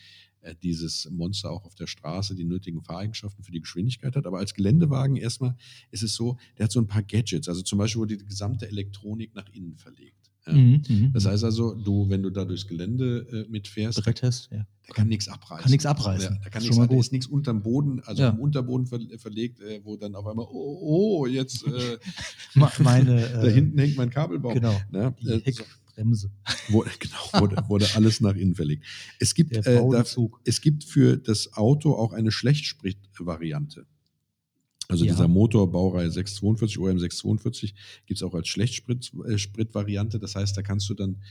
dieses 0.63 1.09
Monster 1.11 1.51
auch 1.51 1.65
auf 1.65 1.75
der 1.75 1.87
Straße 1.87 2.35
die 2.35 2.45
nötigen 2.45 2.83
Fahreigenschaften 2.83 3.45
für 3.45 3.53
die 3.53 3.61
Geschwindigkeit 3.61 4.17
hat. 4.17 4.27
Aber 4.27 4.39
als 4.39 4.55
Geländewagen 4.55 5.17
erstmal 5.17 5.57
ist 5.91 6.03
es 6.03 6.15
so, 6.15 6.39
der 6.57 6.65
hat 6.65 6.73
so 6.73 6.81
ein 6.81 6.87
paar 6.87 7.03
Gadgets. 7.03 7.49
Also 7.49 7.63
zum 7.63 7.79
Beispiel 7.79 8.01
wurde 8.01 8.17
die 8.17 8.25
gesamte 8.25 8.69
Elektronik 8.69 9.35
nach 9.35 9.49
innen 9.53 9.77
verlegt. 9.77 10.19
Ja. 10.47 10.55
Mhm, 10.55 10.83
mhm 10.89 11.13
das 11.13 11.25
mhm. 11.25 11.29
heißt 11.31 11.45
also, 11.45 11.75
du, 11.75 12.09
wenn 12.09 12.23
du 12.23 12.31
da 12.31 12.45
durchs 12.45 12.67
Gelände 12.67 13.47
äh, 13.47 13.51
mitfährst, 13.51 14.03
Bretttest, 14.03 14.51
ja. 14.51 14.67
da 14.87 14.95
kann 14.95 15.09
nichts 15.09 15.29
abreißen. 15.29 15.63
Kann 15.63 15.71
nichts 15.71 15.87
abreißen. 15.87 16.35
Ja, 16.35 16.41
da 16.43 16.51
kann 16.51 16.63
nichts, 16.63 16.79
ist 16.79 17.13
nichts 17.13 17.27
unterm 17.27 17.63
Boden, 17.63 18.01
also 18.01 18.23
ja. 18.23 18.31
am 18.31 18.39
Unterboden 18.39 18.87
ver 18.87 19.01
verlegt, 19.19 19.61
äh, 19.61 19.81
wo 19.85 19.97
dann 19.97 20.15
auf 20.15 20.27
einmal, 20.27 20.47
oh, 20.49 21.21
oh 21.21 21.27
jetzt 21.27 21.67
äh, 21.67 21.99
meine, 22.79 23.21
da 23.33 23.47
hinten 23.47 23.79
hängt 23.79 23.97
mein 23.97 24.11
Kabelbaum. 24.11 24.55
Genau. 24.55 24.81
Ne? 24.91 25.15
Die 25.21 25.29
äh, 25.29 25.41
Heck, 25.43 25.65
Bremse. 25.99 26.31
Wurde, 26.69 26.91
genau, 26.99 27.41
wurde, 27.41 27.63
wurde 27.69 27.87
alles 27.95 28.21
nach 28.21 28.35
innen 28.35 28.55
verlegt. 28.55 28.85
Es 29.19 29.35
gibt, 29.35 29.55
äh, 29.55 29.63
da, 29.63 30.05
es 30.45 30.61
gibt 30.61 30.85
für 30.85 31.17
das 31.17 31.53
Auto 31.55 31.95
auch 31.95 32.13
eine 32.13 32.31
Schlechtsprit-Variante. 32.31 33.87
Also 34.89 35.05
Ja. 35.05 35.13
dieser 35.13 35.29
Motor 35.29 35.71
Baureihe 35.71 36.11
642, 36.11 36.79
OM 36.79 36.99
642, 36.99 37.75
gibt 38.07 38.19
es 38.19 38.23
auch 38.23 38.35
als 38.35 38.49
Schlechtsprit-Variante. 38.49 40.19
Das 40.19 40.35
heißt, 40.35 40.57
da 40.57 40.63
kannst 40.63 40.89
du 40.89 40.95
dann 40.95 41.23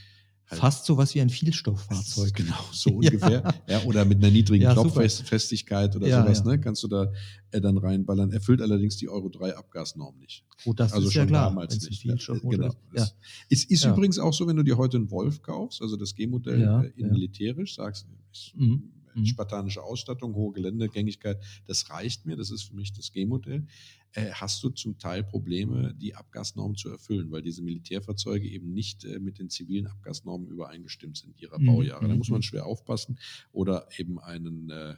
halt 0.49 0.59
Fast 0.61 0.85
sowas 0.85 1.13
wie 1.13 1.21
ein 1.21 1.29
Vielstofffahrzeug. 1.29 2.33
Genau, 2.33 2.55
so 2.71 2.89
Ja. 3.01 3.11
ungefähr. 3.11 3.53
Ja. 3.67 3.83
oder 3.83 4.05
mit 4.05 4.19
einer 4.19 4.31
niedrigen 4.31 4.63
Ja. 4.63 4.73
Klopffestigkeit 4.73 5.95
oder 5.95 6.07
Ja, 6.07 6.23
sowas, 6.23 6.39
ja. 6.39 6.45
ne? 6.51 6.59
Kannst 6.59 6.83
du 6.83 6.87
da 6.87 7.11
äh, 7.51 7.59
dann 7.61 7.77
reinballern. 7.77 8.31
Erfüllt 8.31 8.61
allerdings 8.61 8.97
die 8.97 9.09
Euro 9.09 9.29
3 9.29 9.55
Abgasnorm 9.57 10.17
nicht. 10.19 10.43
Gut, 10.63 10.79
das 10.79 10.93
also 10.93 11.07
ist 11.07 11.13
schon 11.13 11.21
ja 11.23 11.25
klar. 11.27 11.49
damals 11.49 11.79
nicht. 11.87 12.01
Vielstoffmotor 12.01 12.51
genau. 12.59 12.73
Ja. 12.93 13.01
Das- 13.03 13.15
Es 13.49 13.63
ist 13.65 13.83
Ja. 13.83 13.93
übrigens 13.93 14.19
auch 14.19 14.33
so, 14.33 14.47
wenn 14.47 14.55
du 14.55 14.63
dir 14.63 14.77
heute 14.77 14.97
einen 14.97 15.11
Wolf 15.11 15.41
kaufst, 15.41 15.81
also 15.81 15.95
das 15.97 16.15
G-Modell 16.15 16.61
Ja, 16.61 16.81
äh, 16.83 16.91
in 16.95 17.07
ja. 17.07 17.11
militärisch, 17.11 17.75
sagst 17.75 18.05
ist, 18.31 18.53
Mhm. 18.55 18.91
Mhm. 19.17 19.25
spartanische 19.25 19.83
Ausstattung, 19.83 20.35
hohe 20.35 20.53
Geländegängigkeit, 20.53 21.43
das 21.65 21.89
reicht 21.89 22.25
mir, 22.25 22.35
das 22.35 22.51
ist 22.51 22.63
für 22.63 22.75
mich 22.75 22.93
das 22.93 23.11
G-Modell, 23.11 23.67
äh, 24.13 24.31
hast 24.31 24.63
du 24.63 24.69
zum 24.69 24.97
Teil 24.97 25.23
Probleme, 25.23 25.93
die 25.95 26.15
Abgasnormen 26.15 26.75
zu 26.77 26.89
erfüllen, 26.89 27.31
weil 27.31 27.41
diese 27.41 27.61
Militärfahrzeuge 27.61 28.47
eben 28.47 28.73
nicht 28.73 29.03
äh, 29.05 29.19
mit 29.19 29.39
den 29.39 29.49
zivilen 29.49 29.87
Abgasnormen 29.87 30.47
übereingestimmt 30.47 31.17
sind 31.17 31.39
ihrer 31.39 31.59
Mhm, 31.59 31.65
Baujahre. 31.65 32.07
Da 32.07 32.13
mhm, 32.13 32.17
muss 32.17 32.29
man 32.29 32.39
mhm. 32.39 32.43
schwer 32.43 32.65
aufpassen 32.65 33.19
oder 33.51 33.87
eben 33.97 34.19
einen 34.19 34.69
äh, 34.69 34.95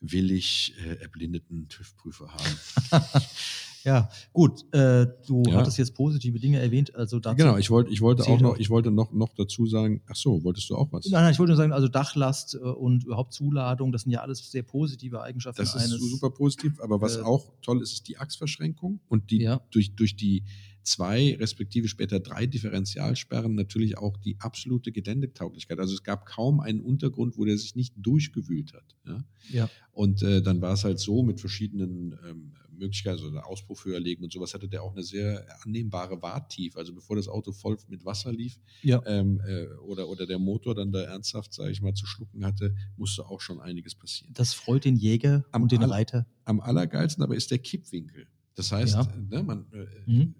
willig 0.00 0.74
äh, 0.84 0.96
erblindeten 0.96 1.68
TÜV-Prüfer 1.68 2.34
haben. 2.34 2.58
Ja, 3.84 4.08
gut. 4.32 4.64
Äh, 4.72 5.06
du 5.26 5.42
Ja. 5.46 5.54
hattest 5.56 5.78
jetzt 5.78 5.94
positive 5.94 6.38
Dinge 6.40 6.58
erwähnt. 6.58 6.94
Also 6.94 7.20
dazu, 7.20 7.36
Genau, 7.36 7.56
ich 7.58 7.70
wollte, 7.70 7.90
ich 7.92 8.00
wollte 8.00 8.24
auch 8.26 8.40
noch, 8.40 8.58
ich 8.58 8.70
wollte 8.70 8.90
noch, 8.90 9.12
noch 9.12 9.34
dazu 9.34 9.66
sagen, 9.66 10.02
ach 10.06 10.16
so, 10.16 10.42
wolltest 10.42 10.68
du 10.70 10.76
auch 10.76 10.90
was? 10.90 11.06
Nein, 11.10 11.22
nein, 11.24 11.32
ich 11.32 11.38
wollte 11.38 11.50
nur 11.50 11.56
sagen, 11.56 11.72
also 11.72 11.88
Dachlast 11.88 12.54
äh, 12.54 12.58
und 12.58 13.04
überhaupt 13.04 13.34
Zuladung, 13.34 13.92
das 13.92 14.02
sind 14.02 14.12
ja 14.12 14.20
alles 14.22 14.50
sehr 14.50 14.62
positive 14.62 15.20
Eigenschaften 15.22 15.60
Das 15.62 15.74
ist 15.74 15.82
eines. 15.82 16.00
super 16.10 16.30
positiv, 16.30 16.80
aber 16.80 17.00
was 17.00 17.16
äh, 17.18 17.20
auch 17.20 17.52
toll 17.62 17.82
ist, 17.82 17.92
ist 17.92 18.08
die 18.08 18.16
Achsverschränkung 18.16 19.00
und 19.08 19.30
die 19.30 19.42
Ja. 19.42 19.60
durch, 19.70 19.94
durch 19.94 20.16
die 20.16 20.44
zwei, 20.82 21.34
respektive 21.40 21.88
später 21.88 22.20
drei 22.20 22.44
Differentialsperren 22.46 23.54
natürlich 23.54 23.96
auch 23.98 24.16
die 24.18 24.36
absolute 24.40 24.92
Geländetauglichkeit. 24.92 25.78
Also 25.78 25.94
es 25.94 26.02
gab 26.02 26.26
kaum 26.26 26.60
einen 26.60 26.80
Untergrund, 26.80 27.38
wo 27.38 27.44
der 27.44 27.56
sich 27.56 27.74
nicht 27.74 27.94
durchgewühlt 27.96 28.74
hat. 28.74 28.84
Ja? 29.06 29.24
Ja. 29.50 29.70
Und 29.92 30.22
äh, 30.22 30.42
dann 30.42 30.60
war 30.60 30.74
es 30.74 30.84
halt 30.84 30.98
so 31.00 31.22
mit 31.22 31.40
verschiedenen 31.40 32.18
ähm, 32.28 32.52
Möglichkeiten, 32.78 33.18
also 33.18 33.30
der 33.30 33.46
Auspuff 33.46 33.84
höher 33.84 34.00
legen 34.00 34.24
und 34.24 34.32
sowas, 34.32 34.54
hatte 34.54 34.68
der 34.68 34.82
auch 34.82 34.92
eine 34.92 35.02
sehr 35.02 35.46
annehmbare 35.64 36.20
Warttiefe. 36.22 36.78
Also 36.78 36.94
bevor 36.94 37.16
das 37.16 37.28
Auto 37.28 37.52
voll 37.52 37.76
mit 37.88 38.04
Wasser 38.04 38.32
lief 38.32 38.58
Ja. 38.82 39.02
ähm, 39.06 39.40
äh, 39.46 39.66
oder, 39.78 40.08
oder 40.08 40.26
der 40.26 40.38
Motor 40.38 40.74
dann 40.74 40.92
da 40.92 41.02
ernsthaft, 41.02 41.52
sage 41.52 41.70
ich 41.70 41.80
mal, 41.82 41.94
zu 41.94 42.06
schlucken 42.06 42.44
hatte, 42.44 42.74
musste 42.96 43.26
auch 43.26 43.40
schon 43.40 43.60
einiges 43.60 43.94
passieren. 43.94 44.32
Das 44.34 44.54
freut 44.54 44.84
den 44.84 44.96
Jäger 44.96 45.44
Am 45.52 45.62
und 45.62 45.72
den 45.72 45.82
Reiter. 45.82 46.26
Am 46.44 46.60
allergeilsten 46.60 47.22
aber 47.22 47.34
ist 47.36 47.50
der 47.50 47.58
Kippwinkel. 47.58 48.26
Das 48.54 48.70
heißt, 48.70 48.94
Ja. 48.94 49.12
ne, 49.28 49.42
man 49.42 49.66
äh, 49.72 49.86
Mhm. 50.10 50.34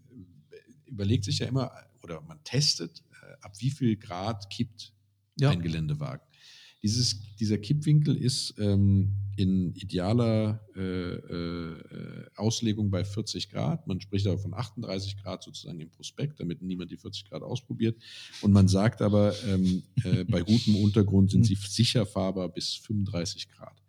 überlegt 0.87 1.25
sich 1.25 1.38
ja 1.40 1.47
immer 1.47 1.73
oder 2.03 2.20
man 2.20 2.42
testet, 2.44 3.03
äh, 3.23 3.35
ab 3.42 3.55
wie 3.59 3.70
viel 3.70 3.97
Grad 3.97 4.51
kippt 4.51 4.92
Ja. 5.38 5.51
ein 5.51 5.62
Geländewagen. 5.62 6.25
Dieses, 6.85 7.18
dieser 7.40 7.57
Kippwinkel 7.57 8.14
ist 8.14 8.57
ähm, 8.59 9.11
in 9.37 9.75
idealer 9.75 10.61
äh, 10.77 11.14
äh, 11.14 12.27
Auslegung 12.37 12.90
bei 12.90 13.07
40 13.07 13.49
Grad. 13.49 13.87
Man 13.87 14.03
spricht 14.03 14.27
aber 14.27 14.37
von 14.37 14.53
38 14.53 15.16
Grad 15.16 15.42
sozusagen 15.42 15.81
im 15.81 15.88
Prospekt, 15.88 16.40
damit 16.40 16.61
niemand 16.61 16.90
die 16.90 16.99
40 16.99 17.25
Grad 17.31 17.42
ausprobiert. 17.42 17.97
Und 18.42 18.53
man 18.53 18.68
sagt 18.68 19.01
aber, 19.01 19.35
ähm, 19.47 19.83
äh, 20.05 20.25
bei 20.25 20.42
gutem 20.42 20.77
Untergrund 20.77 21.31
sind 21.31 21.47
sie 21.47 21.55
sicher 21.55 22.05
fahrbar 22.05 22.51
bis 22.51 22.75
35 22.75 23.49
Grad. 23.49 23.83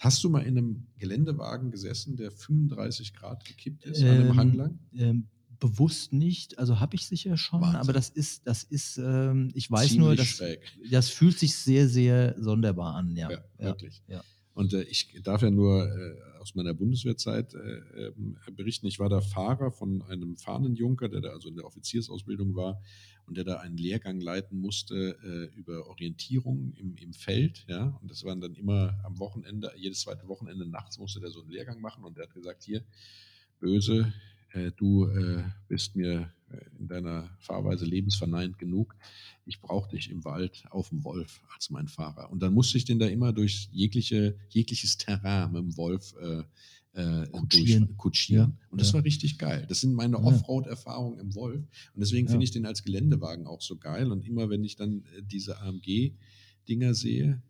Hast 0.00 0.24
du 0.24 0.28
mal 0.28 0.40
in 0.40 0.58
einem 0.58 0.86
Geländewagen 0.98 1.70
gesessen, 1.70 2.16
der 2.16 2.32
35 2.32 3.14
Grad 3.14 3.44
gekippt 3.44 3.84
ist, 3.84 4.02
an 4.02 4.08
einem 4.08 4.30
Ähm, 4.30 4.36
Hanglang? 4.36 4.78
Ähm, 4.96 5.28
bewusst 5.60 6.12
nicht, 6.12 6.58
also 6.58 6.80
habe 6.80 6.96
ich 6.96 7.06
sicher 7.06 7.36
schon, 7.36 7.60
Wahnsinn. 7.60 7.80
aber 7.80 7.92
das 7.92 8.08
ist, 8.08 8.46
das 8.46 8.64
ist, 8.64 8.98
ähm, 8.98 9.50
ich 9.54 9.70
weiß 9.70 9.94
nur, 9.94 10.10
Ziemlich 10.10 10.18
dass 10.18 10.36
schräg. 10.38 10.60
das 10.90 11.08
fühlt 11.10 11.38
sich 11.38 11.54
sehr, 11.54 11.88
sehr 11.88 12.34
sonderbar 12.38 12.96
an, 12.96 13.14
ja. 13.14 13.30
Ja, 13.30 13.38
ja. 13.58 13.64
wirklich. 13.66 14.02
ja. 14.08 14.24
Und 14.54 14.74
äh, 14.74 14.82
ich 14.82 15.20
darf 15.22 15.42
ja 15.42 15.50
nur 15.50 15.86
äh, 15.86 16.38
aus 16.40 16.54
meiner 16.54 16.74
Bundeswehrzeit 16.74 17.54
äh, 17.54 18.08
ähm, 18.08 18.36
berichten. 18.52 18.86
Ich 18.86 18.98
war 18.98 19.08
da 19.08 19.20
Fahrer 19.20 19.70
von 19.70 20.02
einem 20.02 20.36
Fahnenjunker, 20.36 21.08
der 21.08 21.20
da 21.20 21.28
also 21.30 21.48
in 21.48 21.56
der 21.56 21.64
Offiziersausbildung 21.64 22.54
war 22.56 22.82
und 23.26 23.36
der 23.36 23.44
da 23.44 23.58
einen 23.58 23.76
Lehrgang 23.76 24.20
leiten 24.20 24.60
musste 24.60 25.16
äh, 25.22 25.56
über 25.56 25.86
Orientierung 25.86 26.72
im, 26.74 26.96
im 26.96 27.12
Feld. 27.12 27.64
Ja? 27.68 27.96
Und 28.02 28.10
das 28.10 28.24
waren 28.24 28.40
dann 28.40 28.54
immer 28.54 28.98
am 29.04 29.18
Wochenende, 29.18 29.72
jedes 29.76 30.00
zweite 30.00 30.26
Wochenende 30.26 30.66
nachts 30.66 30.98
musste 30.98 31.20
der 31.20 31.30
so 31.30 31.40
einen 31.40 31.50
Lehrgang 31.50 31.80
machen 31.80 32.04
und 32.04 32.16
der 32.16 32.24
hat 32.24 32.34
gesagt, 32.34 32.64
hier, 32.64 32.82
böse, 33.60 34.12
du 34.76 35.06
äh, 35.06 35.42
bist 35.68 35.94
mir 35.96 36.32
äh, 36.50 36.56
in 36.78 36.88
deiner 36.88 37.28
Fahrweise 37.38 37.84
lebensverneint 37.84 38.58
genug. 38.58 38.96
Ich 39.46 39.60
brauche 39.60 39.90
dich 39.90 40.10
im 40.10 40.24
Wald 40.24 40.64
auf 40.70 40.88
dem 40.90 41.04
Wolf 41.04 41.40
als 41.54 41.70
mein 41.70 41.88
Fahrer. 41.88 42.30
Und 42.30 42.40
dann 42.42 42.52
musste 42.54 42.76
ich 42.78 42.84
den 42.84 42.98
da 42.98 43.06
immer 43.06 43.32
durch 43.32 43.68
jegliche, 43.72 44.36
jegliches 44.48 44.96
Terrain 44.96 45.52
mit 45.52 45.62
dem 45.62 45.76
Wolf 45.76 46.14
äh, 46.20 46.42
äh, 46.92 47.26
Kutschieren. 47.28 47.86
durch- 47.86 47.96
kutschieren. 47.98 48.58
Ja, 48.60 48.66
Und 48.70 48.80
das 48.80 48.88
ja. 48.88 48.94
war 48.94 49.04
richtig 49.04 49.38
geil. 49.38 49.64
Das 49.68 49.80
sind 49.80 49.94
meine 49.94 50.16
Ja. 50.16 50.22
Offroad-Erfahrungen 50.24 51.20
im 51.20 51.34
Wolf. 51.36 51.60
Und 51.94 52.00
deswegen 52.00 52.26
finde 52.28 52.44
ich 52.44 52.50
den 52.50 52.66
als 52.66 52.82
Geländewagen 52.82 53.46
auch 53.46 53.62
so 53.62 53.76
geil. 53.76 54.10
Und 54.10 54.26
immer 54.26 54.50
wenn 54.50 54.64
ich 54.64 54.74
dann 54.76 55.04
äh, 55.16 55.22
diese 55.22 55.60
AMG-Dinger 55.60 56.94
sehe, 56.94 57.40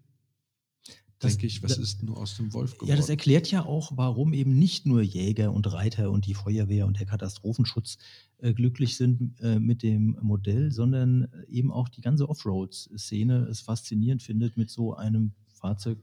Das- 1.20 1.33
denke 1.33 1.46
ich, 1.46 1.62
was 1.62 1.76
da- 1.76 1.83
ist 1.83 2.02
nur 2.02 2.16
aus 2.16 2.37
dem 2.37 2.52
Wolf 2.52 2.72
geworden? 2.74 2.88
Ja, 2.90 2.96
das 2.96 3.09
erklärt 3.09 3.50
ja 3.50 3.64
auch, 3.64 3.92
warum 3.96 4.33
eben 4.33 4.59
nicht 4.59 4.87
nur 4.87 5.02
Jäger 5.02 5.52
und 5.52 5.70
Reiter 5.72 6.11
und 6.11 6.26
die 6.26 6.35
Feuerwehr 6.35 6.87
und 6.87 6.98
der 6.98 7.06
Katastrophenschutz 7.06 7.98
äh, 8.38 8.52
glücklich 8.54 8.96
sind 8.96 9.38
äh, 9.40 9.59
mit 9.61 9.83
dem 9.83 10.16
Modell, 10.22 10.72
sondern 10.72 11.24
äh, 11.24 11.28
eben 11.50 11.70
auch 11.70 11.88
die 11.88 12.00
ganze 12.00 12.28
Offroad-Szene 12.28 13.46
es 13.50 13.61
faszinierend 13.61 14.22
findet, 14.22 14.56
mit 14.56 14.70
so 14.70 14.94
einem 14.94 15.33
Fahrzeug 15.52 15.98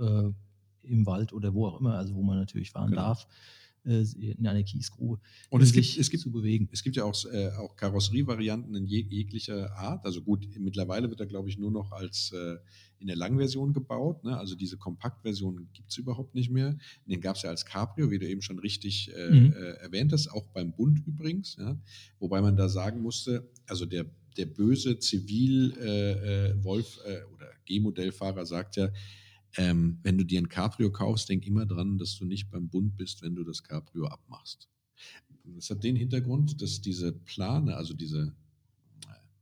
äh, 0.00 0.30
im 0.82 1.06
Wald 1.06 1.32
oder 1.32 1.54
wo 1.54 1.66
auch 1.66 1.80
immer, 1.80 1.94
also 1.94 2.14
wo 2.14 2.22
man 2.22 2.36
natürlich 2.38 2.70
fahren 2.72 2.90
Genau. 2.90 3.02
darf, 3.02 3.26
in 3.84 4.46
einer 4.46 4.62
Kiesgrube 4.62 5.20
Und 5.50 5.62
es 5.62 5.72
gibt, 5.72 5.98
es 5.98 6.08
gibt 6.08 6.22
zu 6.22 6.30
bewegen. 6.30 6.68
Es 6.72 6.82
gibt 6.82 6.96
ja 6.96 7.04
auch, 7.04 7.16
äh, 7.32 7.48
auch 7.58 7.74
Karosserievarianten 7.76 8.74
in 8.76 8.86
jeg 8.86 9.06
jeglicher 9.10 9.76
Art. 9.76 10.04
Also 10.04 10.22
gut, 10.22 10.46
mittlerweile 10.58 11.08
wird 11.10 11.20
er, 11.20 11.26
glaube 11.26 11.48
ich, 11.48 11.58
nur 11.58 11.70
noch 11.72 11.90
als 11.92 12.32
äh, 12.32 12.56
in 12.98 13.08
der 13.08 13.16
Langversion 13.16 13.72
gebaut. 13.72 14.22
Ne? 14.22 14.38
Also 14.38 14.54
diese 14.54 14.76
Kompaktversion 14.76 15.68
gibt 15.72 15.90
es 15.90 15.98
überhaupt 15.98 16.36
nicht 16.36 16.50
mehr. 16.50 16.78
Den 17.06 17.20
gab 17.20 17.34
es 17.34 17.42
ja 17.42 17.50
als 17.50 17.64
Cabrio, 17.66 18.12
wie 18.12 18.20
du 18.20 18.28
eben 18.28 18.42
schon 18.42 18.60
richtig 18.60 19.10
äh, 19.14 19.30
Mhm. 19.30 19.52
äh, 19.52 19.56
erwähnt 19.82 20.12
hast, 20.12 20.28
auch 20.28 20.46
beim 20.48 20.72
Bund 20.72 21.00
übrigens. 21.04 21.56
Ja? 21.58 21.76
Wobei 22.20 22.40
man 22.40 22.56
da 22.56 22.68
sagen 22.68 23.02
musste, 23.02 23.50
also 23.66 23.86
der, 23.86 24.06
der 24.36 24.46
böse 24.46 24.98
Zivil-Wolf 24.98 27.00
äh, 27.04 27.22
oder 27.34 27.50
G-Modellfahrer 27.64 28.46
sagt 28.46 28.76
ja, 28.76 28.88
ähm, 29.56 29.98
wenn 30.02 30.18
du 30.18 30.24
dir 30.24 30.40
ein 30.40 30.48
Cabrio 30.48 30.90
kaufst, 30.90 31.28
denk 31.28 31.46
immer 31.46 31.66
dran, 31.66 31.98
dass 31.98 32.16
du 32.16 32.24
nicht 32.24 32.50
beim 32.50 32.68
Bund 32.68 32.96
bist, 32.96 33.22
wenn 33.22 33.34
du 33.34 33.44
das 33.44 33.62
Cabrio 33.62 34.06
abmachst. 34.06 34.68
Das 35.44 35.70
hat 35.70 35.82
den 35.82 35.96
Hintergrund, 35.96 36.62
dass 36.62 36.80
diese 36.80 37.12
Plane, 37.12 37.76
also 37.76 37.94
diese, 37.94 38.34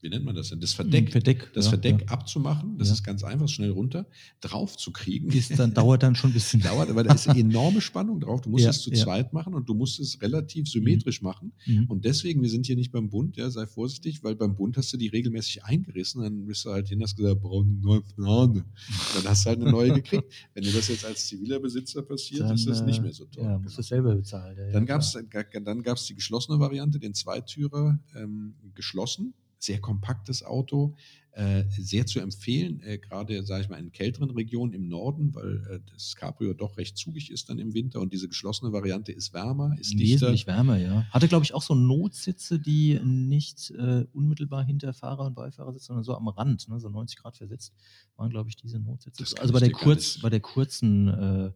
wie 0.02 0.08
nennt 0.08 0.24
man 0.24 0.34
das 0.34 0.48
denn, 0.48 0.60
das 0.60 0.72
Verdeck, 0.72 1.10
Verdeck, 1.12 1.50
das 1.54 1.66
ja, 1.66 1.70
Verdeck 1.70 2.00
ja. 2.02 2.08
abzumachen, 2.08 2.78
das 2.78 2.88
Ja. 2.88 2.94
ist 2.94 3.02
ganz 3.04 3.22
einfach, 3.24 3.48
schnell 3.48 3.70
runter, 3.70 4.06
drauf 4.40 4.76
zu 4.76 4.92
kriegen. 4.92 5.30
Ist 5.30 5.58
dann, 5.58 5.74
dauert 5.74 6.02
dann 6.02 6.14
schon 6.14 6.30
ein 6.30 6.32
bisschen. 6.34 6.60
dauert, 6.62 6.88
aber 6.90 7.02
da 7.04 7.14
ist 7.14 7.26
enorme 7.26 7.80
Spannung 7.80 8.20
drauf. 8.20 8.40
Du 8.40 8.50
musst 8.50 8.64
es 8.66 8.80
zu 8.82 8.90
zweit 8.90 9.32
machen 9.32 9.54
und 9.54 9.68
du 9.68 9.74
musst 9.74 10.00
es 10.00 10.20
relativ 10.22 10.68
symmetrisch 10.68 11.22
machen. 11.22 11.52
Mhm. 11.66 11.86
Und 11.88 12.04
deswegen, 12.04 12.42
wir 12.42 12.48
sind 12.50 12.66
hier 12.66 12.76
nicht 12.76 12.92
beim 12.92 13.10
Bund, 13.10 13.36
ja, 13.36 13.50
sei 13.50 13.66
vorsichtig, 13.66 14.22
weil 14.24 14.36
beim 14.36 14.54
Bund 14.56 14.76
hast 14.76 14.92
du 14.92 14.96
die 14.96 15.08
regelmäßig 15.08 15.64
eingerissen, 15.64 16.22
dann 16.22 16.46
bist 16.46 16.64
du 16.64 16.70
halt 16.70 16.88
hin, 16.88 17.02
hast 17.02 17.16
gesagt, 17.16 17.40
brauche 17.40 17.64
eine 17.64 17.74
neue 17.74 18.00
Plane. 18.02 18.64
Dann 19.14 19.24
hast 19.24 19.44
du 19.44 19.50
halt 19.50 19.60
eine 19.60 19.70
neue 19.70 19.92
gekriegt. 19.94 20.24
Wenn 20.54 20.64
dir 20.64 20.72
das 20.72 20.88
jetzt 20.88 21.04
als 21.04 21.26
ziviler 21.26 21.60
Besitzer 21.60 22.02
passiert, 22.02 22.42
Dann, 22.42 22.54
ist 22.54 22.66
das 22.66 22.82
nicht 22.82 22.98
äh, 22.98 23.02
mehr 23.02 23.12
so 23.12 23.24
toll. 23.26 23.44
Ja, 23.44 23.50
Genau. 23.50 23.62
musst 23.62 23.78
du 23.78 23.82
selber 23.82 24.14
bezahlen. 24.14 24.56
Ja, 24.58 24.72
Dann 24.72 24.86
gab 24.86 25.00
es 25.02 25.12
dann 25.64 25.82
gab's 25.82 26.06
die 26.06 26.14
geschlossene 26.14 26.58
Variante, 26.58 26.98
den 26.98 27.14
Zweitürer 27.14 27.98
ähm, 28.16 28.54
geschlossen. 28.74 29.34
Sehr 29.60 29.80
kompaktes 29.80 30.42
Auto, 30.42 30.96
äh, 31.32 31.64
sehr 31.68 32.06
zu 32.06 32.18
empfehlen, 32.18 32.80
äh, 32.82 32.98
gerade, 32.98 33.44
sage 33.44 33.62
ich 33.62 33.68
mal, 33.68 33.78
in 33.78 33.92
kälteren 33.92 34.30
Regionen 34.30 34.72
im 34.72 34.88
Norden, 34.88 35.32
weil 35.34 35.64
äh, 35.70 35.80
das 35.92 36.16
Cabrio 36.16 36.54
doch 36.54 36.76
recht 36.76 36.96
zugig 36.96 37.30
ist 37.30 37.48
dann 37.48 37.60
im 37.60 37.72
Winter 37.72 38.00
und 38.00 38.12
diese 38.12 38.26
geschlossene 38.26 38.72
Variante 38.72 39.12
ist 39.12 39.32
wärmer, 39.32 39.76
ist 39.78 39.92
dichter. 39.92 40.26
Wesentlich 40.26 40.48
wärmer, 40.48 40.76
ja. 40.76 41.06
Hatte, 41.10 41.28
glaube 41.28 41.44
ich, 41.44 41.54
auch 41.54 41.62
so 41.62 41.76
Notsitze, 41.76 42.58
die 42.58 42.98
nicht 43.04 43.70
äh, 43.70 44.06
unmittelbar 44.12 44.64
hinter 44.64 44.92
Fahrer 44.92 45.26
und 45.26 45.34
Beifahrer 45.34 45.72
sitzen, 45.72 45.86
sondern 45.86 46.04
so 46.04 46.16
am 46.16 46.26
Rand, 46.26 46.68
ne, 46.68 46.80
so 46.80 46.88
90 46.88 47.18
Grad 47.18 47.36
versetzt, 47.36 47.74
waren, 48.16 48.30
glaube 48.30 48.48
ich, 48.48 48.56
diese 48.56 48.80
Notsitze. 48.80 49.24
Also 49.40 49.52
bei 49.52 49.60
der, 49.60 49.70
kurz, 49.70 50.18
bei 50.18 50.30
der 50.30 50.40
kurzen 50.40 51.52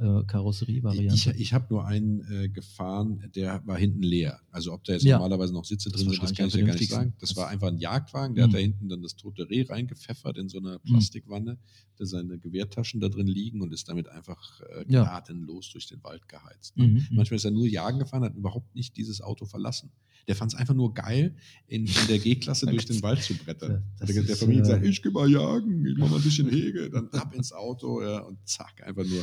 äh, 0.00 0.20
äh, 0.20 0.24
Karosserievariante. 0.24 1.14
Ich, 1.14 1.26
ich 1.40 1.52
habe 1.52 1.66
nur 1.70 1.84
einen 1.86 2.20
äh, 2.30 2.48
gefahren, 2.48 3.30
der 3.34 3.62
war 3.66 3.78
hinten 3.78 4.02
leer. 4.02 4.40
Also 4.50 4.72
ob 4.72 4.84
da 4.84 4.92
jetzt 4.94 5.04
Ja. 5.04 5.18
normalerweise 5.18 5.52
noch 5.52 5.64
Sitze 5.64 5.90
Das 5.90 6.00
drin 6.00 6.10
sind, 6.10 6.22
das 6.22 6.34
kann 6.34 6.48
ich 6.48 6.54
ja 6.54 6.64
gar 6.64 6.74
nicht 6.74 6.90
sagen. 6.90 7.14
Das 7.18 7.36
war 7.36 7.48
einfach 7.48 7.68
ein 7.68 7.78
Jagdwagen, 7.78 8.34
der 8.34 8.44
hat 8.44 8.50
Mhm. 8.50 8.54
da 8.54 8.58
hinten 8.60 8.88
dann 8.88 9.02
das 9.02 9.16
tote 9.16 9.48
Reh 9.48 9.62
reingepfeffert 9.68 10.38
in 10.38 10.48
so 10.48 10.58
eine 10.58 10.78
Plastikwanne, 10.80 11.58
da 11.96 12.06
seine 12.06 12.38
Gewehrtaschen 12.38 13.00
da 13.00 13.08
drin 13.08 13.26
liegen 13.26 13.60
und 13.60 13.72
ist 13.72 13.88
damit 13.88 14.08
einfach 14.08 14.60
äh, 14.62 14.84
Ja. 14.88 15.02
gnadenlos 15.04 15.70
durch 15.70 15.86
den 15.86 16.02
Wald 16.02 16.28
geheizt. 16.28 16.76
Ne? 16.76 16.88
Mhm, 16.88 16.94
mhm. 16.94 17.06
Manchmal 17.12 17.36
ist 17.36 17.44
er 17.44 17.50
nur 17.50 17.66
jagen 17.66 17.98
gefahren, 17.98 18.24
hat 18.24 18.34
überhaupt 18.36 18.74
nicht 18.74 18.96
dieses 18.96 19.20
Auto 19.20 19.44
verlassen. 19.44 19.90
Der 20.28 20.36
fand 20.36 20.52
es 20.52 20.58
einfach 20.58 20.74
nur 20.74 20.92
geil, 20.94 21.34
in, 21.66 21.86
in 21.86 22.06
der 22.08 22.18
G-Klasse 22.18 22.66
durch 22.66 22.84
den 22.86 23.02
Wald 23.02 23.22
zu 23.22 23.34
brettern. 23.34 23.82
Das 23.98 24.10
der, 24.12 24.22
der 24.22 24.36
Familie 24.36 24.60
äh, 24.62 24.66
gesagt, 24.66 24.84
ich 24.86 25.02
gehe 25.02 25.10
mal 25.12 25.28
jagen, 25.30 25.86
ich 25.86 25.96
mach 25.96 26.10
mal 26.10 26.16
ein 26.16 26.22
bisschen 26.22 26.48
Hege, 26.50 26.90
dann 26.90 27.08
ab 27.10 27.34
ins 27.34 27.52
Auto 27.52 28.02
ja, 28.02 28.20
und 28.20 28.38
zack, 28.46 28.82
einfach 28.86 29.04
nur. 29.04 29.22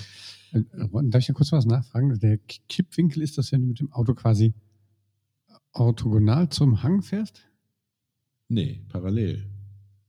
Äh, 0.74 0.88
Darf 1.10 1.22
ich 1.22 1.28
da 1.28 1.34
kurz 1.34 1.52
was 1.52 1.66
nachfragen? 1.66 2.18
Der 2.20 2.38
Kippwinkel 2.70 3.22
ist 3.24 3.38
das, 3.38 3.52
wenn 3.52 3.62
du 3.62 3.68
mit 3.68 3.80
dem 3.80 3.92
Auto 3.92 4.14
quasi 4.14 4.54
orthogonal 5.74 6.50
zum 6.50 6.84
Hang 6.84 7.02
fährst? 7.02 7.46
Nee, 8.50 8.82
parallel. 8.90 9.50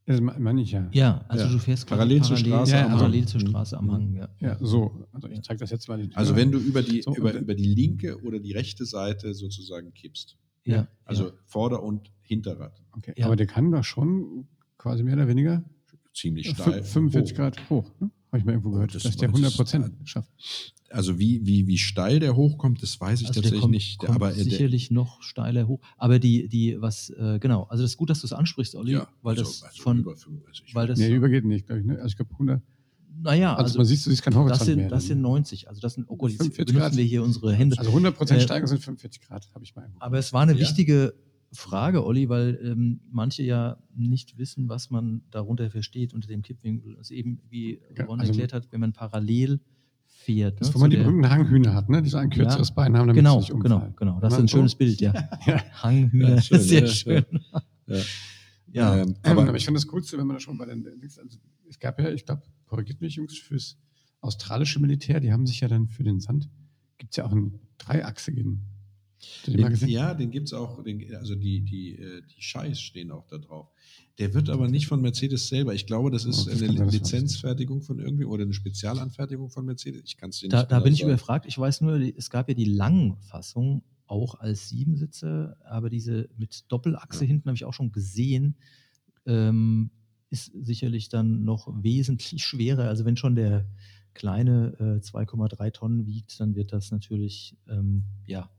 Das 0.07 0.21
me- 0.21 0.37
meine 0.39 0.63
ich 0.63 0.73
ja. 0.73 0.89
ja, 0.93 1.25
also 1.29 1.45
Ja. 1.45 1.53
du 1.53 1.59
fährst 1.59 1.87
quasi 1.87 1.99
Parallel 1.99 2.23
zur 2.23 2.37
Straße 2.39 2.77
am 2.79 2.91
Hang. 2.91 2.99
parallel 2.99 3.27
zur 3.29 3.41
Mhm. 3.43 3.47
Straße 3.49 3.77
am 3.77 3.93
Hang, 3.93 4.15
ja. 4.15 4.29
Ja, 4.41 4.57
so. 4.61 5.07
Also 5.13 5.29
ich 5.29 5.43
zeige 5.43 5.61
das 5.61 5.71
jetzt 5.71 5.87
mal. 5.89 6.09
Also 6.15 6.35
wenn 6.35 6.51
du 6.51 6.59
über 6.59 6.83
die, 6.83 7.03
So, 7.03 7.15
über, 7.15 7.35
über 7.35 7.55
die 7.55 7.75
linke 7.75 8.19
oder 8.23 8.39
die 8.39 8.53
rechte 8.53 8.87
Seite 8.87 9.35
sozusagen 9.35 9.93
kippst. 9.93 10.39
Ja, 10.65 10.89
Also 11.05 11.27
ja. 11.29 11.33
Vorder- 11.45 11.83
und 11.83 12.11
Hinterrad. 12.23 12.83
Okay. 12.93 13.13
Ja. 13.17 13.27
Aber 13.27 13.37
der 13.37 13.47
kann 13.47 13.71
doch 13.71 13.85
schon 13.85 14.49
quasi 14.79 15.03
mehr 15.03 15.15
oder 15.15 15.29
weniger 15.29 15.63
Ziemlich 16.15 16.49
steil. 16.51 16.83
45 16.83 17.33
hoch. 17.33 17.37
Grad 17.37 17.71
hoch. 17.71 17.91
Ne? 18.01 18.11
Habe 18.29 18.39
ich 18.39 18.45
mal 18.45 18.53
irgendwo 18.53 18.71
gehört, 18.71 18.95
das- 18.95 19.03
dass 19.05 19.17
der 19.17 19.29
das- 19.29 19.35
100 19.37 19.57
Prozent 19.57 19.93
schafft. 20.05 20.31
Also 20.91 21.19
wie, 21.19 21.45
wie, 21.47 21.67
wie 21.67 21.77
steil 21.79 22.19
der 22.21 22.35
hochkommt, 22.37 22.83
das 22.83 22.99
weiß 23.01 23.21
ich 23.21 23.29
Also 23.29 23.41
der 23.41 23.43
tatsächlich 23.43 23.61
kommt, 23.63 23.73
nicht. 23.73 23.99
kommt 23.99 24.15
aber 24.15 24.33
äh, 24.33 24.35
der, 24.37 24.45
sicherlich 24.45 24.91
noch 24.91 25.23
steiler 25.23 25.67
hoch. 25.69 25.81
Aber 25.97 26.19
die, 26.19 26.49
die, 26.49 26.81
was, 26.81 27.11
äh, 27.11 27.39
genau, 27.41 27.65
also 27.65 27.83
das 27.83 27.93
ist 27.93 27.97
gut, 27.97 28.11
dass 28.11 28.21
du 28.21 28.27
es 28.27 28.33
ansprichst, 28.33 28.75
Olli, 28.75 28.93
ja, 28.93 29.09
weil 29.23 29.39
also- 29.39 29.51
das 29.51 29.63
also 29.63 29.83
von, 29.83 29.99
über 30.01 30.17
fünf- 30.17 30.43
also 30.47 30.63
ich 30.67 30.75
weil 30.75 30.87
das, 30.87 30.99
Nee, 30.99 31.15
übergeht 31.15 31.45
nicht, 31.45 31.67
glaube 31.67 31.81
ich. 31.81 31.87
Ne? 31.87 31.97
Also 31.97 32.07
ich 32.09 32.17
glaube 32.17 32.33
100. 32.39 32.63
naja, 33.23 33.53
Also, 33.55 33.65
also, 33.65 33.79
man 33.81 33.87
sieht, 33.87 34.05
du 34.05 34.11
siehst 34.11 34.23
kein 34.23 34.35
Horizont 34.35 34.61
das 34.61 34.67
sind, 34.67 34.77
mehr. 34.77 34.89
das 34.89 35.03
dann. 35.05 35.09
sind 35.09 35.21
90, 35.23 35.69
also 35.69 35.81
das 35.81 35.95
sind, 35.95 36.05
oh 36.09 36.17
Gott, 36.17 36.31
jetzt 36.31 36.39
45 36.39 36.67
benutzen 36.75 36.81
Grad. 36.91 36.97
wir 36.97 37.05
hier 37.05 37.23
unsere 37.23 37.53
Hände. 37.55 37.79
Also 37.79 37.91
100 37.91 38.17
Prozent 38.17 38.41
Äh, 38.41 38.45
Steigung 38.45 38.67
sind 38.69 38.83
45 38.83 39.23
Grad, 39.23 39.49
habe 39.55 39.65
ich 39.65 39.75
mal 39.77 39.83
irgendwo. 39.83 40.01
Aber 40.01 40.19
es 40.19 40.33
war 40.33 40.43
eine 40.43 40.53
Ja. 40.53 40.59
wichtige 40.61 41.15
Frage, 41.53 42.05
Olli, 42.05 42.29
weil 42.29 42.59
ähm, 42.63 43.01
manche 43.11 43.43
ja 43.43 43.79
nicht 43.95 44.37
wissen, 44.37 44.69
was 44.69 44.91
man 44.91 45.23
darunter 45.31 45.71
versteht 45.71 46.13
unter 46.13 46.29
dem 46.29 46.43
Kippwinkel. 46.43 46.97
Also 46.99 47.15
eben, 47.15 47.41
wie 47.49 47.81
Ja, 47.97 48.05
Ron 48.05 48.21
also- 48.21 48.33
erklärt 48.33 48.53
hat, 48.53 48.71
wenn 48.71 48.81
man 48.81 48.93
parallel 48.93 49.61
fährt. 50.07 50.61
Das 50.61 50.69
ist, 50.69 50.75
ne, 50.75 50.77
wo 50.77 50.81
man 50.81 50.91
die 50.91 50.97
berühmten 50.99 51.31
Hanghühner 51.31 51.73
hat, 51.75 51.89
ne? 51.89 52.03
die 52.03 52.11
so 52.11 52.19
ein 52.19 52.29
kürzeres 52.29 52.69
Ja, 52.69 52.75
Bein 52.75 52.97
haben, 52.97 53.07
damit 53.07 53.17
Genau, 53.17 53.41
sie 53.41 53.53
nicht 53.53 53.63
genau, 53.63 53.77
umfallen. 53.77 53.95
genau. 53.97 54.21
Das 54.21 54.35
ist 54.35 54.39
ein 54.41 54.49
so- 54.49 54.59
schönes 54.59 54.75
Bild, 54.75 55.01
ja. 55.01 55.13
Ja. 55.47 55.63
Hanghühner, 55.83 56.29
Ja, 56.37 56.43
schön, 56.43 56.61
sehr 56.61 56.81
ja, 56.83 56.87
schön. 56.87 57.25
Ja. 57.87 58.01
Ja, 58.71 58.97
Ähm, 58.99 59.15
Aber, 59.23 59.41
aber 59.43 59.49
aber 59.49 59.57
ich 59.57 59.65
finde 59.65 59.79
das 59.81 59.87
Coolste, 59.87 60.19
wenn 60.19 60.27
man 60.27 60.37
da 60.37 60.41
schon 60.41 60.59
bei 60.59 60.67
den. 60.67 60.87
Also 61.03 61.39
es 61.71 61.79
gab 61.79 61.99
ja, 61.99 62.11
ich 62.11 62.27
glaube, 62.27 62.43
korrigiert 62.67 63.01
mich, 63.01 63.15
Jungs, 63.15 63.39
fürs 63.39 63.79
australische 64.21 64.79
Militär, 64.81 65.21
die 65.21 65.33
haben 65.33 65.47
sich 65.47 65.61
ja 65.61 65.69
dann 65.69 65.89
für 65.89 66.03
den 66.05 66.21
Sand, 66.21 66.51
gibt 66.99 67.13
es 67.13 67.17
ja 67.17 67.25
auch 67.25 67.33
einen 67.33 67.59
dreiachsigen. 67.79 68.61
Den 69.47 69.75
ja, 69.89 70.15
den 70.15 70.31
gibt 70.31 70.47
es 70.49 70.53
auch, 70.53 70.83
den, 70.83 71.15
also 71.17 71.35
die, 71.35 71.61
die, 71.63 71.97
äh, 71.99 72.23
die 72.23 72.43
Scheiß 72.43 72.81
stehen 72.81 73.11
auch 73.11 73.27
da 73.27 73.39
drauf. 73.39 73.69
Der 74.19 74.35
wird 74.35 74.51
aber 74.51 74.69
nicht 74.69 74.87
von 74.87 75.01
Mercedes 75.01 75.49
selber. 75.49 75.75
Ich 75.75 75.87
glaube, 75.87 76.11
das 76.11 76.25
ist 76.25 76.47
Oh, 76.47 76.51
das 76.51 76.63
eine 76.63 76.85
Lizenzfertigung 76.91 77.83
von 77.83 77.99
irgendwie 78.01 78.25
oder 78.25 78.43
eine 78.43 78.53
Spezialanfertigung 78.53 79.49
von 79.51 79.65
Mercedes. 79.65 80.03
Ich 80.05 80.17
kann 80.17 80.31
es 80.31 80.41
dir 80.41 80.49
da, 80.49 80.59
nicht 80.59 80.71
da 80.71 80.77
genau 80.77 80.85
bin 80.85 80.93
ich 80.93 80.99
sagen. 81.01 81.11
überfragt. 81.11 81.47
Ich 81.47 81.59
weiß 81.59 81.81
nur, 81.83 82.01
es 82.17 82.31
gab 82.31 82.49
ja 82.49 82.55
die 82.55 82.65
Langfassung 82.65 83.83
auch 84.07 84.37
als 84.37 84.69
Siebensitzer, 84.71 85.57
aber 85.65 85.91
diese 85.91 86.29
mit 86.37 86.65
Doppelachse 86.69 87.25
Ja. 87.25 87.29
hinten 87.29 87.49
habe 87.49 87.57
ich 87.57 87.65
auch 87.65 87.75
schon 87.75 87.93
gesehen. 87.93 88.57
Ähm, 89.27 89.91
ist 90.31 90.53
sicherlich 90.55 91.09
dann 91.09 91.45
noch 91.45 91.69
wesentlich 91.83 92.43
schwerer. 92.43 92.85
Also 92.89 93.05
wenn 93.05 93.17
schon 93.17 93.35
der 93.35 93.67
kleine 94.15 94.75
äh, 94.79 95.01
2,3 95.07 95.73
Tonnen 95.73 96.07
wiegt, 96.07 96.39
dann 96.41 96.55
wird 96.55 96.73
das 96.73 96.91
natürlich 96.91 97.57
ähm, 97.69 98.05
ja 98.27 98.51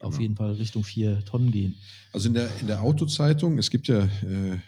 auf 0.00 0.10
Genau. 0.12 0.22
jeden 0.22 0.36
Fall 0.36 0.52
Richtung 0.52 0.84
4 0.84 1.24
Tonnen 1.24 1.50
gehen. 1.50 1.74
Also 2.12 2.28
in 2.28 2.34
der, 2.34 2.48
in 2.60 2.66
der 2.66 2.82
Autozeitung, 2.82 3.58
es 3.58 3.70
gibt 3.70 3.88
ja 3.88 4.04
äh, 4.04 4.58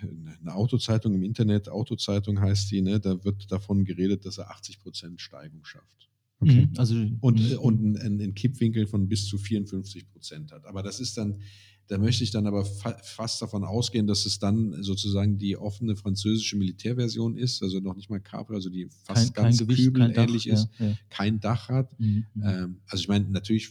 eine 0.40 0.54
Autozeitung 0.54 1.14
im 1.14 1.22
Internet, 1.22 1.68
Autozeitung 1.68 2.40
heißt 2.40 2.70
die, 2.70 2.82
ne, 2.82 2.98
da 3.00 3.22
wird 3.24 3.50
davon 3.50 3.84
geredet, 3.84 4.24
dass 4.26 4.38
er 4.38 4.50
80% 4.50 5.18
Steigung 5.18 5.64
schafft. 5.64 6.08
Okay. 6.40 6.66
Mhm. 6.66 6.72
Also 6.78 6.94
Und, 7.20 7.56
und 7.58 7.78
einen, 8.00 8.20
einen 8.20 8.34
Kippwinkel 8.34 8.86
von 8.86 9.08
bis 9.08 9.26
zu 9.26 9.36
54% 9.36 10.50
hat. 10.52 10.64
Aber 10.66 10.82
das 10.82 10.98
ist 11.00 11.16
dann, 11.18 11.40
da 11.88 11.98
möchte 11.98 12.24
ich 12.24 12.30
dann 12.30 12.46
aber 12.46 12.64
fa 12.64 12.96
fast 13.02 13.42
davon 13.42 13.64
ausgehen, 13.64 14.06
dass 14.06 14.24
es 14.24 14.38
dann 14.38 14.82
sozusagen 14.82 15.38
die 15.38 15.56
offene 15.56 15.96
französische 15.96 16.56
Militärversion 16.56 17.36
ist, 17.36 17.62
also 17.62 17.80
noch 17.80 17.96
nicht 17.96 18.08
mal 18.10 18.20
Capri, 18.20 18.54
also 18.54 18.70
die 18.70 18.88
fast 19.04 19.34
kein, 19.34 19.34
kein 19.34 19.44
ganz 19.44 19.58
Gewicht, 19.58 19.84
kein 19.84 19.92
Dach. 19.94 20.06
kübelähnlich 20.08 20.46
ist, 20.46 20.68
Ja, 20.78 20.86
ja. 20.86 20.94
kein 21.10 21.40
Dach 21.40 21.68
hat. 21.68 21.98
Mhm. 22.00 22.26
mhm. 22.34 22.42
Ähm, 22.44 22.76
also 22.86 23.02
ich 23.02 23.08
meine, 23.08 23.26
natürlich 23.28 23.70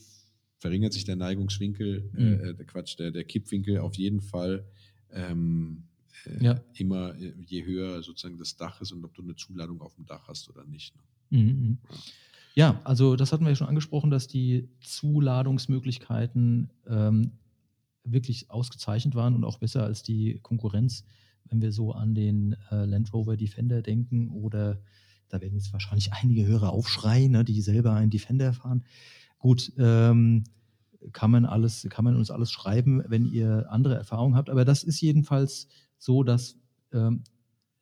verringert 0.60 0.94
sich 0.94 1.06
der 1.06 1.16
Neigungswinkel, 1.16 2.10
Mhm. 2.14 2.34
äh, 2.50 2.54
der 2.54 2.66
Quatsch, 2.66 2.98
der, 3.00 3.12
der 3.12 3.24
Kippwinkel 3.24 3.80
auf 3.80 3.96
jeden 3.96 4.22
Fall 4.22 4.66
ähm, 5.12 5.84
äh, 6.26 6.44
Ja. 6.44 6.62
immer, 6.76 7.16
äh, 7.16 7.34
je 7.48 7.66
höher 7.66 8.04
sozusagen 8.04 8.38
das 8.38 8.56
Dach 8.56 8.80
ist 8.82 8.92
und 8.92 9.04
ob 9.04 9.14
du 9.16 9.24
eine 9.24 9.36
Zuladung 9.36 9.82
auf 9.82 9.96
dem 9.96 10.06
Dach 10.06 10.28
hast 10.28 10.50
oder 10.50 10.64
nicht. 10.66 10.94
Ne? 10.96 11.02
Mhm, 11.40 11.48
mhm. 11.62 11.78
Ja, 12.56 12.82
also 12.84 13.16
das 13.16 13.32
hatten 13.32 13.46
wir 13.46 13.50
ja 13.50 13.56
schon 13.56 13.68
angesprochen, 13.68 14.10
dass 14.12 14.28
die 14.28 14.68
Zuladungsmöglichkeiten 14.82 16.70
ähm, 16.88 17.32
wirklich 18.04 18.50
ausgezeichnet 18.50 19.16
waren 19.16 19.36
und 19.36 19.44
auch 19.44 19.58
besser 19.60 19.84
als 19.84 20.04
die 20.04 20.40
Konkurrenz, 20.42 21.04
wenn 21.46 21.62
wir 21.62 21.72
so 21.72 21.92
an 21.94 22.16
den 22.16 22.56
äh, 22.72 22.86
Land 22.86 23.14
Rover 23.14 23.38
Defender 23.38 23.82
denken 23.82 24.30
oder 24.30 24.82
da 25.30 25.40
werden 25.42 25.54
jetzt 25.54 25.72
wahrscheinlich 25.74 26.12
einige 26.14 26.46
Hörer 26.46 26.72
aufschreien, 26.72 27.32
ne, 27.32 27.44
die 27.44 27.62
selber 27.62 27.94
einen 27.94 28.10
Defender 28.10 28.52
fahren. 28.54 28.84
Gut, 29.40 29.72
ähm, 29.78 30.44
kann 31.14 31.32
man 31.32 31.46
alles, 31.46 31.88
kann 31.90 32.06
man 32.06 32.16
uns 32.16 32.30
alles 32.30 32.52
schreiben, 32.52 33.02
wenn 33.08 33.26
ihr 33.26 33.68
andere 33.70 33.96
Erfahrungen 33.96 34.36
habt. 34.36 34.50
Aber 34.50 34.66
das 34.66 34.84
ist 34.84 35.02
jedenfalls 35.02 35.68
so, 35.98 36.24
dass 36.24 36.58
ähm, 36.92 37.24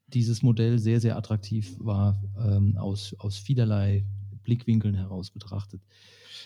dieses 0.07 0.41
Modell 0.43 0.79
sehr, 0.79 1.01
sehr 1.01 1.17
attraktiv 1.17 1.75
war, 1.79 2.23
ähm, 2.39 2.77
aus, 2.77 3.15
aus 3.19 3.37
vielerlei 3.37 4.05
Blickwinkeln 4.43 4.95
heraus 4.95 5.31
betrachtet. 5.31 5.81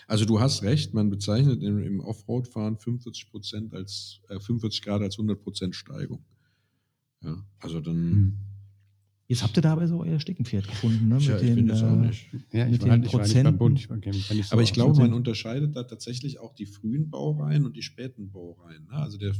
Also 0.08 0.24
du 0.24 0.40
hast 0.40 0.62
recht, 0.62 0.94
man 0.94 1.10
bezeichnet 1.10 1.62
im, 1.62 1.78
im 1.78 2.00
Offroad-Fahren 2.00 2.76
45 2.76 3.30
Prozent 3.30 3.74
als 3.74 4.20
äh, 4.28 4.40
45 4.40 4.82
Grad 4.82 5.02
als 5.02 5.14
100 5.14 5.40
Prozent 5.40 5.76
Steigung. 5.76 6.24
Ja, 7.22 7.44
also 7.60 7.80
dann. 7.80 8.10
Mhm. 8.10 8.38
Jetzt 9.28 9.42
habt 9.42 9.56
ihr 9.56 9.62
da 9.62 9.72
aber 9.72 9.86
so 9.88 10.00
euer 10.00 10.20
Steckenpferd 10.20 10.68
gefunden, 10.68 11.08
ne? 11.08 11.18
Tja, 11.18 11.34
mit 11.34 11.42
ich 11.42 11.54
den, 11.54 11.68
jetzt 11.68 11.82
auch 11.82 11.92
äh, 11.92 11.96
nicht. 11.96 12.26
Ja, 12.52 12.66
ich 12.66 12.72
mit 12.72 12.82
war, 12.82 12.88
den 12.88 12.90
halt, 12.90 13.06
ich 13.06 13.12
war 13.14 13.20
nicht 13.22 13.34
beim 13.34 13.56
Prozenten. 13.56 13.58
Bund. 13.58 13.78
Ich 13.78 13.88
war, 13.88 13.96
nicht 13.96 14.48
so 14.48 14.52
Aber 14.52 14.62
ich 14.62 14.72
glaube, 14.72 14.98
man 14.98 15.14
unterscheidet 15.14 15.74
da 15.74 15.84
tatsächlich 15.84 16.38
auch 16.38 16.54
die 16.54 16.66
frühen 16.66 17.08
Baureihen 17.08 17.64
und 17.64 17.76
die 17.76 17.82
späten 17.82 18.30
Baureihen. 18.30 18.84
Ne? 18.88 18.92
Also 18.92 19.16
der 19.18 19.32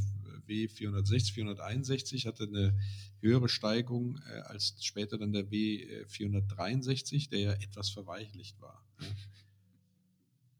W460, 0.47 1.33
461 1.33 2.25
hatte 2.25 2.43
eine 2.45 2.75
höhere 3.21 3.47
Steigung 3.49 4.17
äh, 4.29 4.39
als 4.41 4.75
später 4.81 5.17
dann 5.17 5.31
der 5.31 5.45
W463, 5.51 7.29
der 7.29 7.39
ja 7.39 7.51
etwas 7.53 7.89
verweichlicht 7.89 8.59
war. 8.61 8.83
Ne? 8.99 9.07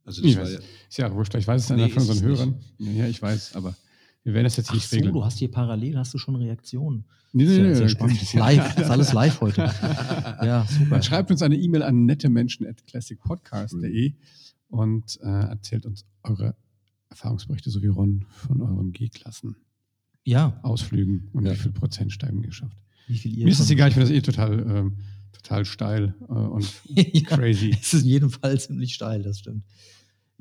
Also 0.05 0.21
das 0.21 0.31
Ich 0.31 0.37
war 0.37 0.43
weiß. 0.43 0.53
ja, 0.53 0.59
Ist 0.89 0.97
ja 0.97 1.13
wurscht, 1.13 1.33
ich 1.35 1.47
weiß 1.47 1.61
es 1.61 1.67
dann 1.69 1.77
Nee, 1.77 1.89
von 1.89 2.03
ist 2.03 2.09
unseren 2.09 2.27
Hörern. 2.27 2.55
Ja, 2.77 2.91
ja, 2.91 3.07
ich 3.07 3.21
weiß, 3.21 3.55
aber 3.55 3.75
wir 4.23 4.33
werden 4.33 4.45
das 4.45 4.55
jetzt 4.57 4.69
Ach 4.69 4.73
nicht 4.75 4.87
so, 4.89 4.95
regeln. 4.95 5.13
du 5.13 5.23
hast 5.25 5.37
hier 5.39 5.51
parallel, 5.51 5.97
hast 5.97 6.13
du 6.13 6.17
schon 6.17 6.35
Reaktionen. 6.35 7.05
Nee, 7.33 7.45
Sehr, 7.47 7.63
nee, 7.63 7.73
sehr 7.73 7.83
nee. 7.85 7.89
spannend. 7.89 8.15
Das 8.21 8.23
ist 8.29 8.33
live, 8.33 8.75
das 8.75 8.85
ist 8.85 8.91
alles 8.91 9.13
live 9.13 9.41
heute. 9.41 9.63
Ja, 10.43 10.65
super. 10.69 10.85
Man 10.89 11.03
schreibt 11.03 11.31
uns 11.31 11.41
eine 11.41 11.55
E-Mail 11.55 11.83
an 11.83 12.05
nettemenschen.classicpodcast.de 12.05 14.13
und 14.69 15.19
äh, 15.21 15.25
erzählt 15.27 15.85
uns 15.85 16.05
eure 16.23 16.55
Erfahrungsberichte, 17.09 17.69
so 17.69 17.81
wie 17.81 17.87
Ron, 17.87 18.25
von 18.29 18.61
euren 18.61 18.91
G-Klassen, 18.91 19.55
Ja, 20.25 20.59
Ausflügen 20.63 21.29
und 21.33 21.45
Ja. 21.45 21.51
wie 21.53 21.57
viel 21.57 21.71
Prozent 21.71 22.11
Steigen 22.11 22.41
geschafft. 22.41 22.77
wie 23.07 23.17
viel 23.17 23.37
ihr 23.37 23.45
Mir 23.45 23.51
ist 23.51 23.59
es 23.59 23.67
von- 23.67 23.73
egal, 23.73 23.89
ich 23.89 23.93
finde 23.95 24.09
das 24.09 24.17
eh 24.17 24.21
total, 24.21 24.59
ähm, 24.59 24.97
total 25.33 25.65
steil 25.65 26.15
äh, 26.29 26.33
und 26.33 26.65
ja, 26.85 27.21
crazy. 27.21 27.75
Es 27.79 27.93
ist 27.93 28.03
in 28.03 28.09
jedem 28.09 28.29
Fall 28.29 28.59
ziemlich 28.59 28.93
steil, 28.95 29.21
das 29.23 29.39
stimmt. 29.39 29.63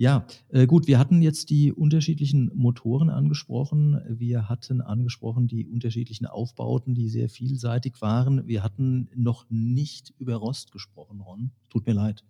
Ja, 0.03 0.27
äh, 0.49 0.67
gut, 0.67 0.88
wir 0.88 0.99
hatten 0.99 1.23
jetzt 1.23 1.49
die 1.51 1.71
unterschiedlichen 1.71 2.51
Motoren 2.57 3.09
angesprochen. 3.09 4.01
Wir 4.09 4.49
hatten 4.49 4.81
angesprochen 4.81 5.47
die 5.47 5.65
unterschiedlichen 5.65 6.27
Aufbauten, 6.27 6.97
die 6.97 7.09
sehr 7.09 7.29
vielseitig 7.29 8.01
waren. 8.01 8.45
Wir 8.49 8.65
hatten 8.65 9.09
noch 9.15 9.47
nicht 9.49 10.12
über 10.19 10.35
Rost 10.35 10.73
gesprochen, 10.73 11.21
Ron. 11.21 11.53
Tut 11.71 11.87
mir 11.87 11.93
leid. 11.93 12.25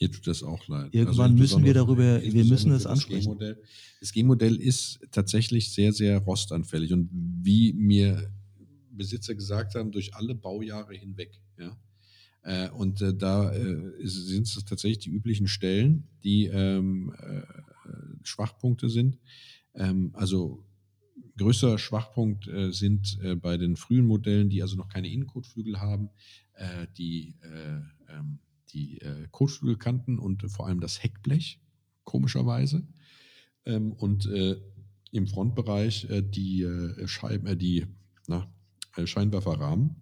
Mir 0.00 0.10
tut 0.10 0.26
das 0.26 0.42
auch 0.42 0.66
leid. 0.66 0.84
Also 0.86 0.98
Irgendwann 0.98 1.34
müssen 1.34 1.62
wir 1.62 1.74
darüber- 1.74 2.22
wir 2.22 2.44
müssen 2.46 2.72
es 2.72 2.86
ansprechen. 2.86 3.32
Das 3.38 3.38
G-Modell. 3.38 3.62
Das 4.00 4.12
G-Modell 4.12 4.56
ist 4.56 5.00
tatsächlich 5.10 5.70
sehr, 5.74 5.92
sehr 5.92 6.16
rostanfällig 6.20 6.94
und 6.94 7.10
wie 7.12 7.74
mir 7.74 8.32
Besitzer 8.92 9.34
gesagt 9.34 9.74
haben, 9.74 9.92
durch 9.92 10.14
alle 10.14 10.34
Baujahre 10.34 10.94
hinweg. 10.94 11.38
Ja. 11.58 11.76
Äh, 12.48 12.70
und 12.70 13.02
äh, 13.02 13.14
da 13.14 13.52
äh, 13.52 13.76
sind 14.06 14.46
es 14.46 14.64
tatsächlich 14.64 15.00
die 15.00 15.10
üblichen 15.10 15.48
Stellen, 15.48 16.08
die 16.24 16.46
ähm, 16.46 17.14
äh, 17.18 17.42
Schwachpunkte 18.22 18.88
sind. 18.88 19.18
Ähm, 19.74 20.12
also 20.14 20.64
größter 21.36 21.78
Schwachpunkt 21.78 22.50
sind 22.70 23.16
bei 23.42 23.56
den 23.58 23.76
frühen 23.76 24.06
Modellen, 24.06 24.48
die 24.50 24.60
also 24.60 24.76
noch 24.76 24.88
keine 24.88 25.08
Innenkotflügel 25.08 25.78
haben, 25.78 26.10
die, 26.96 27.36
ähm, 28.08 28.40
die 28.72 29.00
Kotflügelkanten 29.30 30.18
und 30.18 30.50
vor 30.50 30.66
allem 30.66 30.80
das 30.80 31.00
Heckblech, 31.00 31.60
komischerweise. 32.02 32.88
Und 33.64 34.28
im 35.12 35.26
Frontbereich 35.28 36.08
die 36.10 36.66
Scheiben, 37.06 37.56
die 37.56 37.86
na, 38.26 38.52
Scheinwerferrahmen 39.04 39.94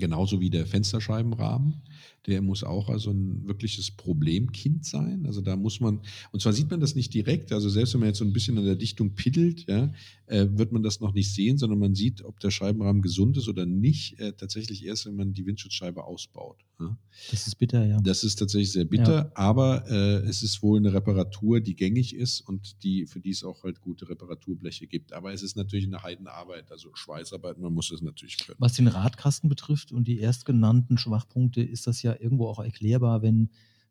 Genauso 0.00 0.40
wie 0.40 0.48
der 0.48 0.64
Fensterscheibenrahmen. 0.64 1.82
Der 2.26 2.40
muss 2.40 2.62
auch 2.62 2.88
also 2.88 3.10
ein 3.10 3.48
wirkliches 3.48 3.90
Problemkind 3.90 4.84
sein. 4.84 5.26
Also 5.26 5.40
da 5.40 5.56
muss 5.56 5.80
man, 5.80 6.00
und 6.30 6.40
zwar 6.40 6.52
sieht 6.52 6.70
man 6.70 6.78
das 6.78 6.94
nicht 6.94 7.12
direkt, 7.14 7.52
also 7.52 7.68
selbst 7.68 7.94
wenn 7.94 8.00
man 8.00 8.10
jetzt 8.10 8.18
so 8.18 8.24
ein 8.24 8.32
bisschen 8.32 8.56
an 8.58 8.64
der 8.64 8.76
Dichtung 8.76 9.14
piddelt, 9.16 9.66
ja, 9.68 9.92
äh, 10.26 10.46
wird 10.52 10.70
man 10.70 10.84
das 10.84 11.00
noch 11.00 11.14
nicht 11.14 11.34
sehen, 11.34 11.58
sondern 11.58 11.80
man 11.80 11.96
sieht, 11.96 12.24
ob 12.24 12.38
der 12.38 12.52
Scheibenrahmen 12.52 13.02
gesund 13.02 13.36
ist 13.38 13.48
oder 13.48 13.66
nicht, 13.66 14.20
äh, 14.20 14.34
tatsächlich 14.34 14.84
erst, 14.84 15.06
wenn 15.06 15.16
man 15.16 15.32
die 15.32 15.46
Windschutzscheibe 15.46 16.04
ausbaut. 16.04 16.64
Ja. 16.80 16.96
Das 17.30 17.46
ist 17.46 17.56
bitter, 17.56 17.84
ja. 17.84 18.00
Das 18.00 18.22
ist 18.22 18.36
tatsächlich 18.36 18.72
sehr 18.72 18.84
bitter, 18.84 19.16
ja. 19.16 19.30
aber 19.34 19.84
äh, 19.90 20.18
es 20.28 20.42
ist 20.42 20.62
wohl 20.62 20.78
eine 20.78 20.92
Reparatur, 20.92 21.60
die 21.60 21.74
gängig 21.74 22.14
ist 22.14 22.40
und 22.40 22.82
die, 22.84 23.06
für 23.06 23.20
die 23.20 23.30
es 23.30 23.42
auch 23.42 23.64
halt 23.64 23.80
gute 23.80 24.08
Reparaturbleche 24.08 24.86
gibt. 24.86 25.12
Aber 25.12 25.32
es 25.32 25.42
ist 25.42 25.56
natürlich 25.56 25.86
eine 25.86 26.02
Heidenarbeit, 26.02 26.70
also 26.70 26.94
Schweißarbeit, 26.94 27.58
man 27.58 27.72
muss 27.72 27.90
es 27.90 28.00
natürlich 28.00 28.38
können. 28.38 28.58
Was 28.60 28.74
den 28.74 28.86
Radkasten 28.86 29.48
betrifft 29.48 29.90
und 29.90 30.06
die 30.06 30.20
erstgenannten 30.20 30.98
Schwachpunkte, 30.98 31.62
ist 31.62 31.86
das 31.88 32.02
ja 32.02 32.14
irgendwo 32.18 32.46
auch 32.46 32.60
erklärbar, 32.60 33.22
wenn 33.22 33.50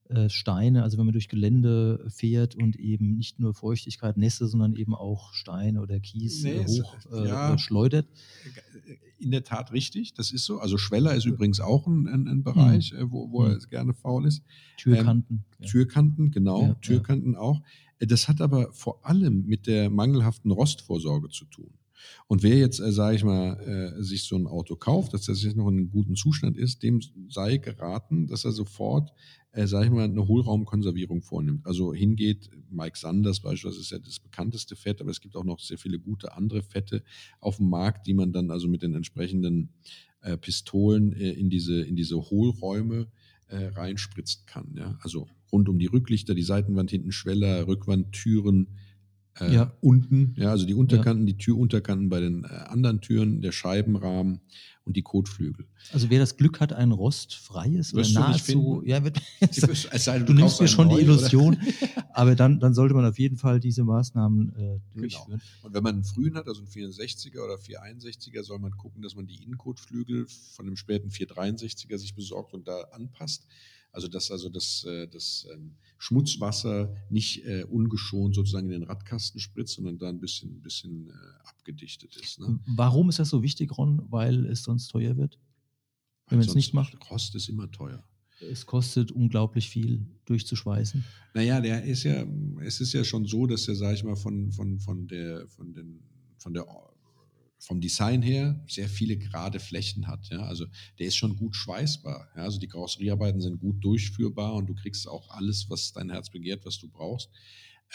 äh, 0.10 0.30
Steine, 0.30 0.84
also 0.84 0.98
wenn 0.98 1.06
man 1.06 1.14
durch 1.14 1.28
Gelände 1.28 2.06
fährt 2.10 2.56
und 2.56 2.78
eben 2.78 3.16
nicht 3.16 3.40
nur 3.40 3.54
Feuchtigkeit, 3.54 4.16
Nässe, 4.18 4.48
sondern 4.48 4.74
eben 4.74 4.96
auch 4.96 5.34
Steine 5.34 5.82
oder 5.82 6.00
Kies 6.00 6.44
nee, 6.44 6.66
hoch 6.66 6.96
äh, 7.12 7.28
ja, 7.28 7.54
äh, 7.54 7.58
schleudert. 7.58 8.08
In 9.20 9.32
der 9.32 9.44
Tat 9.44 9.74
richtig, 9.74 10.14
das 10.14 10.32
ist 10.32 10.46
so. 10.46 10.60
Also 10.60 10.78
Schweller 10.78 11.16
ist 11.16 11.26
übrigens 11.26 11.60
auch 11.60 11.88
ein, 11.88 12.08
ein, 12.08 12.28
ein 12.28 12.44
Bereich, 12.44 12.94
mhm. 12.94 13.12
wo, 13.12 13.32
wo 13.32 13.42
mhm. 13.42 13.52
er 13.52 13.58
gerne 13.68 13.94
faul 13.94 14.26
ist. 14.26 14.44
Türkanten. 14.78 15.36
Ähm, 15.36 15.44
ja. 15.60 15.68
Türkanten, 15.68 16.32
genau, 16.32 16.62
ja, 16.62 16.74
Türkanten 16.76 17.36
auch. 17.36 17.62
Das 18.00 18.28
hat 18.28 18.42
aber 18.42 18.72
vor 18.74 19.06
allem 19.06 19.46
mit 19.46 19.68
der 19.68 19.90
mangelhaften 19.90 20.52
Rostvorsorge 20.52 21.30
zu 21.30 21.46
tun. 21.46 21.72
Und 22.28 22.44
wer 22.44 22.58
jetzt, 22.58 22.80
äh, 22.80 22.92
sage 22.92 23.16
ich 23.16 23.24
mal, 23.24 23.96
äh, 23.98 24.04
sich 24.04 24.24
so 24.24 24.36
ein 24.36 24.48
Auto 24.48 24.76
kauft, 24.76 25.14
dass 25.14 25.26
das 25.26 25.44
jetzt 25.44 25.56
noch 25.56 25.68
in 25.68 25.78
einem 25.78 25.90
guten 25.90 26.16
Zustand 26.16 26.58
ist, 26.58 26.84
dem 26.84 27.02
sei 27.30 27.58
geraten, 27.58 28.28
dass 28.28 28.46
er 28.46 28.52
sofort, 28.52 29.12
äh, 29.58 29.66
sage 29.66 29.88
ich 29.88 29.92
mal, 29.92 30.04
eine 30.04 30.28
Hohlraumkonservierung 30.28 31.24
vornimmt. 31.24 31.66
Also 31.66 31.92
hingeht, 31.92 32.52
Mike 32.70 32.98
Sanders 32.98 33.40
beispielsweise 33.40 33.82
ist 33.82 33.90
ja 33.90 33.98
das 33.98 34.20
bekannteste 34.20 34.76
Fett, 34.76 35.02
aber 35.02 35.10
es 35.10 35.20
gibt 35.20 35.36
auch 35.36 35.44
noch 35.44 35.60
sehr 35.60 35.80
viele 35.80 35.98
gute 35.98 36.34
andere 36.34 36.62
Fette 36.62 37.04
auf 37.40 37.58
dem 37.58 37.70
Markt, 37.70 38.06
die 38.06 38.14
man 38.14 38.32
dann 38.32 38.52
also 38.52 38.68
mit 38.68 38.84
den 38.84 38.94
entsprechenden 38.94 39.70
äh, 40.22 40.38
Pistolen 40.38 41.12
äh, 41.14 41.32
in, 41.32 41.50
diese, 41.50 41.82
in 41.82 41.96
diese 41.96 42.18
Hohlräume 42.18 43.08
äh, 43.48 43.66
reinspritzen 43.66 44.44
kann. 44.46 44.76
Ja? 44.78 45.00
Also 45.02 45.28
rund 45.52 45.70
um 45.70 45.80
die 45.80 45.88
Rücklichter, 45.88 46.36
die 46.36 46.44
Seitenwand 46.44 46.92
hinten, 46.92 47.12
Schweller, 47.12 47.66
Rückwand, 47.66 48.12
Türen, 48.12 48.68
äh, 49.40 49.54
ja. 49.54 49.74
unten, 49.82 50.34
ja, 50.38 50.50
also 50.52 50.66
die 50.66 50.74
Unterkanten, 50.74 51.28
ja. 51.28 51.34
die 51.34 51.38
Türunterkanten 51.38 52.10
bei 52.10 52.20
den 52.20 52.44
äh, 52.44 52.48
anderen 52.48 53.02
Türen, 53.02 53.42
der 53.42 53.52
Scheibenrahmen 53.52 54.42
und 54.88 54.96
die 54.96 55.02
Kotflügel. 55.02 55.68
Also 55.92 56.10
wer 56.10 56.20
das 56.20 56.38
Glück 56.38 56.60
hat, 56.60 56.74
ein 56.74 56.92
rostfreies 56.92 57.94
oder 57.94 58.08
nahezu, 58.10 58.82
ja, 58.86 59.04
wird, 59.04 59.22
du, 59.42 60.26
du 60.26 60.34
nimmst 60.34 60.62
mir 60.62 60.68
schon 60.68 60.88
neu, 60.88 60.96
die 60.96 61.02
Illusion, 61.02 61.58
aber 62.14 62.36
dann, 62.36 62.60
dann 62.60 62.74
sollte 62.74 62.96
man 62.96 63.06
auf 63.06 63.20
jeden 63.20 63.38
Fall 63.38 63.60
diese 63.60 63.84
Maßnahmen 63.84 64.56
äh, 64.56 64.80
durchführen. 64.98 65.28
Genau. 65.28 65.42
Und 65.64 65.74
wenn 65.74 65.84
man 65.84 65.96
einen 65.96 66.04
frühen 66.06 66.36
hat, 66.36 66.48
also 66.48 66.62
einen 66.62 66.70
64er 66.70 67.44
oder 67.44 67.56
461er, 67.56 68.44
soll 68.44 68.60
man 68.60 68.72
gucken, 68.72 69.02
dass 69.02 69.16
man 69.16 69.28
die 69.28 69.44
Innenkotflügel 69.44 70.26
von 70.56 70.66
dem 70.66 70.78
späten 70.78 71.10
463er 71.10 71.98
sich 71.98 72.16
besorgt 72.16 72.54
und 72.54 72.68
da 72.68 72.82
anpasst. 72.92 73.46
Also 73.92 74.08
dass 74.08 74.30
also 74.32 74.50
das, 74.50 74.84
äh, 74.84 75.08
das 75.08 75.48
ähm, 75.52 75.76
Schmutzwasser 75.98 76.94
nicht 77.10 77.46
äh, 77.46 77.64
ungeschont 77.64 78.36
sozusagen 78.36 78.68
in 78.68 78.82
den 78.82 78.84
Radkasten 78.84 79.40
spritzt, 79.40 79.76
sondern 79.76 79.98
da 79.98 80.10
ein 80.10 80.20
bisschen, 80.20 80.58
ein 80.58 80.62
bisschen 80.62 81.10
äh, 81.10 81.48
abgedichtet 81.48 82.16
ist. 82.16 82.40
Ne? 82.40 82.60
Warum 82.68 83.10
ist 83.10 83.20
das 83.20 83.30
so 83.30 83.42
wichtig, 83.42 83.76
Ron? 83.78 84.04
Weil 84.10 84.46
es 84.46 84.64
sonst 84.64 84.90
teuer 84.90 85.18
wird? 85.18 85.40
Wenn 86.28 86.40
man 86.40 86.48
es 86.48 86.56
nicht 86.56 86.74
macht? 86.74 86.96
Rost 87.10 87.36
ist 87.36 87.50
immer 87.50 87.72
teuer. 87.72 88.04
Es 88.40 88.66
kostet 88.66 89.12
unglaublich 89.12 89.70
viel 89.70 90.06
durchzuschweißen. 90.26 91.04
Naja, 91.34 91.60
der 91.60 91.84
ist 91.84 92.04
ja, 92.04 92.26
es 92.62 92.80
ist 92.82 92.94
ja 92.94 93.04
schon 93.04 93.26
so, 93.26 93.48
dass 93.48 93.68
er, 93.68 93.76
sag 93.76 93.96
ich 93.96 94.04
mal, 94.04 94.16
von, 94.16 94.52
von, 94.52 94.80
von 94.80 95.08
der, 95.08 95.48
von 95.48 95.74
den, 95.74 96.04
von 96.38 96.54
der 96.54 96.68
vom 97.60 97.82
Design 97.82 98.22
her 98.22 98.64
sehr 98.68 98.88
viele 98.88 99.18
gerade 99.18 99.60
Flächen 99.60 100.08
hat. 100.08 100.28
Ja? 100.30 100.40
Also 100.42 100.66
der 101.00 101.08
ist 101.08 101.18
schon 101.18 101.36
gut 101.36 101.56
schweißbar. 101.56 102.30
Ja? 102.36 102.44
Also 102.44 102.60
die 102.60 102.68
Karosseriearbeiten 102.68 103.42
sind 103.42 103.60
gut 103.60 103.84
durchführbar 103.84 104.54
und 104.54 104.68
du 104.68 104.76
kriegst 104.76 105.08
auch 105.08 105.30
alles, 105.32 105.70
was 105.70 105.94
dein 105.94 106.10
Herz 106.10 106.30
begehrt, 106.30 106.66
was 106.66 106.80
du 106.80 106.88
brauchst. 106.88 107.30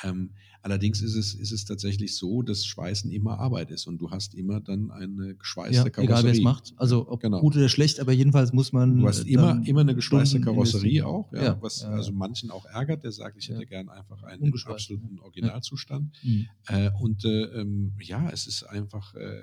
Ähm, 0.02 0.30
allerdings 0.62 1.02
ist 1.02 1.16
es, 1.16 1.34
ist 1.34 1.52
es 1.52 1.64
tatsächlich 1.64 2.16
so, 2.16 2.42
dass 2.42 2.64
Schweißen 2.64 3.10
immer 3.10 3.38
Arbeit 3.38 3.70
ist 3.70 3.86
und 3.86 3.98
du 3.98 4.10
hast 4.10 4.34
immer 4.34 4.60
dann 4.60 4.90
eine 4.90 5.34
geschweißte 5.34 5.84
ja, 5.84 5.90
Karosserie. 5.90 6.04
Egal 6.04 6.24
wer 6.24 6.32
es 6.32 6.40
macht, 6.40 6.72
also 6.76 7.08
ob 7.08 7.20
genau. 7.20 7.40
gut 7.40 7.56
oder 7.56 7.68
schlecht, 7.68 8.00
aber 8.00 8.12
jedenfalls 8.12 8.52
muss 8.52 8.72
man. 8.72 9.00
Du 9.00 9.08
hast 9.08 9.26
immer, 9.26 9.60
immer 9.66 9.80
eine 9.80 9.94
geschweißte 9.94 10.40
Karosserie 10.40 11.06
auch, 11.06 11.32
ja, 11.32 11.42
ja, 11.42 11.58
was 11.60 11.84
also 11.84 12.12
manchen 12.12 12.50
auch 12.50 12.64
ärgert, 12.66 13.04
der 13.04 13.12
sagt, 13.12 13.36
ich 13.38 13.48
hätte 13.48 13.66
gern 13.66 13.88
einfach 13.88 14.22
einen 14.22 14.52
absoluten 14.66 15.18
Originalzustand. 15.20 16.12
Mhm. 16.22 16.46
Äh, 16.68 16.90
und 17.00 17.24
äh, 17.24 17.42
ähm, 17.60 17.92
ja, 18.00 18.30
es 18.30 18.46
ist 18.46 18.62
einfach 18.62 19.14
äh, 19.14 19.42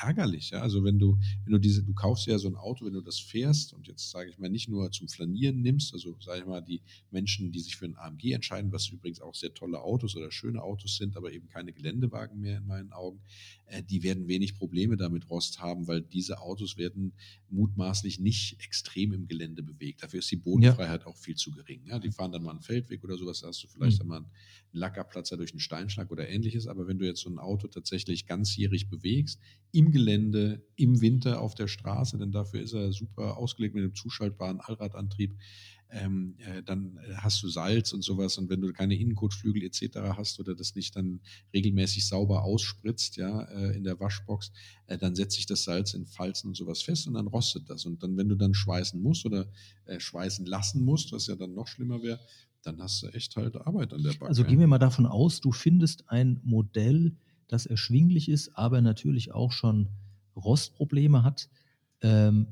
ärgerlich. 0.00 0.54
Also 0.54 0.84
wenn 0.84 0.98
du, 0.98 1.18
wenn 1.44 1.52
du 1.52 1.58
diese, 1.58 1.82
du 1.82 1.92
kaufst 1.94 2.26
ja 2.26 2.38
so 2.38 2.48
ein 2.48 2.56
Auto, 2.56 2.86
wenn 2.86 2.92
du 2.94 3.00
das 3.00 3.18
fährst 3.18 3.72
und 3.74 3.86
jetzt 3.86 4.10
sage 4.10 4.30
ich 4.30 4.38
mal 4.38 4.48
nicht 4.48 4.68
nur 4.68 4.90
zum 4.90 5.08
Flanieren 5.08 5.60
nimmst, 5.62 5.92
also 5.92 6.16
sage 6.20 6.40
ich 6.40 6.46
mal 6.46 6.62
die 6.62 6.80
Menschen, 7.10 7.52
die 7.52 7.60
sich 7.60 7.76
für 7.76 7.86
ein 7.86 7.96
AMG 7.96 8.32
entscheiden, 8.32 8.72
was 8.72 8.88
übrigens 8.88 9.20
auch 9.20 9.34
sehr 9.34 9.52
tolle 9.52 9.80
Autos 9.84 10.16
oder 10.16 10.30
schöne 10.30 10.62
Autos 10.62 10.96
sind, 10.96 11.16
aber 11.16 11.32
eben 11.32 11.48
keine 11.48 11.72
Geländewagen 11.72 12.40
mehr 12.40 12.58
in 12.58 12.66
meinen 12.66 12.92
Augen, 12.92 13.20
äh, 13.66 13.82
die 13.82 14.02
werden 14.02 14.26
wenig 14.26 14.56
Probleme 14.56 14.96
damit 14.96 15.30
Rost 15.30 15.60
haben, 15.60 15.86
weil 15.86 16.02
diese 16.02 16.40
Autos 16.40 16.76
werden 16.76 17.12
mutmaßlich 17.50 18.18
nicht 18.20 18.60
extrem 18.60 19.12
im 19.12 19.26
Gelände 19.26 19.62
bewegt. 19.62 20.02
Dafür 20.02 20.18
ist 20.18 20.30
die 20.30 20.36
Bodenfreiheit 20.36 21.02
ja. 21.02 21.06
auch 21.06 21.16
viel 21.16 21.36
zu 21.36 21.52
gering. 21.52 21.84
Ja, 21.86 21.98
die 21.98 22.10
fahren 22.10 22.32
dann 22.32 22.42
mal 22.42 22.50
einen 22.50 22.60
Feldweg 22.60 23.04
oder 23.04 23.16
sowas, 23.16 23.40
da 23.40 23.48
hast 23.48 23.62
du 23.62 23.68
vielleicht 23.68 24.02
mhm. 24.02 24.08
mal 24.08 24.16
einen 24.18 24.30
Lackerplatzer 24.72 25.36
durch 25.36 25.52
einen 25.52 25.60
Steinschlag 25.60 26.10
oder 26.10 26.28
ähnliches. 26.28 26.66
Aber 26.66 26.86
wenn 26.86 26.98
du 26.98 27.06
jetzt 27.06 27.20
so 27.20 27.30
ein 27.30 27.38
Auto 27.38 27.68
tatsächlich 27.68 28.26
ganzjährig 28.26 28.88
bewegst, 28.88 29.40
im 29.72 29.90
Gelände, 29.90 30.62
im 30.76 31.00
Winter 31.00 31.40
auf 31.40 31.54
der 31.54 31.68
Straße, 31.68 32.18
denn 32.18 32.32
dafür 32.32 32.60
ist 32.60 32.74
er 32.74 32.92
super 32.92 33.36
ausgelegt 33.36 33.74
mit 33.74 33.82
einem 33.82 33.94
zuschaltbaren 33.94 34.60
Allradantrieb, 34.60 35.34
ähm, 35.94 36.34
äh, 36.38 36.62
dann 36.62 36.98
äh, 36.98 37.14
hast 37.16 37.42
du 37.42 37.48
Salz 37.48 37.92
und 37.92 38.02
sowas 38.02 38.36
und 38.38 38.50
wenn 38.50 38.60
du 38.60 38.72
keine 38.72 38.96
Innenkotflügel 38.96 39.62
etc. 39.62 40.16
hast 40.16 40.40
oder 40.40 40.54
das 40.54 40.74
nicht 40.74 40.96
dann 40.96 41.20
regelmäßig 41.52 42.06
sauber 42.06 42.42
ausspritzt, 42.42 43.16
ja, 43.16 43.42
äh, 43.42 43.76
in 43.76 43.84
der 43.84 43.98
Waschbox, 44.00 44.52
äh, 44.86 44.98
dann 44.98 45.14
setzt 45.14 45.36
sich 45.36 45.46
das 45.46 45.64
Salz 45.64 45.94
in 45.94 46.06
Falzen 46.06 46.48
und 46.48 46.56
sowas 46.56 46.82
fest 46.82 47.06
und 47.06 47.14
dann 47.14 47.28
rostet 47.28 47.70
das. 47.70 47.86
Und 47.86 48.02
dann, 48.02 48.16
wenn 48.16 48.28
du 48.28 48.34
dann 48.34 48.54
schweißen 48.54 49.00
musst 49.00 49.24
oder 49.24 49.46
äh, 49.84 50.00
schweißen 50.00 50.46
lassen 50.46 50.84
musst, 50.84 51.12
was 51.12 51.28
ja 51.28 51.36
dann 51.36 51.54
noch 51.54 51.68
schlimmer 51.68 52.02
wäre, 52.02 52.20
dann 52.62 52.80
hast 52.80 53.02
du 53.02 53.08
echt 53.08 53.36
halt 53.36 53.56
Arbeit 53.56 53.92
an 53.92 54.02
der 54.02 54.10
Backe. 54.12 54.26
Also 54.26 54.44
gehen 54.44 54.58
wir 54.58 54.66
mal 54.66 54.78
davon 54.78 55.06
aus, 55.06 55.40
du 55.40 55.52
findest 55.52 56.08
ein 56.08 56.40
Modell, 56.42 57.16
das 57.46 57.66
erschwinglich 57.66 58.28
ist, 58.28 58.56
aber 58.56 58.80
natürlich 58.80 59.32
auch 59.32 59.52
schon 59.52 59.88
Rostprobleme 60.34 61.22
hat. 61.22 61.48
Ähm, 62.00 62.46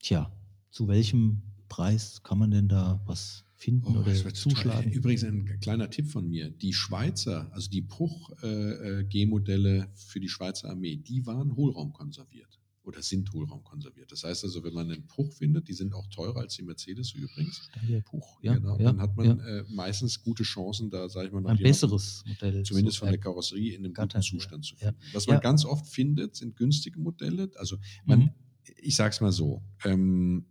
tja, 0.00 0.32
zu 0.70 0.88
welchem 0.88 1.42
Preis 1.72 2.22
kann 2.22 2.38
man 2.38 2.50
denn 2.50 2.68
da 2.68 3.00
was 3.06 3.46
finden 3.54 3.96
oh, 3.96 4.00
oder 4.00 4.12
zuschlagen? 4.34 4.82
Total. 4.82 4.92
Übrigens 4.92 5.24
ein 5.24 5.58
kleiner 5.60 5.88
Tipp 5.88 6.06
von 6.06 6.28
mir. 6.28 6.50
Die 6.50 6.74
Schweizer, 6.74 7.50
also 7.54 7.70
die 7.70 7.80
Bruch-G-Modelle 7.80 9.76
äh, 9.76 9.80
äh 9.80 9.86
für 9.94 10.20
die 10.20 10.28
Schweizer 10.28 10.68
Armee, 10.68 10.96
die 10.96 11.24
waren 11.24 11.56
hohlraumkonserviert 11.56 12.60
oder 12.82 13.00
sind 13.00 13.32
hohlraumkonserviert. 13.32 14.12
Das 14.12 14.22
heißt 14.22 14.44
also, 14.44 14.62
wenn 14.64 14.74
man 14.74 14.90
einen 14.90 15.06
Puch 15.06 15.32
findet, 15.32 15.66
die 15.66 15.72
sind 15.72 15.94
auch 15.94 16.06
teurer 16.08 16.40
als 16.40 16.56
die 16.56 16.62
Mercedes 16.62 17.12
übrigens. 17.14 17.70
Puch, 18.04 18.38
ja. 18.42 18.52
Genau, 18.52 18.76
ja, 18.76 18.84
dann 18.84 19.00
hat 19.00 19.16
man 19.16 19.38
ja. 19.38 19.46
äh, 19.46 19.64
meistens 19.70 20.22
gute 20.22 20.42
Chancen, 20.42 20.90
da 20.90 21.08
sage 21.08 21.28
ich 21.28 21.32
mal 21.32 21.40
noch 21.40 21.48
ein 21.48 21.56
besseres 21.56 22.22
Modell. 22.26 22.64
Zumindest 22.64 22.98
von 22.98 23.08
der 23.08 23.18
Karosserie 23.18 23.74
in 23.74 23.86
einem 23.86 23.94
guten 23.94 24.20
Zustand 24.20 24.66
zu 24.66 24.76
finden. 24.76 24.96
Was 25.14 25.26
man 25.26 25.40
ganz 25.40 25.64
oft 25.64 25.86
findet, 25.86 26.36
sind 26.36 26.54
günstige 26.54 27.00
Modelle. 27.00 27.50
Also 27.56 27.78
man, 28.04 28.18
mhm. 28.18 28.30
ich 28.76 28.94
sage 28.94 29.14
es 29.14 29.22
mal 29.22 29.32
so, 29.32 29.62
ähm, 29.86 30.44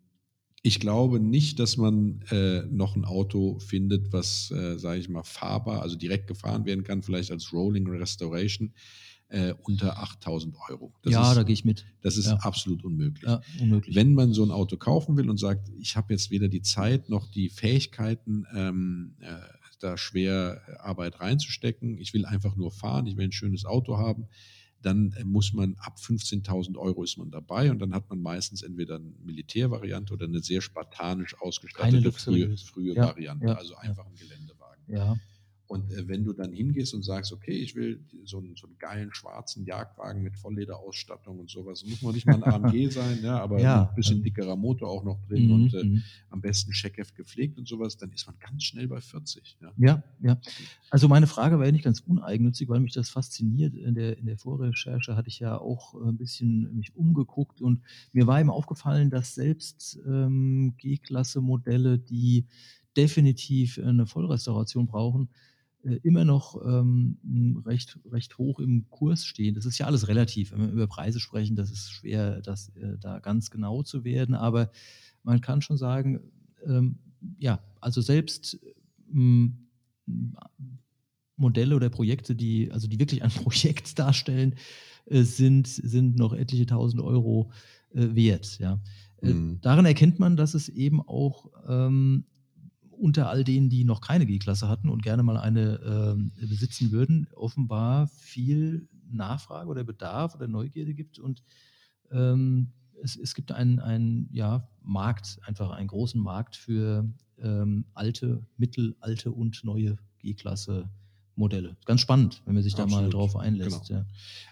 ich 0.63 0.80
glaube 0.80 1.19
nicht, 1.19 1.60
dass 1.60 1.78
man 1.78 2.21
äh, 2.30 2.62
noch 2.69 2.95
ein 2.95 3.06
Auto 3.06 3.58
findet, 3.60 4.13
was, 4.13 4.52
äh, 4.52 4.78
sage 4.78 5.00
ich 5.00 5.10
mal, 5.10 5.24
fahrbar, 5.24 5.82
also 5.82 5.95
direkt 5.95 6.28
gefahren 6.28 6.65
werden 6.65 6.84
kann, 6.84 7.02
vielleicht 7.02 7.32
als 7.32 7.52
Rolling 7.52 7.88
Restoration. 7.88 8.74
äh, 9.34 9.54
unter 9.63 9.97
8000 9.97 10.54
Euro. 10.69 10.93
Das 11.04 11.13
ja, 11.13 11.30
ist, 11.32 11.38
da 11.38 11.43
gehe 11.43 11.54
ich 11.54 11.63
mit. 11.63 11.86
Das 12.02 12.17
ist 12.17 12.26
Ja. 12.26 12.36
absolut 12.41 12.84
unmöglich. 12.84 13.24
Ja, 13.24 13.39
unmöglich. 13.62 13.95
Wenn 13.95 14.14
man 14.14 14.34
so 14.34 14.43
ein 14.43 14.51
Auto 14.51 14.76
kaufen 14.76 15.16
will 15.16 15.30
und 15.30 15.38
sagt, 15.38 15.70
ich 15.80 15.95
habe 15.95 16.12
jetzt 16.14 16.32
weder 16.32 16.49
die 16.49 16.62
Zeit 16.62 17.07
noch 17.07 17.30
die 17.32 17.47
Fähigkeiten, 17.47 18.45
ähm, 18.53 19.16
äh, 19.22 19.28
da 19.80 19.97
schwer 19.97 20.62
Arbeit 20.82 21.22
reinzustecken, 21.22 21.97
ich 21.97 22.14
will 22.14 22.26
einfach 22.26 22.57
nur 22.57 22.72
fahren, 22.72 23.07
ich 23.07 23.16
will 23.16 23.24
ein 23.24 23.32
schönes 23.32 23.64
Auto 23.64 23.97
haben, 23.97 24.28
dann 24.82 25.15
muss 25.25 25.53
man 25.53 25.75
ab 25.79 25.97
15.000 25.99 26.77
Euro 26.77 27.03
ist 27.03 27.17
man 27.17 27.32
dabei 27.32 27.71
und 27.71 27.79
dann 27.79 27.93
hat 27.93 28.09
man 28.09 28.21
meistens 28.21 28.61
entweder 28.63 28.95
eine 28.95 29.11
Militärvariante 29.23 30.13
oder 30.13 30.25
eine 30.25 30.41
sehr 30.41 30.61
spartanisch 30.61 31.36
ausgestattete 31.39 32.11
frühe, 32.11 32.57
frühe 32.57 32.95
Ja, 32.95 33.07
Variante, 33.07 33.45
ja, 33.47 33.53
also 33.53 33.75
einfach 33.75 34.05
ein 34.05 34.15
Geländewagen. 34.15 34.84
ja. 34.88 35.15
Und 35.72 35.89
äh, 35.93 36.05
wenn 36.05 36.26
du 36.26 36.34
dann 36.34 36.51
hingehst 36.51 36.93
und 36.93 37.03
sagst, 37.03 37.32
okay, 37.32 37.53
ich 37.53 37.78
will 37.78 38.03
so 38.26 38.39
einen, 38.39 38.57
so 38.57 38.67
einen 38.67 38.78
geilen 38.78 39.13
schwarzen 39.13 39.63
Jagdwagen 39.65 40.22
mit 40.22 40.36
Volllederausstattung 40.36 41.39
und 41.39 41.49
sowas, 41.49 41.86
muss 41.86 42.01
man 42.01 42.13
nicht 42.13 42.28
mal 42.28 42.43
ein 42.43 42.43
AMG 42.43 42.89
sein, 42.91 43.19
ja, 43.24 43.39
aber 43.39 43.61
Ja, 43.61 43.88
ein 43.88 43.95
bisschen 43.95 44.22
dickerer 44.22 44.57
Motor 44.57 44.89
auch 44.89 45.05
noch 45.05 45.17
drin 45.30 45.45
Mhm, 45.45 45.51
und 45.53 45.74
äh, 45.74 45.84
mhm. 45.86 46.03
am 46.30 46.41
besten 46.41 46.74
Checkheft 46.74 47.15
gepflegt 47.15 47.57
und 47.57 47.69
sowas, 47.69 47.95
dann 47.95 48.11
ist 48.11 48.28
man 48.28 48.36
ganz 48.39 48.65
schnell 48.65 48.89
bei 48.89 48.99
40. 48.99 49.59
Ja. 49.61 49.72
Ja, 49.78 50.03
ja. 50.22 50.41
Also 50.89 51.07
meine 51.07 51.26
Frage 51.26 51.57
war 51.57 51.65
ja 51.65 51.72
nicht 51.72 51.86
ganz 51.86 52.01
uneigennützig, 52.01 52.67
weil 52.67 52.82
mich 52.82 52.91
das 52.91 53.09
fasziniert. 53.09 53.74
In 53.74 53.95
der, 53.95 54.17
in 54.17 54.26
der 54.26 54.38
Vorrecherche 54.38 55.15
hatte 55.15 55.30
ich 55.30 55.39
ja 55.39 55.57
auch 55.57 55.95
äh, 55.95 56.09
ein 56.09 56.17
bisschen 56.17 56.76
mich 56.76 56.93
umgeguckt 56.97 57.61
und 57.61 57.82
mir 58.11 58.28
war 58.28 58.41
eben 58.41 58.49
aufgefallen, 58.49 59.09
dass 59.09 59.36
selbst 59.36 59.97
ähm, 60.05 60.74
G-Klasse-Modelle, 60.80 61.97
die 61.97 62.45
definitiv 62.97 63.80
eine 63.80 64.05
Vollrestauration 64.05 64.86
brauchen, 64.86 65.30
äh, 65.84 65.99
immer 66.03 66.25
noch 66.25 66.61
ähm, 66.65 67.17
m, 67.23 67.57
recht, 67.65 67.99
recht 68.11 68.38
hoch 68.38 68.59
im 68.59 68.89
Kurs 68.89 69.25
stehen. 69.25 69.55
Das 69.55 69.65
ist 69.65 69.77
ja 69.77 69.88
alles 69.88 70.07
relativ. 70.07 70.51
Wenn 70.51 70.61
wir 70.61 70.69
über 70.69 70.88
Preise 70.88 71.19
sprechen, 71.19 71.55
das 71.55 71.71
ist 71.71 71.91
schwer, 71.91 72.41
das 72.41 72.69
äh, 72.75 72.97
da 72.99 73.19
ganz 73.19 73.49
genau 73.49 73.84
zu 73.84 74.03
werden. 74.03 74.36
Aber 74.36 74.71
man 75.23 75.41
kann 75.41 75.61
schon 75.61 75.77
sagen, 75.77 76.19
ähm, 76.65 76.99
ja, 77.38 77.59
also 77.79 78.01
selbst 78.01 78.59
ähm, 79.13 79.67
Modelle 81.36 81.75
oder 81.75 81.89
Projekte, 81.89 82.36
die, 82.36 82.71
also 82.71 82.88
die 82.88 82.99
wirklich 82.99 83.23
ein 83.23 83.32
Projekt 83.43 83.97
darstellen, 83.97 84.55
äh, 85.05 85.23
sind, 85.23 85.67
sind 85.67 86.15
noch 86.17 86.34
etliche 86.34 86.65
tausend 86.65 87.01
Euro 87.01 87.51
äh, 87.93 88.15
wert. 88.15 88.59
Ja. 88.59 88.73
Äh, 88.73 89.34
Mhm. 89.34 89.59
Daran 89.61 89.86
erkennt 89.86 90.17
man, 90.17 90.36
dass 90.36 90.55
es 90.55 90.67
eben 90.67 90.99
auch 90.99 91.51
ähm, 91.67 92.25
unter 93.02 93.30
all 93.30 93.43
denen, 93.43 93.70
die 93.70 93.84
noch 93.84 93.99
keine 93.99 94.26
G-Klasse 94.26 94.70
hatten 94.70 94.88
und 94.88 95.02
gerne 95.02 95.24
mal 95.24 95.38
eine 95.38 95.80
ähm, 95.84 96.32
besitzen 96.39 96.91
würden, 96.91 97.28
offenbar 97.36 98.08
viel 98.08 98.88
Nachfrage 99.10 99.70
oder 99.70 99.84
Bedarf 99.84 100.36
oder 100.36 100.47
Neugierde 100.47 100.93
gibt 100.93 101.20
und 101.20 101.43
ähm, 102.12 102.72
es, 103.04 103.16
es 103.16 103.34
gibt 103.34 103.52
einen, 103.52 103.80
einen 103.80 104.30
ja, 104.32 104.70
Markt, 104.82 105.39
einfach 105.43 105.72
einen 105.72 105.88
großen 105.88 106.22
Markt 106.22 106.56
für 106.56 107.12
ähm, 107.39 107.86
alte, 107.93 108.45
mittelalte 108.58 109.32
und 109.32 109.64
neue 109.64 109.97
G-Klasse 110.20 110.89
Modelle. 111.42 111.76
Ganz 111.86 112.00
spannend, 112.02 112.42
wenn 112.46 112.54
man 112.54 112.64
sich 112.64 112.74
da 112.76 112.86
mal 112.86 113.04
Absolut, 113.06 113.14
drauf 113.14 113.36
einlässt. 113.36 113.88
genau. 113.89 114.00
Ja. 114.02 114.06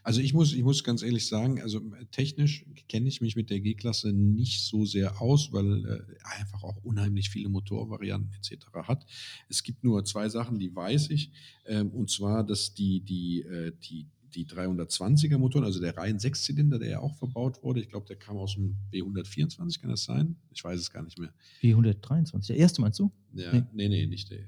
Also 0.04 0.20
ich 0.20 0.34
muss, 0.34 0.54
ich 0.54 0.64
muss 0.64 0.84
ganz 0.84 1.02
ehrlich 1.04 1.26
sagen, 1.28 1.62
also 1.62 1.80
technisch 2.12 2.66
kenne 2.90 3.08
ich 3.08 3.22
mich 3.22 3.36
mit 3.38 3.50
der 3.50 3.62
G-Klasse 3.62 4.12
nicht 4.12 4.62
so 4.66 4.86
sehr 4.86 5.22
aus, 5.22 5.54
weil 5.54 5.86
äh, 5.86 6.02
einfach 6.40 6.64
auch 6.64 6.78
unheimlich 6.84 7.30
viele 7.30 7.48
Motorvarianten 7.50 8.34
etc. 8.34 8.66
hat. 8.84 9.06
Es 9.48 9.64
gibt 9.64 9.84
nur 9.84 10.04
zwei 10.04 10.28
Sachen, 10.30 10.60
die 10.60 10.76
weiß 10.76 11.10
ich, 11.12 11.32
ähm, 11.66 11.92
und 11.92 12.10
zwar, 12.10 12.44
dass 12.44 12.74
die, 12.74 13.00
die, 13.02 13.42
äh, 13.44 13.72
die 13.90 14.08
die 14.36 14.46
320er 14.46 15.40
Motoren, 15.40 15.66
also 15.66 15.80
der 15.80 15.98
rein 15.98 16.20
Sechszylinder, 16.20 16.78
der 16.78 16.90
ja 16.90 17.00
auch 17.00 17.16
verbaut 17.16 17.64
wurde, 17.64 17.80
ich 17.82 17.90
glaube, 17.90 18.06
der 18.06 18.16
kam 18.16 18.38
aus 18.38 18.54
dem 18.54 18.76
B124, 18.94 19.82
kann 19.82 19.90
das 19.90 20.04
sein? 20.04 20.36
Ich 20.52 20.64
weiß 20.64 20.80
es 20.80 20.92
gar 20.92 21.02
nicht 21.02 21.18
mehr. 21.18 21.34
B123, 21.64 22.46
der 22.46 22.58
erste 22.58 22.82
meinst 22.82 23.00
du? 23.00 23.12
Ja, 23.34 23.52
Nee. 23.54 23.64
nee, 23.74 23.90
nee, 23.90 24.06
nicht 24.06 24.30
der. 24.30 24.46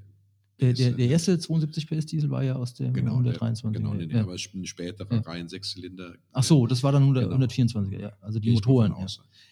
Der, 0.61 0.73
der, 0.73 0.91
der 0.91 1.07
äh, 1.07 1.11
erste 1.11 1.39
72 1.39 1.87
PS 1.87 2.05
Diesel 2.05 2.29
war 2.29 2.43
ja 2.43 2.55
aus 2.55 2.75
der 2.75 2.91
Genau, 2.91 3.13
123. 3.13 3.63
Der, 3.63 3.71
genau, 3.81 3.93
nee, 3.95 4.05
nee, 4.05 4.13
ja. 4.13 4.21
aber 4.21 4.33
ein 4.33 4.65
späterer 4.65 5.11
Ja. 5.11 5.21
rein 5.21 5.49
Sechszylinder. 5.49 6.15
Ach 6.33 6.43
so, 6.43 6.67
das 6.67 6.83
war 6.83 6.91
dann 6.91 7.01
100, 7.01 7.29
Genau. 7.31 7.45
124er, 7.45 7.99
ja. 7.99 8.13
Also 8.21 8.39
die 8.39 8.49
ich 8.49 8.55
Motoren. 8.55 8.93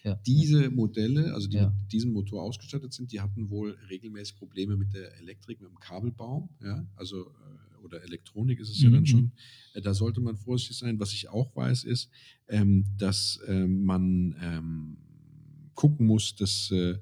Ja. 0.04 0.14
Diese 0.26 0.70
Modelle, 0.70 1.34
also 1.34 1.48
die 1.48 1.58
mit 1.60 1.92
diesem 1.92 2.12
Motor 2.12 2.42
ausgestattet 2.42 2.92
sind, 2.92 3.10
die 3.12 3.20
hatten 3.20 3.50
wohl 3.50 3.76
regelmäßig 3.90 4.36
Probleme 4.36 4.76
mit 4.76 4.94
der 4.94 5.16
Elektrik, 5.18 5.60
mit 5.60 5.68
dem 5.68 5.78
Kabelbaum, 5.80 6.48
ja, 6.62 6.86
also 6.96 7.22
äh, 7.26 7.84
oder 7.84 8.02
Elektronik 8.04 8.60
ist 8.60 8.70
es 8.70 8.80
ja 8.80 8.88
Mhm, 8.88 8.92
dann 8.94 9.06
schon. 9.06 9.32
Äh, 9.74 9.80
Da 9.80 9.92
sollte 9.94 10.20
man 10.20 10.36
vorsichtig 10.36 10.78
sein. 10.78 11.00
Was 11.00 11.12
ich 11.12 11.28
auch 11.28 11.54
weiß, 11.56 11.84
ist, 11.84 12.08
ähm, 12.48 12.84
dass 12.98 13.40
ähm, 13.48 13.82
man 13.84 14.36
ähm, 14.40 14.96
gucken 15.74 16.06
muss, 16.06 16.34
dass 16.36 16.70
äh, 16.70 16.98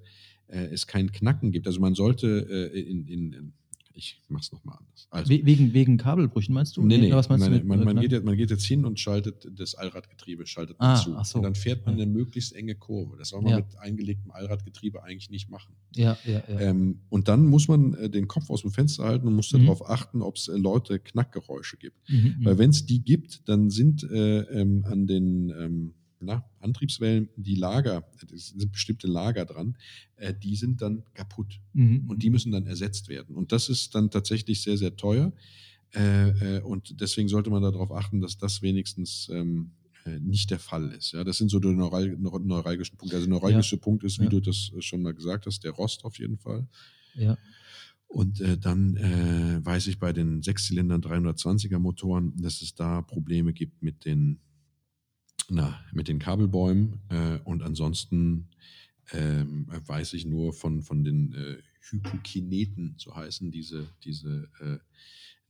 es 0.46 0.86
kein 0.86 1.12
Knacken 1.12 1.52
gibt. 1.52 1.66
Also 1.66 1.78
man 1.80 1.94
sollte 1.94 2.70
äh, 2.72 2.80
in, 2.80 3.06
in, 3.06 3.52
ich 3.98 4.20
mach's 4.28 4.52
nochmal 4.52 4.76
anders. 4.78 5.08
Also, 5.10 5.30
We- 5.30 5.44
Wegen, 5.44 5.72
wegen 5.74 5.96
Kabelbrüchen 5.96 6.54
meinst 6.54 6.76
du? 6.76 6.82
Nee, 6.82 6.98
nee, 6.98 7.12
was 7.12 7.28
meinst 7.28 7.48
nein, 7.50 7.60
du 7.60 7.66
man, 7.66 7.82
man, 7.84 8.00
geht 8.00 8.12
jetzt, 8.12 8.24
man 8.24 8.36
geht 8.36 8.50
jetzt 8.50 8.64
hin 8.64 8.84
und 8.84 9.00
schaltet 9.00 9.48
das 9.58 9.74
Allradgetriebe, 9.74 10.46
schaltet 10.46 10.76
Ah, 10.78 10.94
zu. 10.94 11.16
so. 11.24 11.38
Und 11.38 11.42
dann 11.44 11.54
fährt 11.56 11.84
man 11.84 11.94
eine 11.96 12.06
möglichst 12.06 12.54
enge 12.54 12.74
Kurve. 12.76 13.16
Das 13.18 13.30
soll 13.30 13.42
man 13.42 13.50
Ja. 13.50 13.56
mit 13.56 13.76
eingelegtem 13.78 14.30
Allradgetriebe 14.30 15.02
eigentlich 15.02 15.30
nicht 15.30 15.50
machen. 15.50 15.74
Ja, 15.96 16.16
ja, 16.24 16.42
ja. 16.48 16.60
Ähm, 16.60 17.00
und 17.10 17.28
dann 17.28 17.46
muss 17.46 17.66
man 17.68 17.94
äh, 17.94 18.08
den 18.08 18.28
Kopf 18.28 18.48
aus 18.50 18.62
dem 18.62 18.70
Fenster 18.70 19.04
halten 19.04 19.26
und 19.26 19.34
muss 19.34 19.52
Mhm. 19.52 19.62
darauf 19.66 19.88
achten, 19.90 20.22
ob 20.22 20.36
es 20.36 20.48
äh, 20.48 20.56
Leute 20.56 20.98
Knackgeräusche 21.00 21.76
gibt. 21.76 21.96
Mhm, 22.08 22.36
mhm. 22.38 22.44
Weil 22.44 22.58
wenn 22.58 22.70
es 22.70 22.86
die 22.86 23.02
gibt, 23.02 23.48
dann 23.48 23.70
sind 23.70 24.04
äh, 24.04 24.40
ähm, 24.42 24.84
an 24.88 25.06
den 25.06 25.50
ähm, 25.50 25.94
na, 26.20 26.44
Antriebswellen 26.60 27.28
die 27.36 27.54
Lager, 27.54 28.04
es 28.34 28.48
sind 28.48 28.72
bestimmte 28.72 29.06
Lager 29.06 29.44
dran, 29.44 29.76
äh, 30.16 30.34
die 30.34 30.56
sind 30.56 30.82
dann 30.82 31.04
kaputt. 31.14 31.60
Mhm, 31.74 32.04
Und 32.08 32.22
die 32.22 32.30
müssen 32.30 32.52
dann 32.52 32.66
ersetzt 32.66 33.08
werden. 33.08 33.36
Und 33.36 33.52
das 33.52 33.68
ist 33.68 33.94
dann 33.94 34.10
tatsächlich 34.10 34.62
sehr, 34.62 34.76
sehr 34.76 34.96
teuer. 34.96 35.32
Äh, 35.94 36.56
äh, 36.56 36.60
und 36.62 37.00
deswegen 37.00 37.28
sollte 37.28 37.50
man 37.50 37.62
darauf 37.62 37.92
achten, 37.92 38.20
dass 38.20 38.36
das 38.36 38.60
wenigstens 38.62 39.28
ähm, 39.32 39.70
äh, 40.04 40.18
nicht 40.20 40.50
der 40.50 40.58
Fall 40.58 40.90
ist. 40.92 41.12
Ja, 41.12 41.24
das 41.24 41.38
sind 41.38 41.50
so 41.50 41.58
die 41.60 41.68
neural 41.68 42.08
neur- 42.18 42.40
neuralgischen 42.40 42.96
Punkte. 42.98 43.16
Also 43.16 43.26
der 43.26 43.34
neuralgische 43.38 43.78
Punkt 43.78 44.04
ist, 44.04 44.18
wie 44.18 44.24
Ja. 44.24 44.30
du 44.30 44.40
das 44.40 44.70
äh, 44.76 44.82
schon 44.82 45.02
mal 45.02 45.14
gesagt 45.14 45.46
hast, 45.46 45.64
der 45.64 45.70
Rost 45.72 46.04
auf 46.04 46.18
jeden 46.18 46.38
Fall. 46.38 46.66
ja. 47.14 47.36
Und 48.10 48.40
äh, 48.40 48.56
dann 48.56 48.96
äh, 48.96 49.60
weiß 49.62 49.86
ich 49.88 49.98
bei 49.98 50.14
den 50.14 50.42
Sechszylindern 50.42 51.02
320er 51.02 51.78
Motoren, 51.78 52.32
dass 52.40 52.62
es 52.62 52.74
da 52.74 53.02
Probleme 53.02 53.52
gibt 53.52 53.82
mit 53.82 54.06
den, 54.06 54.40
na, 55.50 55.80
mit 55.92 56.08
den 56.08 56.18
Kabelbäumen. 56.18 57.00
Äh, 57.08 57.38
und 57.44 57.62
ansonsten 57.62 58.48
ähm, 59.12 59.66
weiß 59.68 60.12
ich 60.14 60.26
nur 60.26 60.52
von, 60.52 60.82
von 60.82 61.04
den 61.04 61.32
äh, 61.34 61.56
Hypokineten, 61.90 62.94
so 62.98 63.16
heißen 63.16 63.50
diese, 63.50 63.88
diese 64.04 64.48
äh, 64.60 64.78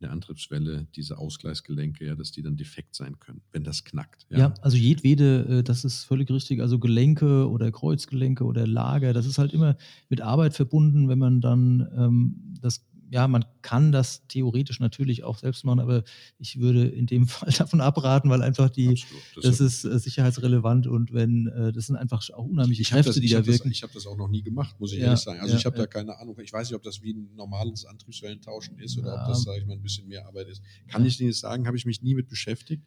in 0.01 0.05
der 0.05 0.13
Antriebswelle, 0.13 0.87
diese 0.95 1.19
Ausgleichsgelenke, 1.19 2.07
ja, 2.07 2.15
dass 2.15 2.31
die 2.31 2.43
dann 2.43 2.57
defekt 2.57 2.95
sein 2.95 3.19
können, 3.19 3.41
wenn 3.51 3.65
das 3.65 3.83
knackt. 3.83 4.27
Ja. 4.31 4.55
also 4.61 4.77
jedwede, 4.77 5.59
äh, 5.59 5.63
das 5.65 5.85
ist 5.85 6.05
völlig 6.05 6.31
richtig. 6.31 6.61
Also 6.61 6.79
Gelenke 6.79 7.49
oder 7.49 7.73
Kreuzgelenke 7.73 8.45
oder 8.45 8.67
Lager, 8.67 9.13
das 9.13 9.27
ist 9.27 9.39
halt 9.39 9.53
immer 9.53 9.77
mit 10.09 10.21
Arbeit 10.21 10.55
verbunden, 10.55 11.09
wenn 11.09 11.19
man 11.19 11.41
dann 11.41 11.89
ähm, 11.97 12.55
das, 12.61 12.87
ja, 13.11 13.27
man 13.29 13.45
kann 13.63 13.93
das 13.93 14.27
theoretisch 14.29 14.81
natürlich 14.81 15.25
auch 15.25 15.39
selbst 15.39 15.65
machen, 15.65 15.81
aber 15.81 16.05
ich 16.39 16.59
würde 16.59 16.87
in 16.87 17.07
dem 17.07 17.27
Fall 17.29 17.53
davon 17.53 17.81
abraten, 17.81 18.31
weil 18.31 18.43
einfach 18.43 18.71
die, 18.71 18.91
Absolut. 18.91 19.45
das 19.45 19.61
ist 19.61 19.85
äh, 19.85 19.99
sicherheitsrelevant 19.99 20.87
und 20.87 21.13
wenn, 21.13 21.47
äh, 21.49 21.73
das 21.73 21.87
sind 21.87 21.97
einfach 21.97 22.29
auch 22.31 22.45
unheimliche 22.45 22.83
Ich 22.83 22.93
habe 22.93 23.03
Kräfte, 23.03 23.11
das, 23.11 23.21
die 23.21 23.27
ich 23.27 23.33
da 23.33 23.39
hab 23.39 23.45
das, 23.45 23.55
wirken. 23.55 23.71
ich 23.71 23.83
hab 23.83 23.93
das 23.93 24.07
auch 24.07 24.17
noch 24.17 24.29
nie 24.29 24.43
gemacht, 24.43 24.79
muss 24.79 24.93
ich 24.93 24.99
Ja, 24.99 25.07
ehrlich 25.07 25.21
sagen. 25.21 25.41
Also 25.41 25.53
ja, 25.53 25.59
ich 25.59 25.67
habe 25.67 25.77
ja. 25.77 25.83
da 25.83 25.87
keine 25.87 26.19
Ahnung. 26.19 26.39
Ich 26.41 26.53
weiß 26.53 26.69
nicht, 26.69 26.77
ob 26.77 26.83
das 26.83 27.03
wie 27.03 27.15
ein 27.15 27.31
normales 27.35 27.85
Antriebswellentauschen 27.85 28.79
ist 28.79 28.99
oder 28.99 29.15
ob 29.15 29.29
das, 29.29 29.43
sage 29.43 29.61
ich 29.61 29.67
mal, 29.67 29.75
ein 29.75 29.83
bisschen 29.83 30.09
mehr 30.09 30.27
Arbeit 30.27 30.49
ist. 30.49 30.63
Kann 30.89 31.05
ich 31.05 31.19
nicht 31.21 31.39
sagen, 31.39 31.67
habe 31.67 31.77
ich 31.77 31.87
mich 31.87 32.03
nie 32.03 32.15
mit 32.15 32.29
beschäftigt. 32.29 32.85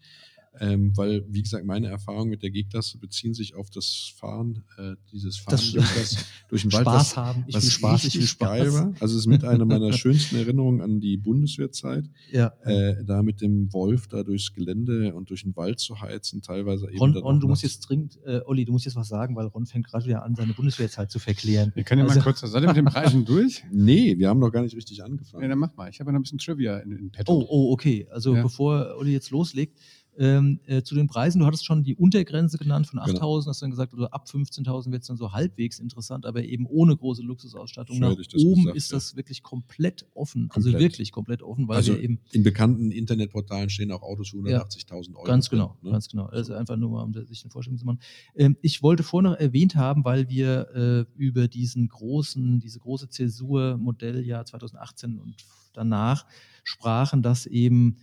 Ähm, 0.59 0.91
weil, 0.97 1.23
wie 1.29 1.41
gesagt, 1.41 1.65
meine 1.65 1.87
Erfahrungen 1.87 2.29
mit 2.29 2.43
der 2.43 2.51
G-Klasse 2.51 2.97
beziehen 2.97 3.33
sich 3.33 3.55
auf 3.55 3.69
das 3.69 4.11
Fahren, 4.17 4.63
äh, 4.77 4.95
dieses 5.11 5.37
Fahren 5.37 5.51
Das- 5.51 5.71
durch, 5.71 5.93
das, 5.95 6.25
durch 6.49 6.61
den 6.63 6.73
Wald. 6.73 6.83
Spaß 6.83 6.95
was, 6.95 7.17
haben. 7.17 7.43
Ich 7.47 7.55
was 7.55 7.63
will 7.63 7.71
Spaß, 7.71 8.03
ich 8.05 8.15
will 8.15 8.27
Spaß. 8.27 8.49
geil 8.59 8.73
war. 8.73 8.93
Also 8.99 9.15
es 9.15 9.21
ist 9.21 9.27
mit 9.27 9.45
einer 9.45 9.63
meiner 9.63 9.93
schönsten 9.93 10.35
Erinnerungen 10.35 10.81
an 10.81 10.99
die 10.99 11.15
Bundeswehrzeit, 11.17 12.03
Ja. 12.31 12.51
äh, 12.63 13.01
da 13.05 13.23
mit 13.23 13.39
dem 13.39 13.71
Wolf 13.71 14.07
da 14.07 14.23
durchs 14.23 14.53
Gelände 14.53 15.15
und 15.15 15.29
durch 15.29 15.43
den 15.43 15.55
Wald 15.55 15.79
zu 15.79 16.01
heizen, 16.01 16.41
teilweise 16.41 16.89
eben 16.89 16.99
Ron, 16.99 17.13
dann 17.13 17.23
Ron 17.23 17.39
du 17.39 17.47
musst 17.47 17.63
jetzt 17.63 17.79
dringend, 17.79 18.19
äh, 18.25 18.41
Olli, 18.45 18.65
du 18.65 18.73
musst 18.73 18.83
jetzt 18.85 18.95
was 18.97 19.07
sagen, 19.07 19.37
weil 19.37 19.47
Ron 19.47 19.65
fängt 19.65 19.87
gerade 19.87 20.05
wieder 20.05 20.23
an, 20.23 20.35
seine 20.35 20.53
Bundeswehrzeit 20.53 21.09
zu 21.09 21.19
verklären. 21.19 21.71
Wir 21.75 21.83
können 21.83 21.99
ja 21.99 22.05
mal 22.05 22.11
Also- 22.11 22.23
kurz, 22.23 22.41
seid 22.41 22.61
ihr 22.61 22.67
mit 22.67 22.75
den 22.75 22.85
Preisen 22.85 23.23
durch? 23.25 23.63
Nee, 23.71 24.17
wir 24.17 24.27
haben 24.27 24.39
noch 24.39 24.51
gar 24.51 24.61
nicht 24.63 24.75
richtig 24.75 25.01
angefangen. 25.03 25.43
Ja, 25.43 25.49
dann 25.49 25.59
mach 25.59 25.75
mal. 25.77 25.89
Ich 25.89 25.99
habe 26.01 26.09
ja 26.09 26.11
noch 26.11 26.19
ein 26.19 26.23
bisschen 26.23 26.39
Trivia 26.39 26.77
in, 26.79 26.91
in 26.91 27.09
petto. 27.11 27.31
Oh, 27.33 27.45
oh, 27.49 27.71
okay. 27.73 28.05
Also 28.11 28.35
Ja. 28.35 28.43
bevor 28.43 28.95
Olli 28.97 29.11
jetzt 29.13 29.31
loslegt, 29.31 29.79
Ähm, 30.17 30.59
äh, 30.65 30.81
zu 30.83 30.93
den 30.93 31.07
Preisen, 31.07 31.39
du 31.39 31.45
hattest 31.45 31.65
schon 31.65 31.83
die 31.83 31.95
Untergrenze 31.95 32.57
genannt 32.57 32.85
von 32.87 32.99
Genau. 33.03 33.37
8.000, 33.39 33.47
hast 33.47 33.61
dann 33.61 33.69
gesagt, 33.71 33.93
also 33.93 34.07
ab 34.07 34.25
15.000 34.27 34.91
wird 34.91 35.01
es 35.03 35.07
dann 35.07 35.17
so 35.17 35.31
halbwegs 35.31 35.79
interessant, 35.79 36.25
aber 36.25 36.43
eben 36.43 36.65
ohne 36.65 36.95
große 36.97 37.21
Luxusausstattung. 37.21 37.95
So 37.95 38.01
Nach 38.01 38.11
oben 38.11 38.55
gesagt, 38.61 38.77
ist 38.77 38.91
ja. 38.91 38.97
das 38.97 39.15
wirklich 39.15 39.41
komplett 39.41 40.05
offen, 40.13 40.49
also 40.51 40.69
Komplett. 40.69 40.91
wirklich 40.91 41.11
komplett 41.11 41.41
offen, 41.41 41.67
weil 41.67 41.77
Also 41.77 41.93
wir 41.93 42.01
eben 42.03 42.19
in 42.31 42.43
bekannten 42.43 42.91
Internetportalen 42.91 43.69
stehen 43.69 43.91
auch 43.91 44.01
Autos 44.01 44.29
für 44.29 44.37
180.000 44.37 45.15
Euro. 45.15 45.23
Ganz 45.23 45.47
drin, 45.47 45.59
genau, 45.59 45.77
ne? 45.81 45.91
ganz 45.91 46.09
genau. 46.09 46.25
Also 46.25 46.53
einfach 46.53 46.75
nur 46.75 46.89
mal, 46.89 47.03
um 47.03 47.13
sich 47.13 47.43
eine 47.43 47.51
Vorstellung 47.51 47.77
zu 47.79 47.85
machen. 47.85 47.99
Ähm, 48.35 48.57
ich 48.61 48.83
wollte 48.83 49.03
vorher 49.03 49.31
noch 49.31 49.37
erwähnt 49.39 49.75
haben, 49.75 50.03
weil 50.03 50.29
wir 50.29 50.67
äh, 50.75 51.05
über 51.17 51.47
diesen 51.47 51.87
großen, 51.87 52.59
diese 52.59 52.79
große 52.79 53.09
Zäsur 53.09 53.77
Modelljahr 53.77 54.45
2018 54.45 55.19
und 55.19 55.35
danach 55.73 56.25
sprachen, 56.63 57.21
dass 57.21 57.45
eben 57.45 57.97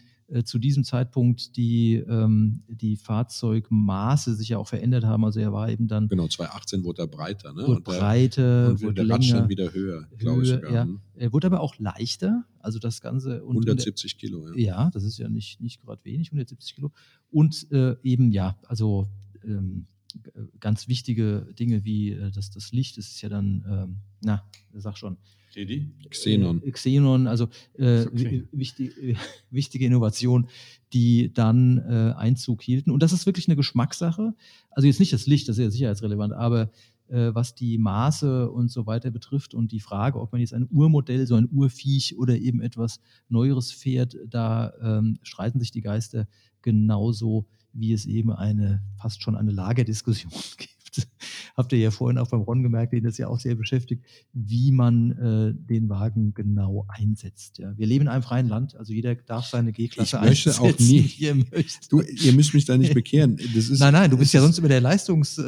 zu 0.44 0.58
diesem 0.58 0.84
Zeitpunkt 0.84 1.56
die, 1.56 1.94
ähm, 1.94 2.62
die 2.68 2.96
Fahrzeugmaße 2.96 4.34
sich 4.34 4.50
ja 4.50 4.58
auch 4.58 4.68
verändert 4.68 5.04
haben. 5.04 5.24
Also 5.24 5.40
er 5.40 5.52
war 5.52 5.70
eben 5.70 5.88
dann 5.88 6.08
Genau, 6.08 6.28
2018 6.28 6.84
wurde 6.84 7.02
er 7.02 7.06
breiter. 7.06 7.52
Ne? 7.52 7.66
wurde 7.66 7.80
der, 7.82 7.98
breiter, 7.98 8.68
und 8.70 8.82
wurde 8.82 8.94
der 8.94 9.04
länger. 9.04 9.14
Radstand 9.18 9.48
wieder 9.48 9.72
höher, 9.72 10.06
glaube 10.18 10.42
ich 10.42 10.48
sogar. 10.48 10.72
ja. 10.72 10.82
hm? 10.84 11.00
Er 11.14 11.32
wurde 11.32 11.46
aber 11.46 11.60
auch 11.60 11.78
leichter. 11.78 12.44
Also 12.60 12.78
das 12.78 13.00
Ganze 13.00 13.42
und, 13.44 13.56
und 13.56 13.64
der- 13.66 13.72
170 13.72 14.18
Kilo, 14.18 14.48
ja. 14.48 14.54
ja, 14.84 14.90
das 14.90 15.04
ist 15.04 15.18
ja 15.18 15.28
nicht, 15.28 15.60
nicht 15.60 15.80
gerade 15.80 16.04
wenig, 16.04 16.28
170 16.28 16.74
Kilo. 16.74 16.92
Und 17.30 17.66
äh, 17.72 17.96
eben, 18.02 18.30
ja, 18.30 18.58
also 18.66 19.08
ähm, 19.44 19.86
äh, 20.34 20.40
ganz 20.60 20.88
wichtige 20.88 21.46
Dinge 21.58 21.84
wie 21.84 22.10
äh, 22.12 22.30
das, 22.30 22.50
das 22.50 22.72
Licht, 22.72 22.98
das 22.98 23.06
ist 23.08 23.22
ja 23.22 23.28
dann, 23.28 23.64
ähm, 23.68 23.96
na, 24.22 24.44
sag 24.74 24.98
schon. 24.98 25.16
Teddy? 25.52 25.90
Xenon. 26.10 26.62
Äh, 26.62 26.70
Xenon, 26.70 27.26
also 27.26 27.48
äh, 27.78 28.02
okay. 28.06 28.44
wichtig, 28.52 28.96
äh, 29.02 29.14
wichtige 29.50 29.86
Innovation, 29.86 30.48
die 30.92 31.32
dann 31.32 31.78
äh, 31.78 32.14
Einzug 32.16 32.62
hielten. 32.62 32.90
Und 32.90 33.02
das 33.02 33.12
ist 33.12 33.26
wirklich 33.26 33.48
eine 33.48 33.56
Geschmackssache. 33.56 34.34
Also 34.70 34.86
jetzt 34.86 35.00
nicht 35.00 35.12
das 35.12 35.26
Licht, 35.26 35.48
das 35.48 35.58
ist 35.58 35.64
ja 35.64 35.70
sicherheitsrelevant, 35.70 36.32
aber 36.32 36.70
äh, 37.08 37.34
was 37.34 37.54
die 37.54 37.78
Maße 37.78 38.50
und 38.50 38.70
so 38.70 38.86
weiter 38.86 39.10
betrifft 39.10 39.54
und 39.54 39.72
die 39.72 39.80
Frage, 39.80 40.20
ob 40.20 40.32
man 40.32 40.40
jetzt 40.40 40.54
ein 40.54 40.68
Urmodell, 40.70 41.26
so 41.26 41.36
ein 41.36 41.48
Urviech 41.50 42.18
oder 42.18 42.36
eben 42.36 42.60
etwas 42.60 43.00
Neueres 43.28 43.72
fährt, 43.72 44.16
da 44.26 44.72
ähm, 44.82 45.18
streiten 45.22 45.58
sich 45.58 45.70
die 45.70 45.80
Geister 45.80 46.28
genauso, 46.62 47.46
wie 47.72 47.92
es 47.92 48.06
eben 48.06 48.32
eine 48.32 48.82
fast 49.00 49.22
schon 49.22 49.36
eine 49.36 49.52
Lagerdiskussion 49.52 50.32
gibt. 50.58 50.77
Habt 51.56 51.72
ihr 51.72 51.78
ja 51.78 51.90
vorhin 51.90 52.18
auch 52.18 52.28
beim 52.28 52.40
Ron 52.42 52.62
gemerkt, 52.62 52.92
den 52.92 53.04
das 53.04 53.18
ja 53.18 53.28
auch 53.28 53.38
sehr 53.40 53.54
beschäftigt, 53.54 54.04
wie 54.32 54.70
man 54.72 55.12
äh, 55.12 55.54
den 55.54 55.88
Wagen 55.88 56.34
genau 56.34 56.86
einsetzt. 56.88 57.58
Ja. 57.58 57.76
Wir 57.76 57.86
leben 57.86 58.02
in 58.02 58.08
einem 58.08 58.22
freien 58.22 58.48
Land, 58.48 58.74
also 58.76 58.92
jeder 58.92 59.14
darf 59.14 59.46
seine 59.46 59.72
G-Klasse 59.72 60.16
Ich 60.16 60.22
möchte 60.22 60.50
auch 60.52 60.64
einsetzen, 60.64 60.86
nie- 60.88 61.44
möchte. 61.50 61.88
Du, 61.90 62.00
ihr 62.00 62.32
müsst 62.32 62.54
mich 62.54 62.64
da 62.64 62.76
nicht 62.76 62.94
bekehren. 62.94 63.38
Ist, 63.38 63.78
nein, 63.80 63.92
nein, 63.92 64.10
du 64.10 64.18
bist 64.18 64.32
ja 64.32 64.40
sonst 64.40 64.58
immer 64.58 64.68
der 64.68 64.80
Leistungs... 64.80 65.38
Äh, 65.38 65.42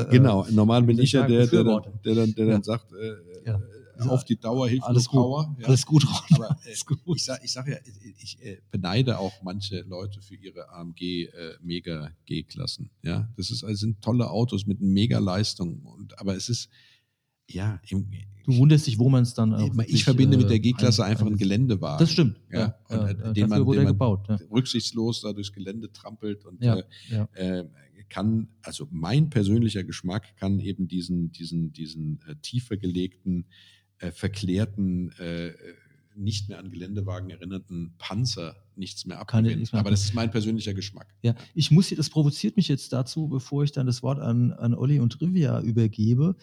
äh, 0.00 0.06
genau, 0.10 0.46
normal 0.50 0.82
bin 0.82 0.98
ich 0.98 1.12
ja 1.12 1.26
der, 1.26 1.28
der, 1.28 1.38
dann- 1.38 1.50
Befürworter. 1.50 1.92
der 2.04 2.14
dann, 2.14 2.34
der 2.34 2.46
Ja. 2.46 2.52
dann 2.52 2.62
sagt, 2.62 2.92
äh, 2.92 3.48
Ja. 3.50 3.60
Äh, 3.98 4.08
auf 4.08 4.24
die 4.24 4.36
Dauer 4.36 4.68
hilft 4.68 4.84
Alles 4.86 5.06
gut, 5.08 5.20
Power. 5.20 5.56
Ja. 5.60 5.66
alles 5.68 5.84
gut, 5.86 6.04
Ron. 6.06 6.36
Aber 6.36 6.50
äh, 6.64 6.66
Alles 6.68 6.84
gut. 6.86 6.98
ich 7.16 7.24
sage 7.24 7.40
ich 7.44 7.52
sag 7.52 7.68
ja, 7.68 7.76
ich 8.22 8.42
äh, 8.42 8.58
beneide 8.70 9.18
auch 9.18 9.32
manche 9.42 9.80
Leute 9.82 10.20
für 10.22 10.34
ihre 10.36 10.68
AMG 10.70 11.00
äh, 11.24 11.28
Mega 11.62 12.10
G-Klassen. 12.26 12.90
Ja, 13.02 13.28
das 13.36 13.50
ist, 13.50 13.64
also 13.64 13.74
sind 13.76 14.00
tolle 14.02 14.30
Autos 14.30 14.66
mit 14.66 14.80
mega 14.80 15.18
Leistung. 15.18 15.80
Und, 15.82 16.18
aber 16.18 16.36
es 16.36 16.48
ist, 16.48 16.68
ja, 17.48 17.80
im, 17.88 18.08
Du 18.46 18.54
wunderst 18.58 18.86
dich, 18.86 18.98
wo 18.98 19.08
man 19.08 19.22
es 19.22 19.32
dann 19.32 19.54
auch 19.54 19.68
ich, 19.70 19.74
wirklich, 19.76 20.04
verbinde 20.04 20.36
mit 20.36 20.46
äh, 20.46 20.50
der 20.50 20.58
G-Klasse 20.60 21.02
ein- 21.02 21.12
einfach 21.12 21.22
einen 21.24 21.32
einsetzt. 21.34 21.48
Geländewagen. 21.50 21.98
Das 21.98 22.10
stimmt. 22.12 22.36
Ja, 22.52 22.58
Ja, 22.60 22.78
und, 22.88 22.96
ja, 22.96 23.06
äh, 23.08 23.26
ja, 23.26 23.32
den 23.32 23.48
man- 23.48 23.64
wurde 23.66 23.78
den 23.78 23.84
man- 23.84 23.92
gebaut. 23.94 24.26
Ja. 24.28 24.38
rücksichtslos 24.50 25.22
da 25.22 25.32
durchs 25.32 25.50
Gelände 25.52 25.90
trampelt 25.90 26.44
und 26.44 26.62
Ja, 26.62 26.76
äh, 26.76 26.84
ja. 27.10 27.24
äh, 27.34 27.64
kann, 28.10 28.48
also 28.62 28.86
mein 28.90 29.30
persönlicher 29.30 29.82
Geschmack 29.82 30.36
kann 30.36 30.58
eben 30.60 30.88
diesen, 30.88 31.32
diesen, 31.32 31.72
diesen 31.72 32.20
äh, 32.28 32.36
tiefer 32.42 32.76
gelegten, 32.76 33.46
äh, 33.98 34.10
verklärten, 34.10 35.10
äh, 35.18 35.52
nicht 36.16 36.48
mehr 36.48 36.58
an 36.58 36.70
Geländewagen 36.70 37.30
erinnerten 37.30 37.94
Panzer 37.98 38.56
nichts 38.76 39.04
mehr 39.04 39.20
abgewinnen. 39.20 39.66
Aber 39.72 39.90
das 39.90 40.04
ist 40.04 40.14
mein 40.14 40.30
persönlicher 40.30 40.74
Geschmack. 40.74 41.14
Ja, 41.22 41.34
ich 41.54 41.70
muss 41.70 41.88
hier, 41.88 41.96
das 41.96 42.10
provoziert 42.10 42.56
mich 42.56 42.68
jetzt 42.68 42.92
dazu, 42.92 43.28
bevor 43.28 43.64
ich 43.64 43.72
dann 43.72 43.86
das 43.86 44.02
Wort 44.02 44.20
an, 44.20 44.52
an 44.52 44.74
Olli 44.74 45.00
und 45.00 45.20
Rivia 45.20 45.60
übergebe, 45.60 46.36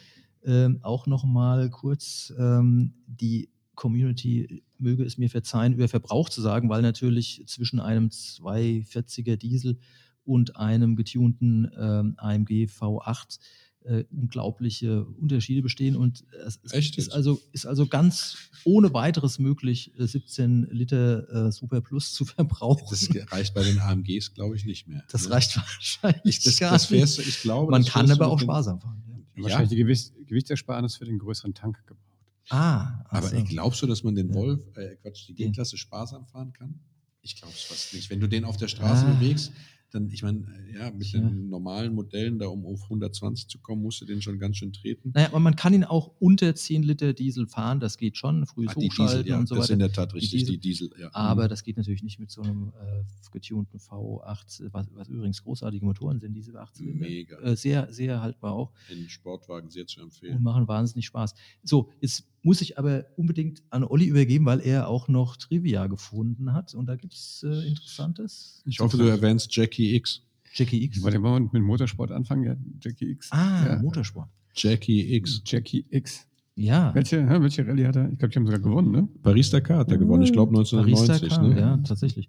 ähm, 0.43 0.79
auch 0.81 1.07
nochmal 1.07 1.69
kurz 1.69 2.33
ähm, 2.37 2.93
die 3.05 3.49
Community 3.75 4.63
möge 4.77 5.03
es 5.03 5.17
mir 5.17 5.29
verzeihen, 5.29 5.73
über 5.73 5.87
Verbrauch 5.87 6.29
zu 6.29 6.41
sagen, 6.41 6.69
weil 6.69 6.81
natürlich 6.81 7.43
zwischen 7.47 7.79
einem 7.79 8.07
240er 8.09 9.37
Diesel 9.37 9.77
und 10.23 10.55
einem 10.55 10.95
getunten 10.95 11.71
ähm, 11.77 12.15
AMG 12.17 12.65
V8 12.65 13.39
äh, 13.85 14.03
unglaubliche 14.11 15.05
Unterschiede 15.05 15.61
bestehen 15.61 15.95
und 15.95 16.23
es 16.45 16.59
es 16.63 16.73
Echt 16.73 16.97
ist 16.97 17.11
also, 17.11 17.41
ist 17.51 17.65
also 17.65 17.87
ganz 17.87 18.37
ohne 18.63 18.93
weiteres 18.93 19.39
möglich, 19.39 19.91
äh, 19.97 20.05
17 20.05 20.67
Liter 20.71 21.47
äh, 21.47 21.51
Super 21.51 21.81
Plus 21.81 22.13
zu 22.13 22.25
verbrauchen. 22.25 22.85
Das 22.89 23.09
reicht 23.31 23.53
bei 23.53 23.63
den 23.63 23.79
AMGs, 23.79 24.33
glaube 24.33 24.55
ich, 24.55 24.65
nicht 24.65 24.87
mehr. 24.87 25.03
Das 25.11 25.25
ne? 25.27 25.31
reicht 25.31 25.55
wahrscheinlich 25.57 26.37
Ich, 26.37 26.43
das, 26.43 26.59
gar 26.59 26.71
das 26.73 26.85
fährst, 26.85 27.17
nicht. 27.17 27.27
du- 27.27 27.29
ich 27.31 27.41
glaube, 27.41 27.71
Man 27.71 27.83
kann 27.85 28.09
aber 28.11 28.27
auch 28.27 28.39
sparsam 28.39 28.79
fahren. 28.79 29.01
Ja. 29.07 29.15
Ja, 29.37 29.43
Wahrscheinlich 29.43 29.69
die 29.69 29.75
Gewicht, 29.77 30.11
Gewichtsersparnis 30.27 30.97
für 30.97 31.05
den 31.05 31.17
größeren 31.17 31.53
Tank 31.53 31.77
gebraucht. 31.87 32.07
Ah, 32.49 33.03
ach 33.09 33.23
aber 33.23 33.31
glaubst 33.43 33.81
du, 33.81 33.87
dass 33.87 34.03
man 34.03 34.13
den. 34.13 34.33
Wolf, 34.33 34.59
äh, 34.75 34.95
Quatsch, 34.97 35.27
die 35.29 35.33
G-Klasse 35.35 35.77
sparsam 35.77 36.25
fahren 36.27 36.51
kann? 36.53 36.79
Ich 37.21 37.35
glaube 37.35 37.53
es 37.55 37.61
fast 37.61 37.93
nicht. 37.93 38.09
Wenn 38.09 38.19
du 38.19 38.27
den 38.27 38.43
auf 38.43 38.57
der 38.57 38.67
Straße 38.67 39.05
Ah. 39.05 39.13
bewegst, 39.13 39.51
dann, 39.93 40.09
ich 40.09 40.23
meine, 40.23 40.39
äh, 40.73 40.77
ja, 40.79 40.91
mit 40.91 41.03
Tja. 41.07 41.19
den 41.19 41.49
normalen 41.49 41.93
Modellen, 41.93 42.39
da 42.39 42.47
um 42.47 42.65
auf 42.65 42.81
120 42.83 43.47
zu 43.47 43.59
kommen, 43.59 43.81
musst 43.81 44.01
du 44.01 44.05
den 44.05 44.21
schon 44.21 44.39
ganz 44.39 44.57
schön 44.57 44.71
treten. 44.73 45.11
Naja, 45.13 45.27
aber 45.27 45.39
man 45.39 45.55
kann 45.55 45.73
ihn 45.73 45.83
auch 45.83 46.11
unter 46.19 46.55
10 46.55 46.83
Liter 46.83 47.13
Diesel 47.13 47.45
fahren, 47.47 47.79
das 47.79 47.97
geht 47.97 48.17
schon, 48.17 48.45
frühes 48.45 48.73
die 48.75 48.87
Hochschalten 48.87 49.17
Diesel, 49.23 49.29
ja, 49.29 49.39
und 49.39 49.47
so 49.47 49.55
das 49.55 49.65
ist 49.65 49.69
in 49.71 49.79
weiter. 49.79 49.87
der 49.89 49.95
Tat 49.95 50.13
richtig, 50.13 50.31
Diesel. 50.39 50.55
die 50.55 50.59
Diesel. 50.59 50.89
Ja. 50.99 51.09
Aber 51.13 51.45
Mhm. 51.45 51.49
das 51.49 51.63
geht 51.63 51.77
natürlich 51.77 52.03
nicht 52.03 52.19
mit 52.19 52.31
so 52.31 52.41
einem 52.41 52.69
äh, 52.69 53.03
getunten 53.31 53.77
V8, 53.79 54.69
was, 54.71 54.87
was 54.93 55.07
übrigens 55.07 55.43
großartige 55.43 55.85
Motoren 55.85 56.19
sind, 56.19 56.33
diese 56.33 56.59
18 56.59 56.97
Mega. 56.97 57.37
Äh, 57.39 57.55
sehr, 57.55 57.91
sehr 57.91 58.21
haltbar 58.21 58.53
auch 58.53 58.71
in 58.89 59.07
Sportwagen 59.09 59.69
sehr 59.69 59.85
zu 59.87 59.99
und 59.99 60.05
empfehlen. 60.07 60.41
machen 60.41 60.67
wahnsinnig 60.67 61.05
Spaß. 61.05 61.33
So, 61.63 61.89
jetzt 62.01 62.27
muss 62.43 62.61
ich 62.61 62.77
aber 62.79 63.05
unbedingt 63.17 63.61
an 63.69 63.83
Olli 63.83 64.05
übergeben, 64.05 64.45
weil 64.45 64.59
er 64.61 64.87
auch 64.87 65.07
noch 65.07 65.37
Trivia 65.37 65.87
gefunden 65.87 66.53
hat 66.53 66.73
und 66.73 66.87
da 66.87 66.95
gibt 66.95 67.13
es 67.13 67.43
äh, 67.47 67.67
Interessantes. 67.67 68.61
Ich 68.65 68.79
hoffe, 68.79 68.97
du 68.97 69.03
erwähnst 69.03 69.55
Jackie 69.55 69.95
X. 69.95 70.21
Jackie 70.53 70.83
X. 70.83 71.01
Wollt 71.03 71.13
ihr 71.13 71.19
mal 71.19 71.39
mit 71.39 71.53
Motorsport 71.63 72.11
anfangen? 72.11 72.43
Ja, 72.43 72.55
Jackie 72.81 73.11
X. 73.11 73.29
Ah, 73.31 73.65
ja. 73.67 73.81
Motorsport. 73.81 74.27
Jackie 74.55 75.13
X. 75.15 75.41
Jackie 75.45 75.85
X. 75.89 76.25
Ja. 76.55 76.93
Welche, 76.93 77.25
welche 77.29 77.65
Rallye 77.65 77.87
hat 77.87 77.95
er? 77.95 78.11
Ich 78.11 78.17
glaube, 78.19 78.31
die 78.33 78.35
haben 78.39 78.45
sogar 78.45 78.59
gewonnen, 78.59 78.91
ne? 78.91 79.07
Paris-Dakar 79.23 79.77
hat 79.79 79.91
er 79.91 79.97
gewonnen, 79.97 80.23
ich 80.23 80.33
glaube 80.33 80.51
Paris 80.51 80.73
1990. 80.73 81.29
Dakar, 81.29 81.47
Ne? 81.47 81.59
Ja, 81.59 81.77
tatsächlich. 81.77 82.27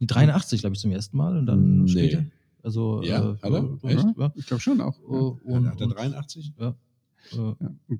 Die 0.00 0.06
83, 0.06 0.60
glaube 0.60 0.74
ich, 0.74 0.80
zum 0.80 0.90
ersten 0.92 1.16
Mal 1.16 1.38
und 1.38 1.46
dann 1.46 1.84
Nee. 1.84 1.90
später. 1.90 2.24
Also, 2.62 3.02
Ja, 3.02 3.36
hat 3.42 3.52
er? 3.52 3.78
Echt? 3.84 4.06
Ja. 4.18 4.32
Ich 4.36 4.46
glaube 4.46 4.60
schon 4.60 4.80
auch. 4.80 4.98
Oh, 5.08 5.38
Ja, 5.46 5.54
und, 5.56 5.66
hat 5.68 5.80
er 5.80 5.86
und, 5.86 5.96
83? 5.96 6.52
ja. 6.60 6.74
Äh, 7.32 7.36
Ja. 7.36 7.56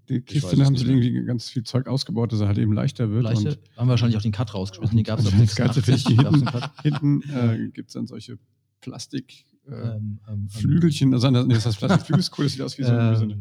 Die 0.09 0.21
Kiste 0.21 0.51
haben 0.65 0.73
nicht 0.73 0.85
sie 0.85 0.91
irgendwie 0.91 1.25
ganz 1.25 1.49
viel 1.49 1.63
Zeug 1.63 1.87
ausgebaut, 1.87 2.33
dass 2.33 2.41
er 2.41 2.49
halt 2.49 2.59
eben 2.59 2.73
leichter 2.73 3.11
wird. 3.11 3.25
Leichte, 3.25 3.51
Und 3.51 3.77
haben 3.77 3.89
wahrscheinlich 3.89 4.17
auch 4.17 4.23
den 4.23 4.33
Cut 4.33 4.55
rausgeschmissen. 4.55 4.97
Den 4.97 5.05
gab 5.05 5.19
es 5.21 5.27
auf 5.27 5.35
das 5.39 5.55
Geilste 5.57 5.83
finde 5.83 5.99
ich, 5.99 6.05
die 6.05 6.15
86. 6.17 6.53
gab's 6.53 6.83
hinten, 6.83 7.23
hinten 7.23 7.67
äh, 7.67 7.69
gibt 7.71 7.89
es 7.89 7.95
dann 7.95 8.07
solche 8.07 8.39
Plastik 8.81 9.47
äh, 9.69 9.73
Ähm, 9.73 10.19
ähm, 10.29 10.49
Flügelchen, 10.49 11.15
also 11.15 11.31
nee, 11.31 11.55
das 11.55 11.67
heißt 11.67 11.79
Plastikflügel 11.79 12.21
ist 12.21 12.37
cool, 12.39 12.45
das 12.47 12.53
sieht 12.53 12.63
aus 12.63 12.79
wie 12.79 12.83
so, 12.83 12.91
wie 12.91 13.17
so 13.17 13.23
eine, 13.25 13.39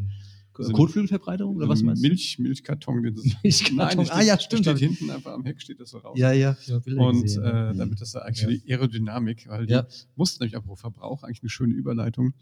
ähm, 0.60 0.64
so 0.66 0.70
eine- 0.70 0.78
Kotflügelverbreiterung 0.78 1.56
oder 1.56 1.70
was 1.70 1.82
meinst 1.84 2.04
du? 2.04 2.08
Milch, 2.08 2.38
Milchkarton. 2.40 3.04
Den 3.04 3.16
das, 3.16 3.24
Milchkarton, 3.44 3.76
Nein, 3.78 3.98
das 3.98 4.10
ah, 4.10 4.16
steht, 4.16 4.28
ja, 4.28 4.36
das 4.36 4.44
stimmt, 4.44 4.66
steht 4.66 4.78
hinten 4.80 5.10
einfach 5.10 5.34
am 5.34 5.46
Heck 5.46 5.62
steht 5.62 5.80
das 5.80 5.90
so 5.90 5.98
raus. 6.00 6.18
Ja, 6.18 6.32
ja. 6.32 6.58
ja 6.66 6.76
Und 6.98 7.22
gesehen, 7.24 7.44
äh, 7.44 7.48
ja. 7.48 7.74
damit 7.74 8.02
das 8.02 8.16
eigentlich 8.16 8.42
für 8.46 8.58
die 8.58 8.72
Aerodynamik, 8.72 9.48
weil 9.48 9.66
die 9.66 9.74
Ja. 9.74 9.88
mussten 10.16 10.44
nämlich 10.44 10.56
apropos 10.56 10.82
Verbrauch 10.82 11.24
eigentlich 11.24 11.42
eine 11.42 11.50
schöne 11.50 11.74
Überleitung. 11.74 12.34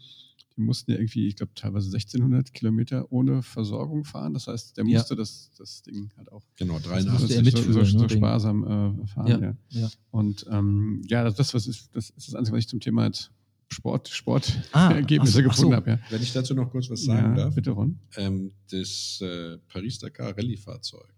Die 0.56 0.62
mussten 0.62 0.90
ja 0.90 0.98
irgendwie, 0.98 1.28
ich 1.28 1.36
glaube, 1.36 1.52
teilweise 1.54 1.86
1600 1.90 2.52
Kilometer 2.52 3.10
ohne 3.12 3.40
Versorgung 3.42 4.04
fahren. 4.04 4.34
Das 4.34 4.48
heißt, 4.48 4.76
der 4.76 4.84
Ja. 4.84 4.98
musste 4.98 5.14
das, 5.14 5.52
das 5.56 5.82
Ding 5.82 6.10
halt 6.16 6.32
auch 6.32 6.42
Genau, 6.56 6.74
musste 6.74 6.88
83. 6.88 7.36
er 7.36 7.44
so, 7.62 7.72
so, 7.72 7.84
so, 7.84 7.98
ne, 7.98 8.10
sparsam 8.10 8.64
äh, 8.64 9.06
fahren. 9.06 9.26
Ja, 9.28 9.38
Ja. 9.40 9.56
ja. 9.82 9.90
Und 10.10 10.44
ähm, 10.50 11.02
ja, 11.08 11.22
das, 11.22 11.36
das, 11.36 11.54
was 11.54 11.66
ist, 11.68 11.90
das 11.94 12.10
ist 12.10 12.26
das 12.28 12.34
Einzige, 12.34 12.56
was 12.56 12.64
ich 12.64 12.68
zum 12.68 12.80
Thema 12.80 13.06
jetzt 13.06 13.30
Sport, 13.72 14.08
Sportergebnisse 14.08 14.68
Ah, 14.74 14.92
Ergebnisse 14.92 15.30
ach 15.30 15.34
so, 15.34 15.40
ach 15.40 15.54
gefunden 15.54 15.70
so. 15.70 15.76
habe. 15.76 15.90
Ja. 15.90 15.98
Wenn 16.10 16.22
ich 16.22 16.32
dazu 16.32 16.54
noch 16.54 16.70
kurz 16.70 16.90
was 16.90 17.04
sagen 17.04 17.36
ja, 17.36 17.44
darf. 17.44 17.54
Bitte, 17.54 17.70
Ron. 17.70 17.98
Ähm, 18.16 18.52
das 18.70 19.20
äh, 19.22 19.58
Paris-Dakar 19.68 20.36
Rallye-Fahrzeug 20.36 21.08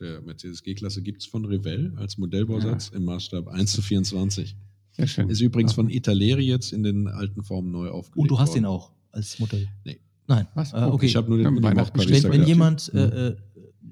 der 0.00 0.20
Mercedes 0.22 0.62
G-Klasse 0.62 1.02
gibt 1.02 1.22
es 1.22 1.26
von 1.26 1.44
Revell 1.44 1.92
als 1.96 2.18
Modellbausatz 2.18 2.88
im 2.88 3.04
Maßstab 3.04 3.46
1 3.48 3.72
zu 3.72 3.80
24. 3.82 4.56
Sehr 4.92 5.06
schön. 5.06 5.28
Ist 5.28 5.40
übrigens 5.40 5.72
von 5.72 5.88
Italeri 5.90 6.42
jetzt 6.46 6.72
in 6.72 6.82
den 6.82 7.08
alten 7.08 7.42
Formen 7.42 7.70
neu 7.70 7.88
aufgelegt 7.90 8.16
Und 8.18 8.30
du 8.30 8.38
hast 8.38 8.50
worden. 8.50 8.60
ihn 8.60 8.66
auch 8.66 8.92
als 9.12 9.38
Modell? 9.38 9.68
Nee. 9.84 10.00
Nein. 10.26 10.46
Was? 10.54 10.72
Äh, 10.72 10.76
Oh, 10.78 10.94
okay. 10.94 11.06
Ich 11.06 11.16
habe 11.16 11.28
nur 11.28 11.38
den 11.38 11.44
Ja, 11.44 11.50
Unimark 11.50 11.76
Weihnachten 11.76 11.98
wenn, 11.98 12.32
wenn 12.32 12.46
jemand 12.46 12.92
äh, 12.94 13.28
äh, 13.28 13.36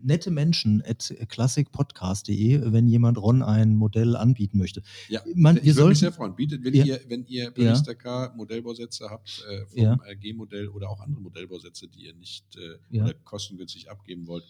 nette 0.02 0.30
Menschen 0.30 0.82
at 0.86 1.14
classicpodcast.de, 1.28 2.72
wenn 2.72 2.86
jemand 2.86 3.18
Ron 3.18 3.42
ein 3.42 3.74
Modell 3.76 4.16
anbieten 4.16 4.58
möchte. 4.58 4.82
Ja, 5.08 5.20
Man- 5.34 5.56
ich 5.58 5.64
wir 5.64 5.76
würde 5.76 5.88
mich 5.90 5.98
sehr 5.98 6.12
freuen. 6.12 6.34
Bietet, 6.36 6.64
wenn 6.64 6.74
Ja. 6.74 6.84
ihr, 6.84 7.00
wenn 7.08 7.24
ihr 7.26 7.44
Ja. 7.44 7.50
Barista 7.50 7.94
K 7.94 8.32
Modellbausätze 8.36 9.08
habt 9.10 9.44
äh, 9.48 9.66
vom 9.66 9.82
Ja. 9.82 9.98
äh, 10.06 10.16
G-Modell 10.16 10.68
oder 10.68 10.90
auch 10.90 11.00
andere 11.00 11.20
Modellbausätze, 11.22 11.88
die 11.88 12.06
ihr 12.06 12.14
nicht 12.14 12.44
äh, 12.56 12.78
Ja. 12.96 13.04
oder 13.04 13.14
kostengünstig 13.24 13.90
abgeben 13.90 14.26
wollt, 14.26 14.44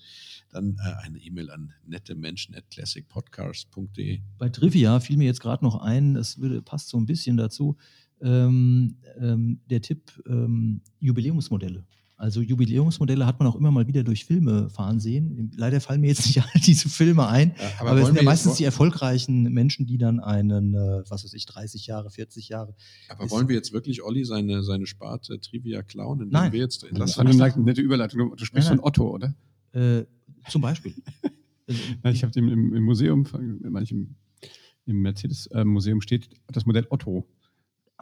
dann 0.50 0.76
äh, 0.84 1.04
eine 1.04 1.18
E-Mail 1.18 1.50
an 1.50 1.72
nette 1.86 2.14
Menschen 2.14 2.54
at 2.54 2.68
classicpodcast.de. 2.70 4.20
Bei 4.38 4.48
Trivia 4.48 5.00
fiel 5.00 5.16
mir 5.16 5.24
jetzt 5.24 5.40
gerade 5.40 5.64
noch 5.64 5.76
ein, 5.82 6.16
es 6.16 6.38
würde, 6.38 6.62
passt 6.62 6.88
so 6.88 6.98
ein 6.98 7.06
bisschen 7.06 7.36
dazu, 7.36 7.76
ähm, 8.20 8.96
ähm, 9.18 9.60
der 9.68 9.80
Tipp 9.82 10.12
ähm, 10.26 10.80
Jubiläumsmodelle. 11.00 11.84
Also 12.22 12.40
Jubiläumsmodelle 12.40 13.26
hat 13.26 13.40
man 13.40 13.48
auch 13.48 13.56
immer 13.56 13.72
mal 13.72 13.88
wieder 13.88 14.04
durch 14.04 14.24
Filme 14.26 14.70
fahren 14.70 15.00
sehen. 15.00 15.50
Leider 15.56 15.80
fallen 15.80 16.00
mir 16.02 16.06
jetzt 16.06 16.24
nicht 16.24 16.40
all 16.54 16.60
diese 16.64 16.88
Filme 16.88 17.26
ein, 17.26 17.50
Äh, 17.50 17.54
aber, 17.80 17.90
es 17.90 17.94
wollen 17.96 18.06
sind 18.06 18.16
ja 18.18 18.22
meistens 18.22 18.54
die 18.58 18.64
erfolgreichen 18.64 19.42
Menschen, 19.52 19.86
die 19.86 19.98
dann 19.98 20.20
einen, 20.20 20.72
äh, 20.72 21.02
was 21.08 21.24
weiß 21.24 21.34
ich, 21.34 21.46
30 21.46 21.88
Jahre, 21.88 22.10
40 22.10 22.48
Jahre. 22.48 22.76
aber 23.08 23.28
wollen 23.28 23.48
wir 23.48 23.56
jetzt 23.56 23.72
wirklich 23.72 24.04
Olli 24.04 24.24
seine, 24.24 24.62
seine 24.62 24.86
Sparte 24.86 25.40
Trivia 25.40 25.82
klauen? 25.82 26.20
indem 26.20 26.30
Nein. 26.32 26.52
Wir 26.52 26.60
jetzt, 26.60 26.84
Das 26.84 26.92
lass 26.92 27.10
ist 27.10 27.18
eine 27.18 27.64
nette- 27.64 27.80
Überleitung. 27.80 28.36
Du, 28.36 28.44
sprichst 28.44 28.68
Nein, 28.68 28.78
von 28.78 28.86
Otto, 28.86 29.10
oder? 29.10 29.34
Äh, 29.72 30.04
zum 30.48 30.62
Beispiel. 30.62 30.94
Nein, 32.04 32.14
ich 32.14 32.22
habe 32.22 32.38
im, 32.38 32.72
im, 32.72 32.84
Museum, 32.84 33.26
meine 33.68 33.82
ich, 33.82 33.90
im, 33.90 34.14
im 34.86 35.02
Mercedes-Museum 35.02 36.00
steht 36.00 36.28
das 36.46 36.66
Modell 36.66 36.86
Otto. 36.88 37.26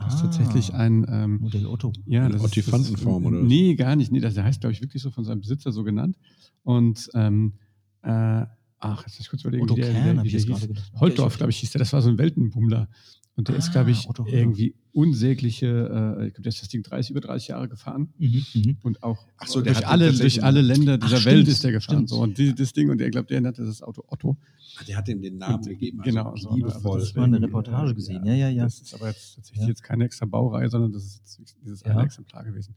Das 0.05 0.15
ist 0.15 0.21
Ah, 0.21 0.23
tatsächlich 0.25 0.75
ein. 0.75 1.07
Ähm, 1.09 1.39
Modell 1.41 1.67
Otto. 1.67 1.93
ja, 2.07 2.23
Eine 2.25 2.33
das 2.35 2.43
ist- 2.43 2.49
Ottifantenform, 2.49 3.23
das, 3.25 3.33
oder? 3.33 3.43
Nee, 3.43 3.75
gar 3.75 3.97
nicht. 3.97 4.11
Nee, 4.13 4.21
das 4.21 4.35
der 4.35 4.45
heißt, 4.45 4.61
glaube 4.61 4.73
ich, 4.73 4.81
wirklich 4.81 5.03
so 5.03 5.11
von 5.11 5.25
seinem 5.25 5.41
Besitzer 5.41 5.73
so 5.73 5.85
genannt. 5.85 6.17
Und, 6.63 7.09
ähm, 7.15 7.55
äh, 8.03 8.45
ach, 8.79 9.03
jetzt 9.07 9.15
muss 9.19 9.21
ich 9.21 9.29
kurz 9.29 9.43
überlegen, 9.43 9.65
Otto 9.65 9.77
wie 9.77 9.81
der, 9.83 9.91
wie 9.91 9.93
Kern, 9.93 10.05
der, 10.05 10.17
hab 10.19 10.25
wie 10.25 10.37
ich 10.37 10.47
der 10.47 10.57
hieß. 10.57 10.69
Okay, 11.01 11.15
glaube 11.37 11.51
ich, 11.51 11.59
hieß 11.59 11.71
der. 11.73 11.79
Das 11.81 11.93
war 11.93 12.03
so 12.03 12.09
ein 12.09 12.19
Weltenbummler. 12.19 12.89
Und 13.41 13.49
der 13.49 13.57
ist, 13.57 13.69
Ah, 13.69 13.73
glaube 13.73 13.91
ich, 13.91 14.09
Otto 14.09 14.27
irgendwie 14.27 14.75
unsägliche, 14.93 15.67
äh, 15.67 16.27
ich 16.29 16.35
glaube, 16.35 16.43
der 16.43 16.49
ist 16.51 16.61
das 16.63 16.69
Ding 16.69 16.83
30, 16.83 17.11
über 17.13 17.21
30 17.21 17.49
Jahre 17.49 17.69
gefahren. 17.69 18.13
Mhm, 18.19 18.45
mhm. 18.55 18.77
Und 18.83 19.03
auch 19.03 19.27
Ach 19.39 19.47
so, 19.47 19.61
der 19.63 19.73
durch, 19.75 19.87
alle, 19.87 20.13
durch 20.13 20.43
alle 20.45 20.61
Länder 20.61 20.99
dieser 20.99 21.17
Ach, 21.19 21.25
Welt 21.25 21.37
stimmt, 21.39 21.49
ist 21.49 21.65
der 21.65 21.73
gefahren. 21.73 21.95
stimmt. 21.97 22.09
So. 22.11 22.21
Und 22.21 22.39
die, 22.39 22.55
das 22.55 22.73
Ding, 22.73 22.91
und 22.91 23.01
er 23.01 23.11
glaubt, 23.11 23.31
der 23.31 23.41
nannte 23.41 23.65
das 23.65 23.83
Auto 23.83 24.05
Otto. 24.09 24.37
Ah, 24.79 24.85
Der 24.87 24.97
hat 24.99 25.09
ihm 25.09 25.21
den 25.23 25.39
Namen 25.39 25.57
Und- 25.57 25.69
gegeben. 25.69 26.01
Also 26.01 26.11
genau, 26.11 26.37
so, 26.37 26.55
liebevoll. 26.55 27.01
Das 27.01 27.17
war 27.17 27.25
eine 27.25 27.41
Reportage 27.41 27.91
äh, 27.93 27.95
gesehen. 27.95 28.25
Ja, 28.27 28.35
ja, 28.35 28.49
ja. 28.51 28.65
Das 28.65 28.81
ist 28.81 28.95
aber 28.95 29.09
jetzt 29.09 29.35
tatsächlich 29.37 29.63
Ja. 29.63 29.69
jetzt 29.69 29.83
keine 29.83 30.05
extra 30.05 30.27
Baureihe, 30.27 30.69
sondern 30.69 30.93
das 30.93 31.05
ist 31.05 31.55
dieses 31.65 31.81
Ja. 31.83 31.93
eine 31.93 32.03
Exemplar 32.05 32.45
gewesen. 32.45 32.75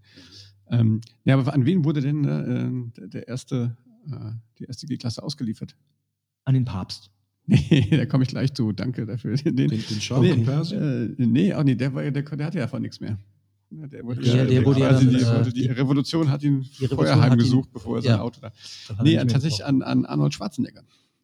Ähm, 0.69 1.01
ja, 1.25 1.37
aber 1.37 1.53
an 1.53 1.65
wen 1.65 1.83
wurde 1.83 1.99
denn 2.01 2.23
äh, 2.23 2.91
der, 3.01 3.07
der 3.09 3.27
erste, 3.27 3.75
äh, 4.07 4.31
die 4.59 4.63
erste 4.63 4.87
G-Klasse 4.87 5.21
ausgeliefert? 5.21 5.75
An 6.45 6.53
den 6.53 6.65
Papst. 6.65 7.09
Nee, 7.47 7.87
da 7.91 8.05
komme 8.05 8.23
ich 8.23 8.29
gleich 8.29 8.53
zu. 8.53 8.71
Danke 8.71 9.05
dafür. 9.05 9.35
Den, 9.37 9.55
Den, 9.55 9.69
den 9.69 9.79
nee, 10.21 10.43
Persien? 10.45 11.15
äh, 11.19 11.25
nee, 11.25 11.53
auch 11.53 11.63
nee, 11.63 11.75
der, 11.75 11.93
war, 11.93 12.03
ja- 12.03 12.11
der, 12.11 12.23
der 12.23 12.45
hatte 12.45 12.57
ja 12.59 12.67
von 12.67 12.81
nichts 12.81 12.99
mehr. 13.01 13.17
Ja, 13.69 13.87
Der, 13.87 14.03
wurde, 14.05 14.21
Der- 14.21 14.45
der 14.45 14.65
wurde 14.65 14.79
ja 14.81 14.89
quasi 14.89 15.05
dann, 15.11 15.43
die, 15.43 15.49
äh, 15.49 15.53
die 15.53 15.65
Revolution 15.67 16.29
hat 16.29 16.43
ihn 16.43 16.63
vorher 16.89 17.19
heimgesucht, 17.19 17.71
bevor 17.73 17.97
er 17.97 18.01
sein 18.03 18.11
ja. 18.11 18.21
Auto 18.21 18.39
da. 18.41 18.51
Nee, 19.03 19.15
nicht 19.17 19.29
tatsächlich 19.31 19.65
an, 19.65 19.81
an 19.81 20.05
Arnold 20.05 20.33
Schwarzenegger. 20.33 20.83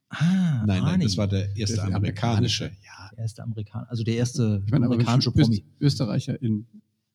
Ah, 0.10 0.64
Nein, 0.66 0.82
nein, 0.84 1.00
das 1.02 1.16
war 1.18 1.28
der 1.28 1.56
erste 1.56 1.76
Der 1.76 1.96
amerikanische. 1.96 2.66
Ja. 2.66 3.10
Der 3.12 3.20
erste 3.20 3.44
Amerikaner, 3.44 3.88
also 3.90 4.04
der 4.04 4.16
erste 4.16 4.64
Ich 4.66 4.72
meine, 4.72 4.88
amerikanische 4.88 5.32
Promi 5.32 5.64
Österreicher 5.80 6.42
in, 6.42 6.66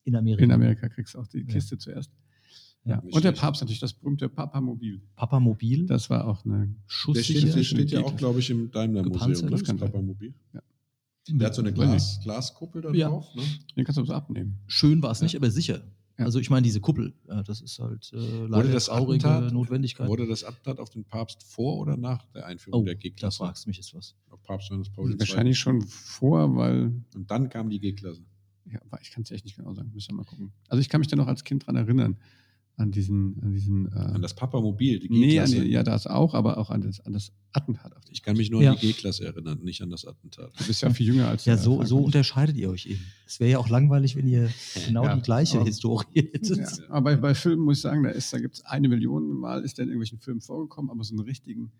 in 0.05 0.14
Amerika. 0.16 0.44
in 0.44 0.52
Amerika 0.52 0.88
kriegst 0.88 1.14
du 1.14 1.18
auch 1.18 1.26
die 1.26 1.38
Ja. 1.40 1.44
Kiste 1.46 1.76
zuerst. 1.78 2.11
Ja. 2.85 2.97
Ja. 2.97 3.03
Und 3.12 3.24
der. 3.24 3.32
Papst 3.32 3.62
natürlich, 3.62 3.80
das 3.80 3.93
berühmte 3.95 4.28
Papamobil. 4.28 5.01
Papamobil, 5.16 5.87
Das 5.87 6.11
war 6.11 6.26
auch 6.26 6.45
eine. 6.45 6.66
Der 6.68 6.74
schusssicher. 6.87 7.39
steht, 7.41 7.55
der 7.57 7.62
steht 7.64 7.91
ja 7.93 8.01
auch, 8.03 8.16
glaube 8.16 8.41
ich, 8.41 8.51
im 8.51 8.70
Daimler-Museum. 8.70 9.28
Ne? 9.30 9.32
das 9.32 9.51
Das 9.51 9.64
kann. 9.64 9.78
Papamobil. 9.78 10.35
Der 11.30 11.47
hat 11.47 11.55
so 11.55 11.62
eine 11.62 11.72
Glas, 11.72 12.20
Glaskuppel 12.22 12.82
da 12.82 12.93
Ja. 12.93 13.09
drauf. 13.09 13.26
Ne? 13.35 13.43
Den 13.76 13.85
kannst 13.85 13.99
du 13.99 14.05
so 14.05 14.12
abnehmen. 14.12 14.59
Schön 14.66 15.03
war 15.03 15.11
es 15.12 15.20
Ja. 15.20 15.24
nicht, 15.24 15.37
aber 15.37 15.51
sicher. 15.51 15.82
Ja. 16.18 16.26
Also 16.26 16.39
ich 16.39 16.49
meine, 16.51 16.62
diese 16.62 16.80
Kuppel, 16.80 17.12
ja, 17.26 17.43
das 17.43 17.61
ist 17.61 17.78
halt 17.80 18.09
äh, 18.12 18.16
Wurde 18.16 18.47
leider 18.49 18.72
das 18.72 18.85
traurige 18.85 19.26
Attentat, 19.26 19.53
Notwendigkeit. 19.53 20.07
Wurde 20.07 20.26
das 20.28 20.45
Attentat 20.45 20.78
auf 20.78 20.91
den 20.91 21.05
Papst 21.05 21.43
vor 21.43 21.78
oder 21.78 21.97
nach 21.97 22.24
der 22.26 22.47
Einführung 22.47 22.82
oh, 22.82 22.85
der 22.85 22.95
da 22.95 23.01
G-Klasse? 23.01 23.39
fragst 23.39 23.64
du 23.64 23.70
mich 23.70 23.78
jetzt 23.78 23.95
was. 23.95 24.14
Auf 24.30 24.41
Papst 24.43 24.68
Johannes 24.68 24.91
Paul 24.91 25.11
II. 25.11 25.18
Wahrscheinlich 25.18 25.59
schon 25.59 25.80
vor, 25.82 26.55
weil. 26.55 26.93
Und 27.16 27.30
dann 27.30 27.49
kam 27.49 27.68
die 27.70 27.80
G-Klasse. 27.80 28.20
Ja, 28.70 28.80
aber 28.82 29.01
ich 29.01 29.11
kann 29.11 29.22
es 29.24 29.30
echt 29.30 29.45
nicht 29.45 29.57
genau 29.57 29.74
sagen. 29.74 29.91
Müssen 29.93 30.11
wir 30.12 30.16
mal 30.18 30.24
gucken. 30.24 30.53
Also 30.68 30.80
ich 30.80 30.89
kann 30.89 31.01
mich 31.01 31.09
da 31.09 31.16
noch 31.16 31.26
als 31.26 31.43
Kind 31.43 31.66
dran 31.66 31.74
erinnern. 31.76 32.16
An 32.76 32.90
diesen. 32.90 33.40
An 33.42 33.52
diesen 33.52 33.86
äh, 33.92 33.96
An 33.96 34.20
das 34.22 34.34
Papamobil, 34.34 34.98
die 34.98 35.08
nee, 35.08 35.28
G-Klasse. 35.28 35.60
die, 35.60 35.68
ja, 35.70 35.82
das 35.84 36.08
auch, 36.08 36.34
aber 36.34 36.58
auch 36.58 36.70
an 36.70 36.80
das, 36.82 36.98
an 37.06 37.12
das 37.12 37.30
Attentat 37.52 37.94
auf 37.96 38.04
dich. 38.04 38.14
ich 38.16 38.22
kann 38.24 38.36
mich 38.36 38.50
nur 38.50 38.62
Ja. 38.62 38.72
an 38.72 38.78
die 38.80 38.88
G-Klasse 38.88 39.24
erinnern, 39.26 39.60
nicht 39.62 39.80
an 39.80 39.90
das 39.90 40.04
Attentat. 40.04 40.50
Du 40.58 40.64
bist 40.66 40.82
ja 40.82 40.90
viel 40.90 41.06
jünger 41.06 41.28
als 41.28 41.44
Ja, 41.44 41.56
so, 41.56 41.84
so 41.84 41.98
unterscheidet 41.98 42.56
ihr 42.56 42.68
euch 42.70 42.86
eben. 42.86 43.00
Es 43.26 43.38
wäre 43.38 43.52
ja 43.52 43.58
auch 43.58 43.68
langweilig, 43.68 44.16
wenn 44.16 44.26
ihr 44.26 44.50
genau 44.86 45.04
Ja, 45.04 45.14
die 45.14 45.22
gleiche 45.22 45.58
aber- 45.58 45.66
Historie 45.66 46.06
hättet. 46.32 46.56
Ja, 46.58 46.66
aber 46.88 47.02
bei, 47.12 47.16
bei 47.16 47.34
Filmen 47.36 47.62
muss 47.64 47.76
ich 47.76 47.82
sagen, 47.82 48.02
da, 48.02 48.10
ist- 48.10 48.32
da 48.32 48.38
gibt 48.40 48.56
es 48.56 48.64
eine 48.64 48.88
Million 48.88 49.28
Mal, 49.38 49.62
ist 49.62 49.78
der 49.78 49.84
in 49.84 49.90
irgendwelchen 49.90 50.18
Filmen 50.18 50.40
vorgekommen, 50.40 50.90
aber 50.90 51.04
so 51.04 51.14
einen 51.14 51.24
richtigen, 51.24 51.70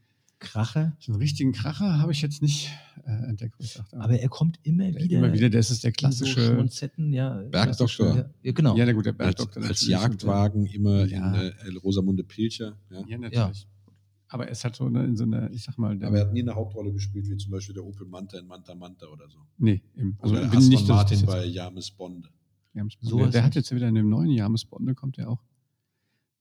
Kracher. 0.45 0.97
so 1.01 1.13
einen 1.13 1.21
richtigen 1.21 1.53
Kracher 1.53 1.99
habe 1.99 2.13
ich 2.13 2.23
jetzt 2.23 2.41
nicht 2.43 2.71
äh, 3.05 3.11
entdeckt. 3.29 3.57
ich 3.59 3.75
dachte, 3.75 3.99
Aber 4.01 4.19
er 4.19 4.29
kommt 4.29 4.59
immer 4.63 4.91
der, 4.91 5.03
wieder. 5.03 5.19
immer 5.19 5.33
wieder, 5.33 5.51
das 5.51 5.71
ist 5.71 5.83
der 5.85 5.89
in 5.91 5.95
So 5.95 5.99
klassische. 5.99 6.53
Schmonzetten, 6.55 7.13
ja. 7.13 7.35
Bergdoktor. 7.51 8.17
Ja, 8.17 8.31
ja, 8.43 8.53
genau. 8.53 8.77
ja, 8.77 8.85
der 8.85 8.95
gut, 8.95 9.07
der 9.07 9.13
Als, 9.13 9.19
Bergdoktor. 9.19 9.63
als 9.63 9.83
natürlich. 9.83 9.89
Jagdwagen 10.03 10.67
immer 10.67 11.05
Ja. 11.07 11.35
in 11.35 11.75
äh, 11.75 11.79
Rosamunde 11.83 12.23
Pilcher. 12.25 12.77
Ja. 12.91 13.05
Ja, 13.09 13.19
natürlich. 13.19 13.67
Aber 14.29 14.47
er 14.47 14.53
ist 14.53 14.65
halt 14.65 14.75
so 14.75 14.89
ne, 14.89 15.05
in 15.05 15.17
so 15.17 15.25
einer, 15.25 15.51
ich 15.53 15.63
sag 15.63 15.79
mal, 15.79 15.97
der, 15.97 16.09
Aber 16.09 16.19
er 16.19 16.27
hat 16.27 16.33
nie 16.33 16.43
eine 16.43 16.55
Hauptrolle 16.55 16.93
gespielt, 16.93 17.29
wie 17.29 17.37
zum 17.37 17.53
Beispiel 17.53 17.75
der 17.75 17.85
Opel 17.85 18.07
Manta 18.07 18.39
in 18.39 18.47
Manta 18.47 18.75
Manta 18.75 19.07
oder 19.07 19.29
so. 19.29 19.39
nee, 19.59 19.83
im, 19.97 20.17
also 20.21 20.35
oder 20.35 20.47
bin 20.49 20.69
nicht, 20.69 20.89
Martin 20.89 21.25
bei 21.27 21.45
James 21.45 21.91
Bond. 21.91 22.31
James 22.73 22.97
Bond. 22.97 23.11
Sowas 23.11 23.25
der, 23.27 23.33
der 23.33 23.45
hat 23.45 23.55
jetzt 23.55 23.73
wieder 23.75 23.87
in 23.89 23.95
dem 23.95 24.09
neuen 24.09 24.31
James 24.31 24.65
Bond, 24.65 24.97
kommt 24.97 25.19
der 25.19 25.29
auch 25.31 25.43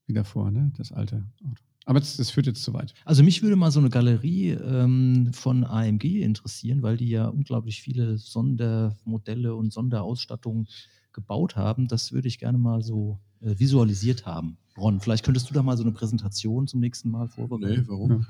wieder 0.06 0.24
vor, 0.24 0.50
ne? 0.50 0.72
Das 0.76 0.90
alte 0.92 1.24
Auto. 1.44 1.62
Aber 1.86 2.00
das, 2.00 2.16
das 2.16 2.30
führt 2.30 2.46
jetzt 2.46 2.62
zu 2.62 2.72
weit. 2.72 2.94
Also 3.04 3.22
mich 3.22 3.42
würde 3.42 3.56
mal 3.56 3.70
so 3.70 3.78
eine 3.80 3.90
Galerie 3.90 4.50
ähm, 4.52 5.30
von 5.34 5.64
AMG 5.64 6.22
interessieren, 6.22 6.82
weil 6.82 6.96
die 6.96 7.08
ja 7.10 7.26
unglaublich 7.28 7.82
viele 7.82 8.16
Sondermodelle 8.16 9.54
und 9.54 9.72
Sonderausstattungen 9.72 10.66
gebaut 11.12 11.56
haben. 11.56 11.86
Das 11.88 12.12
würde 12.12 12.28
ich 12.28 12.38
gerne 12.38 12.58
mal 12.58 12.82
so 12.82 13.18
äh, 13.40 13.58
visualisiert 13.58 14.24
haben. 14.26 14.56
Ron, 14.78 15.00
vielleicht 15.00 15.24
könntest 15.24 15.48
du 15.50 15.54
da 15.54 15.62
mal 15.62 15.76
so 15.76 15.82
eine 15.84 15.92
Präsentation 15.92 16.66
zum 16.66 16.80
nächsten 16.80 17.10
Mal 17.10 17.28
vorbereiten. 17.28 17.82
Nee, 17.82 17.86
warum? 17.88 18.10
Ja. 18.10 18.26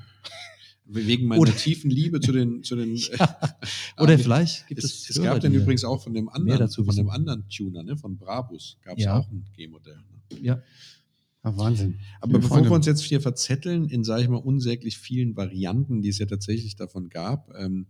Wegen 0.87 1.27
meiner 1.27 1.41
Oder- 1.41 1.55
tiefen 1.55 1.89
Liebe 1.89 2.19
zu 2.19 2.31
den. 2.31 2.61
Zu 2.61 2.75
den 2.75 2.95
Oder 3.97 4.13
Ah, 4.13 4.17
vielleicht 4.17 4.67
gibt 4.67 4.83
es, 4.83 5.09
es, 5.09 5.09
es 5.17 5.23
gab 5.23 5.39
dann 5.39 5.53
übrigens 5.53 5.83
auch 5.83 6.03
von 6.03 6.13
dem 6.13 6.29
anderen, 6.29 6.59
dazu 6.59 6.83
von 6.83 6.95
dem 6.95 7.09
anderen 7.09 7.47
Tuner, 7.49 7.81
ne, 7.81 7.97
von 7.97 8.17
Brabus, 8.17 8.77
gab 8.83 8.97
es 8.97 9.05
Ja. 9.05 9.17
auch 9.17 9.31
ein 9.31 9.45
G-Modell. 9.55 9.95
Ne? 9.95 10.39
Ja, 10.41 10.61
Ah, 11.45 11.55
Wahnsinn. 11.57 11.99
Aber 12.21 12.29
Liebe 12.29 12.39
bevor 12.39 12.57
Freunde, 12.57 12.71
wir 12.71 12.75
uns 12.75 12.87
jetzt 12.87 13.03
hier 13.03 13.21
verzetteln 13.21 13.87
in, 13.87 14.03
sage 14.03 14.23
ich 14.23 14.29
mal, 14.29 14.37
unsäglich 14.37 14.97
vielen 14.97 15.37
Varianten, 15.37 16.01
die 16.01 16.09
es 16.09 16.17
ja 16.17 16.25
tatsächlich 16.25 16.75
davon 16.75 17.09
gab, 17.09 17.53
ähm, 17.55 17.85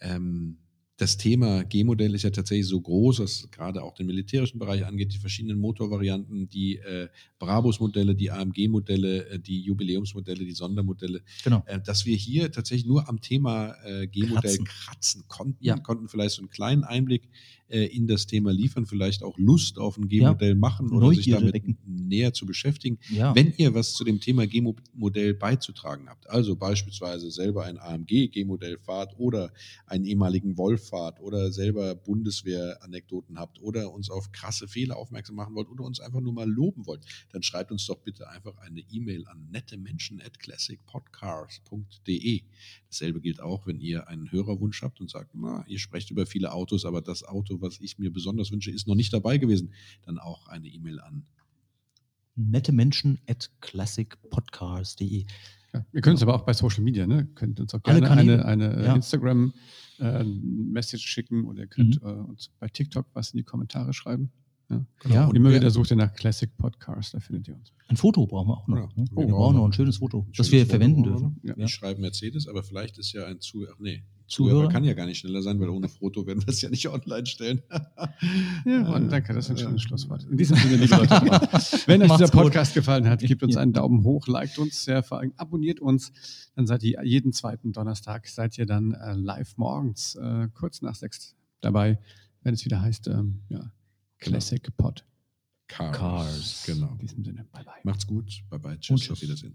ähm, 0.00 0.56
das 0.96 1.16
Thema 1.16 1.64
G-Modell 1.64 2.14
ist 2.14 2.22
ja 2.22 2.30
tatsächlich 2.30 2.68
so 2.68 2.80
groß, 2.80 3.18
was 3.18 3.50
gerade 3.50 3.82
auch 3.82 3.94
den 3.94 4.06
militärischen 4.06 4.60
Bereich 4.60 4.86
angeht, 4.86 5.12
die 5.12 5.18
verschiedenen 5.18 5.58
Motorvarianten, 5.58 6.48
die 6.48 6.76
äh, 6.76 7.08
Brabus-Modelle, 7.40 8.14
die 8.14 8.30
AMG-Modelle, 8.30 9.28
äh, 9.28 9.38
die 9.40 9.60
Jubiläumsmodelle, 9.60 10.44
die 10.44 10.52
Sondermodelle, 10.52 11.22
genau. 11.42 11.64
äh, 11.66 11.80
dass 11.80 12.06
wir 12.06 12.16
hier 12.16 12.52
tatsächlich 12.52 12.86
nur 12.86 13.08
am 13.08 13.20
Thema 13.20 13.74
äh, 13.84 14.06
G-Modell 14.06 14.58
Kratzen. 14.58 14.64
kratzen, 14.64 15.24
konnten, 15.26 15.64
Ja. 15.64 15.76
konnten 15.78 16.08
vielleicht 16.08 16.36
so 16.36 16.42
einen 16.42 16.50
kleinen 16.50 16.84
Einblick 16.84 17.28
äh, 17.68 17.86
in 17.86 18.06
das 18.06 18.26
Thema 18.26 18.52
liefern, 18.52 18.86
vielleicht 18.86 19.22
auch 19.22 19.38
Lust 19.38 19.78
auf 19.78 19.96
ein 19.96 20.08
G-Modell 20.08 20.54
machen 20.54 20.92
oder 20.92 21.08
sich 21.08 21.26
Neugierde 21.26 21.46
damit 21.46 21.54
wecken. 21.54 21.78
näher 21.86 22.32
zu 22.32 22.46
beschäftigen. 22.46 22.98
Ja. 23.10 23.34
Wenn 23.34 23.52
ihr 23.56 23.74
was 23.74 23.94
zu 23.94 24.04
dem 24.04 24.20
Thema 24.20 24.46
G-Modell 24.46 25.34
beizutragen 25.34 26.08
habt, 26.08 26.28
also 26.28 26.56
beispielsweise 26.56 27.30
selber 27.30 27.64
ein 27.64 27.78
AMG-G-Modell 27.78 28.78
fahrt 28.78 29.18
oder 29.18 29.52
einen 29.86 30.04
ehemaligen 30.04 30.58
Wolf 30.58 30.88
fahrt 30.88 31.20
oder 31.20 31.52
selber 31.52 31.94
Bundeswehr-Anekdoten 31.94 33.38
habt 33.38 33.62
oder 33.62 33.92
uns 33.92 34.10
auf 34.10 34.32
krasse 34.32 34.68
Fehler 34.68 34.96
aufmerksam 34.96 35.36
machen 35.36 35.54
wollt 35.54 35.68
oder 35.68 35.84
uns 35.84 36.00
einfach 36.00 36.20
nur 36.20 36.34
mal 36.34 36.48
loben 36.48 36.86
wollt, 36.86 37.04
dann 37.32 37.42
schreibt 37.42 37.72
uns 37.72 37.86
doch 37.86 38.00
bitte 38.00 38.28
einfach 38.28 38.56
eine 38.58 38.80
E-Mail 38.80 39.26
an 39.26 39.48
nettemenschen@classicpodcars.de. 39.50 42.42
Dasselbe 42.88 43.20
gilt 43.20 43.40
auch, 43.40 43.66
wenn 43.66 43.80
ihr 43.80 44.08
einen 44.08 44.30
Hörerwunsch 44.30 44.82
habt 44.82 45.00
und 45.00 45.10
sagt, 45.10 45.34
na, 45.34 45.64
ihr 45.66 45.78
sprecht 45.78 46.10
über 46.10 46.26
viele 46.26 46.52
Autos, 46.52 46.84
aber 46.84 47.02
das 47.02 47.24
Auto, 47.24 47.53
was 47.60 47.80
ich 47.80 47.98
mir 47.98 48.12
besonders 48.12 48.50
wünsche, 48.52 48.70
ist 48.70 48.86
noch 48.86 48.94
nicht 48.94 49.12
dabei 49.12 49.38
gewesen, 49.38 49.72
dann 50.02 50.18
auch 50.18 50.46
eine 50.48 50.68
E-Mail 50.68 51.00
an 51.00 51.26
Nette 52.36 52.72
Menschen 52.72 53.18
at 53.28 53.50
classicpodcast.de. 53.60 55.24
Ja, 55.72 55.86
wir 55.92 56.00
können 56.02 56.16
es 56.16 56.22
aber 56.22 56.34
auch 56.34 56.44
bei 56.44 56.52
Social 56.52 56.82
Media, 56.82 57.06
ne? 57.06 57.26
Könnt 57.34 57.60
uns 57.60 57.74
auch 57.74 57.82
gerne 57.82 58.06
Kanäle. 58.06 58.44
eine, 58.44 58.66
eine 58.66 58.82
äh, 58.82 58.86
Ja. 58.86 58.94
Instagram-Message 58.94 61.06
schicken 61.06 61.44
oder 61.46 61.62
ihr 61.62 61.66
könnt 61.68 62.00
äh, 62.02 62.06
uns 62.06 62.50
bei 62.58 62.68
TikTok 62.68 63.06
was 63.12 63.30
in 63.32 63.38
die 63.38 63.44
Kommentare 63.44 63.92
schreiben. 63.92 64.30
Ja. 64.70 64.84
Ja, 65.08 65.26
Und 65.26 65.36
immer 65.36 65.52
wieder 65.52 65.70
sucht 65.70 65.90
ihr 65.90 65.96
nach 65.96 66.12
Classic 66.14 66.50
Podcast, 66.56 67.14
da 67.14 67.20
findet 67.20 67.48
ihr 67.48 67.54
uns. 67.54 67.72
ein 67.88 67.96
Foto 67.96 68.26
brauchen 68.26 68.48
wir 68.48 68.56
auch 68.58 68.66
noch. 68.66 68.76
Ja. 68.78 68.88
ne? 68.96 69.04
Oh, 69.14 69.20
wir 69.20 69.28
brauchen 69.28 69.56
noch 69.56 69.66
ein 69.66 69.72
schönes 69.72 69.98
Foto, 69.98 70.26
das 70.28 70.36
Schönes 70.46 70.52
wir 70.52 70.60
Foto 70.60 70.70
verwenden 70.70 71.02
dürfen. 71.02 71.40
Ja. 71.42 71.54
Ich 71.58 71.70
schreibe 71.70 72.00
Mercedes, 72.00 72.48
aber 72.48 72.62
vielleicht 72.62 72.98
ist 72.98 73.12
ja 73.12 73.26
ein 73.26 73.40
Zuhörer. 73.40 73.74
Nee, 73.78 74.04
Zuhörer? 74.34 74.68
Kann 74.68 74.84
ja 74.84 74.94
gar 74.94 75.06
nicht 75.06 75.18
schneller 75.18 75.42
sein, 75.42 75.60
weil 75.60 75.68
ohne 75.68 75.88
Foto 75.88 76.26
werden 76.26 76.44
wir 76.44 76.48
es 76.48 76.60
ja 76.60 76.68
nicht 76.68 76.88
online 76.88 77.26
stellen. 77.26 77.62
Ja, 78.64 78.94
und 78.94 79.10
danke, 79.10 79.34
das 79.34 79.46
ist 79.46 79.50
ein 79.50 79.58
schönes 79.58 79.82
Schlusswort. 79.82 80.24
In 80.30 80.36
diesem 80.38 80.56
Sinne, 80.56 80.76
liebe 80.76 80.96
Leute, 80.96 81.10
wenn 81.86 82.02
euch 82.02 82.12
dieser 82.12 82.30
gut. 82.30 82.42
Podcast 82.42 82.72
gefallen 82.74 83.08
hat, 83.08 83.20
gebt 83.20 83.42
uns 83.42 83.56
einen 83.58 83.72
Daumen 83.72 84.04
hoch, 84.04 84.26
liked 84.26 84.58
uns, 84.58 84.86
ja, 84.86 85.02
vor 85.02 85.18
allem 85.20 85.32
abonniert 85.36 85.80
uns. 85.80 86.12
Dann 86.54 86.66
seid 86.66 86.82
ihr 86.82 87.04
jeden 87.04 87.32
zweiten 87.32 87.72
Donnerstag, 87.72 88.26
seid 88.26 88.56
ihr 88.56 88.66
dann 88.66 88.92
äh, 88.92 89.14
live 89.14 89.56
morgens, 89.58 90.14
äh, 90.14 90.48
kurz 90.54 90.80
nach 90.80 90.94
sechs 90.94 91.34
dabei, 91.60 91.98
wenn 92.42 92.54
es 92.54 92.64
wieder 92.64 92.80
heißt, 92.80 93.08
ähm, 93.08 93.40
ja, 93.48 93.70
Classic 94.18 94.66
Pod. 94.76 95.04
Cars. 95.66 95.96
Cars. 95.96 96.62
Genau. 96.66 96.92
In 96.92 96.98
diesem 96.98 97.24
Sinne, 97.24 97.46
bye 97.52 97.64
bye. 97.64 97.74
Macht's 97.82 98.06
gut. 98.06 98.42
Bye 98.50 98.58
bye. 98.58 98.78
Tschüss. 98.78 99.02
Und 99.02 99.12
Auf 99.12 99.18
tschüss. 99.18 99.28
Wiedersehen. 99.28 99.54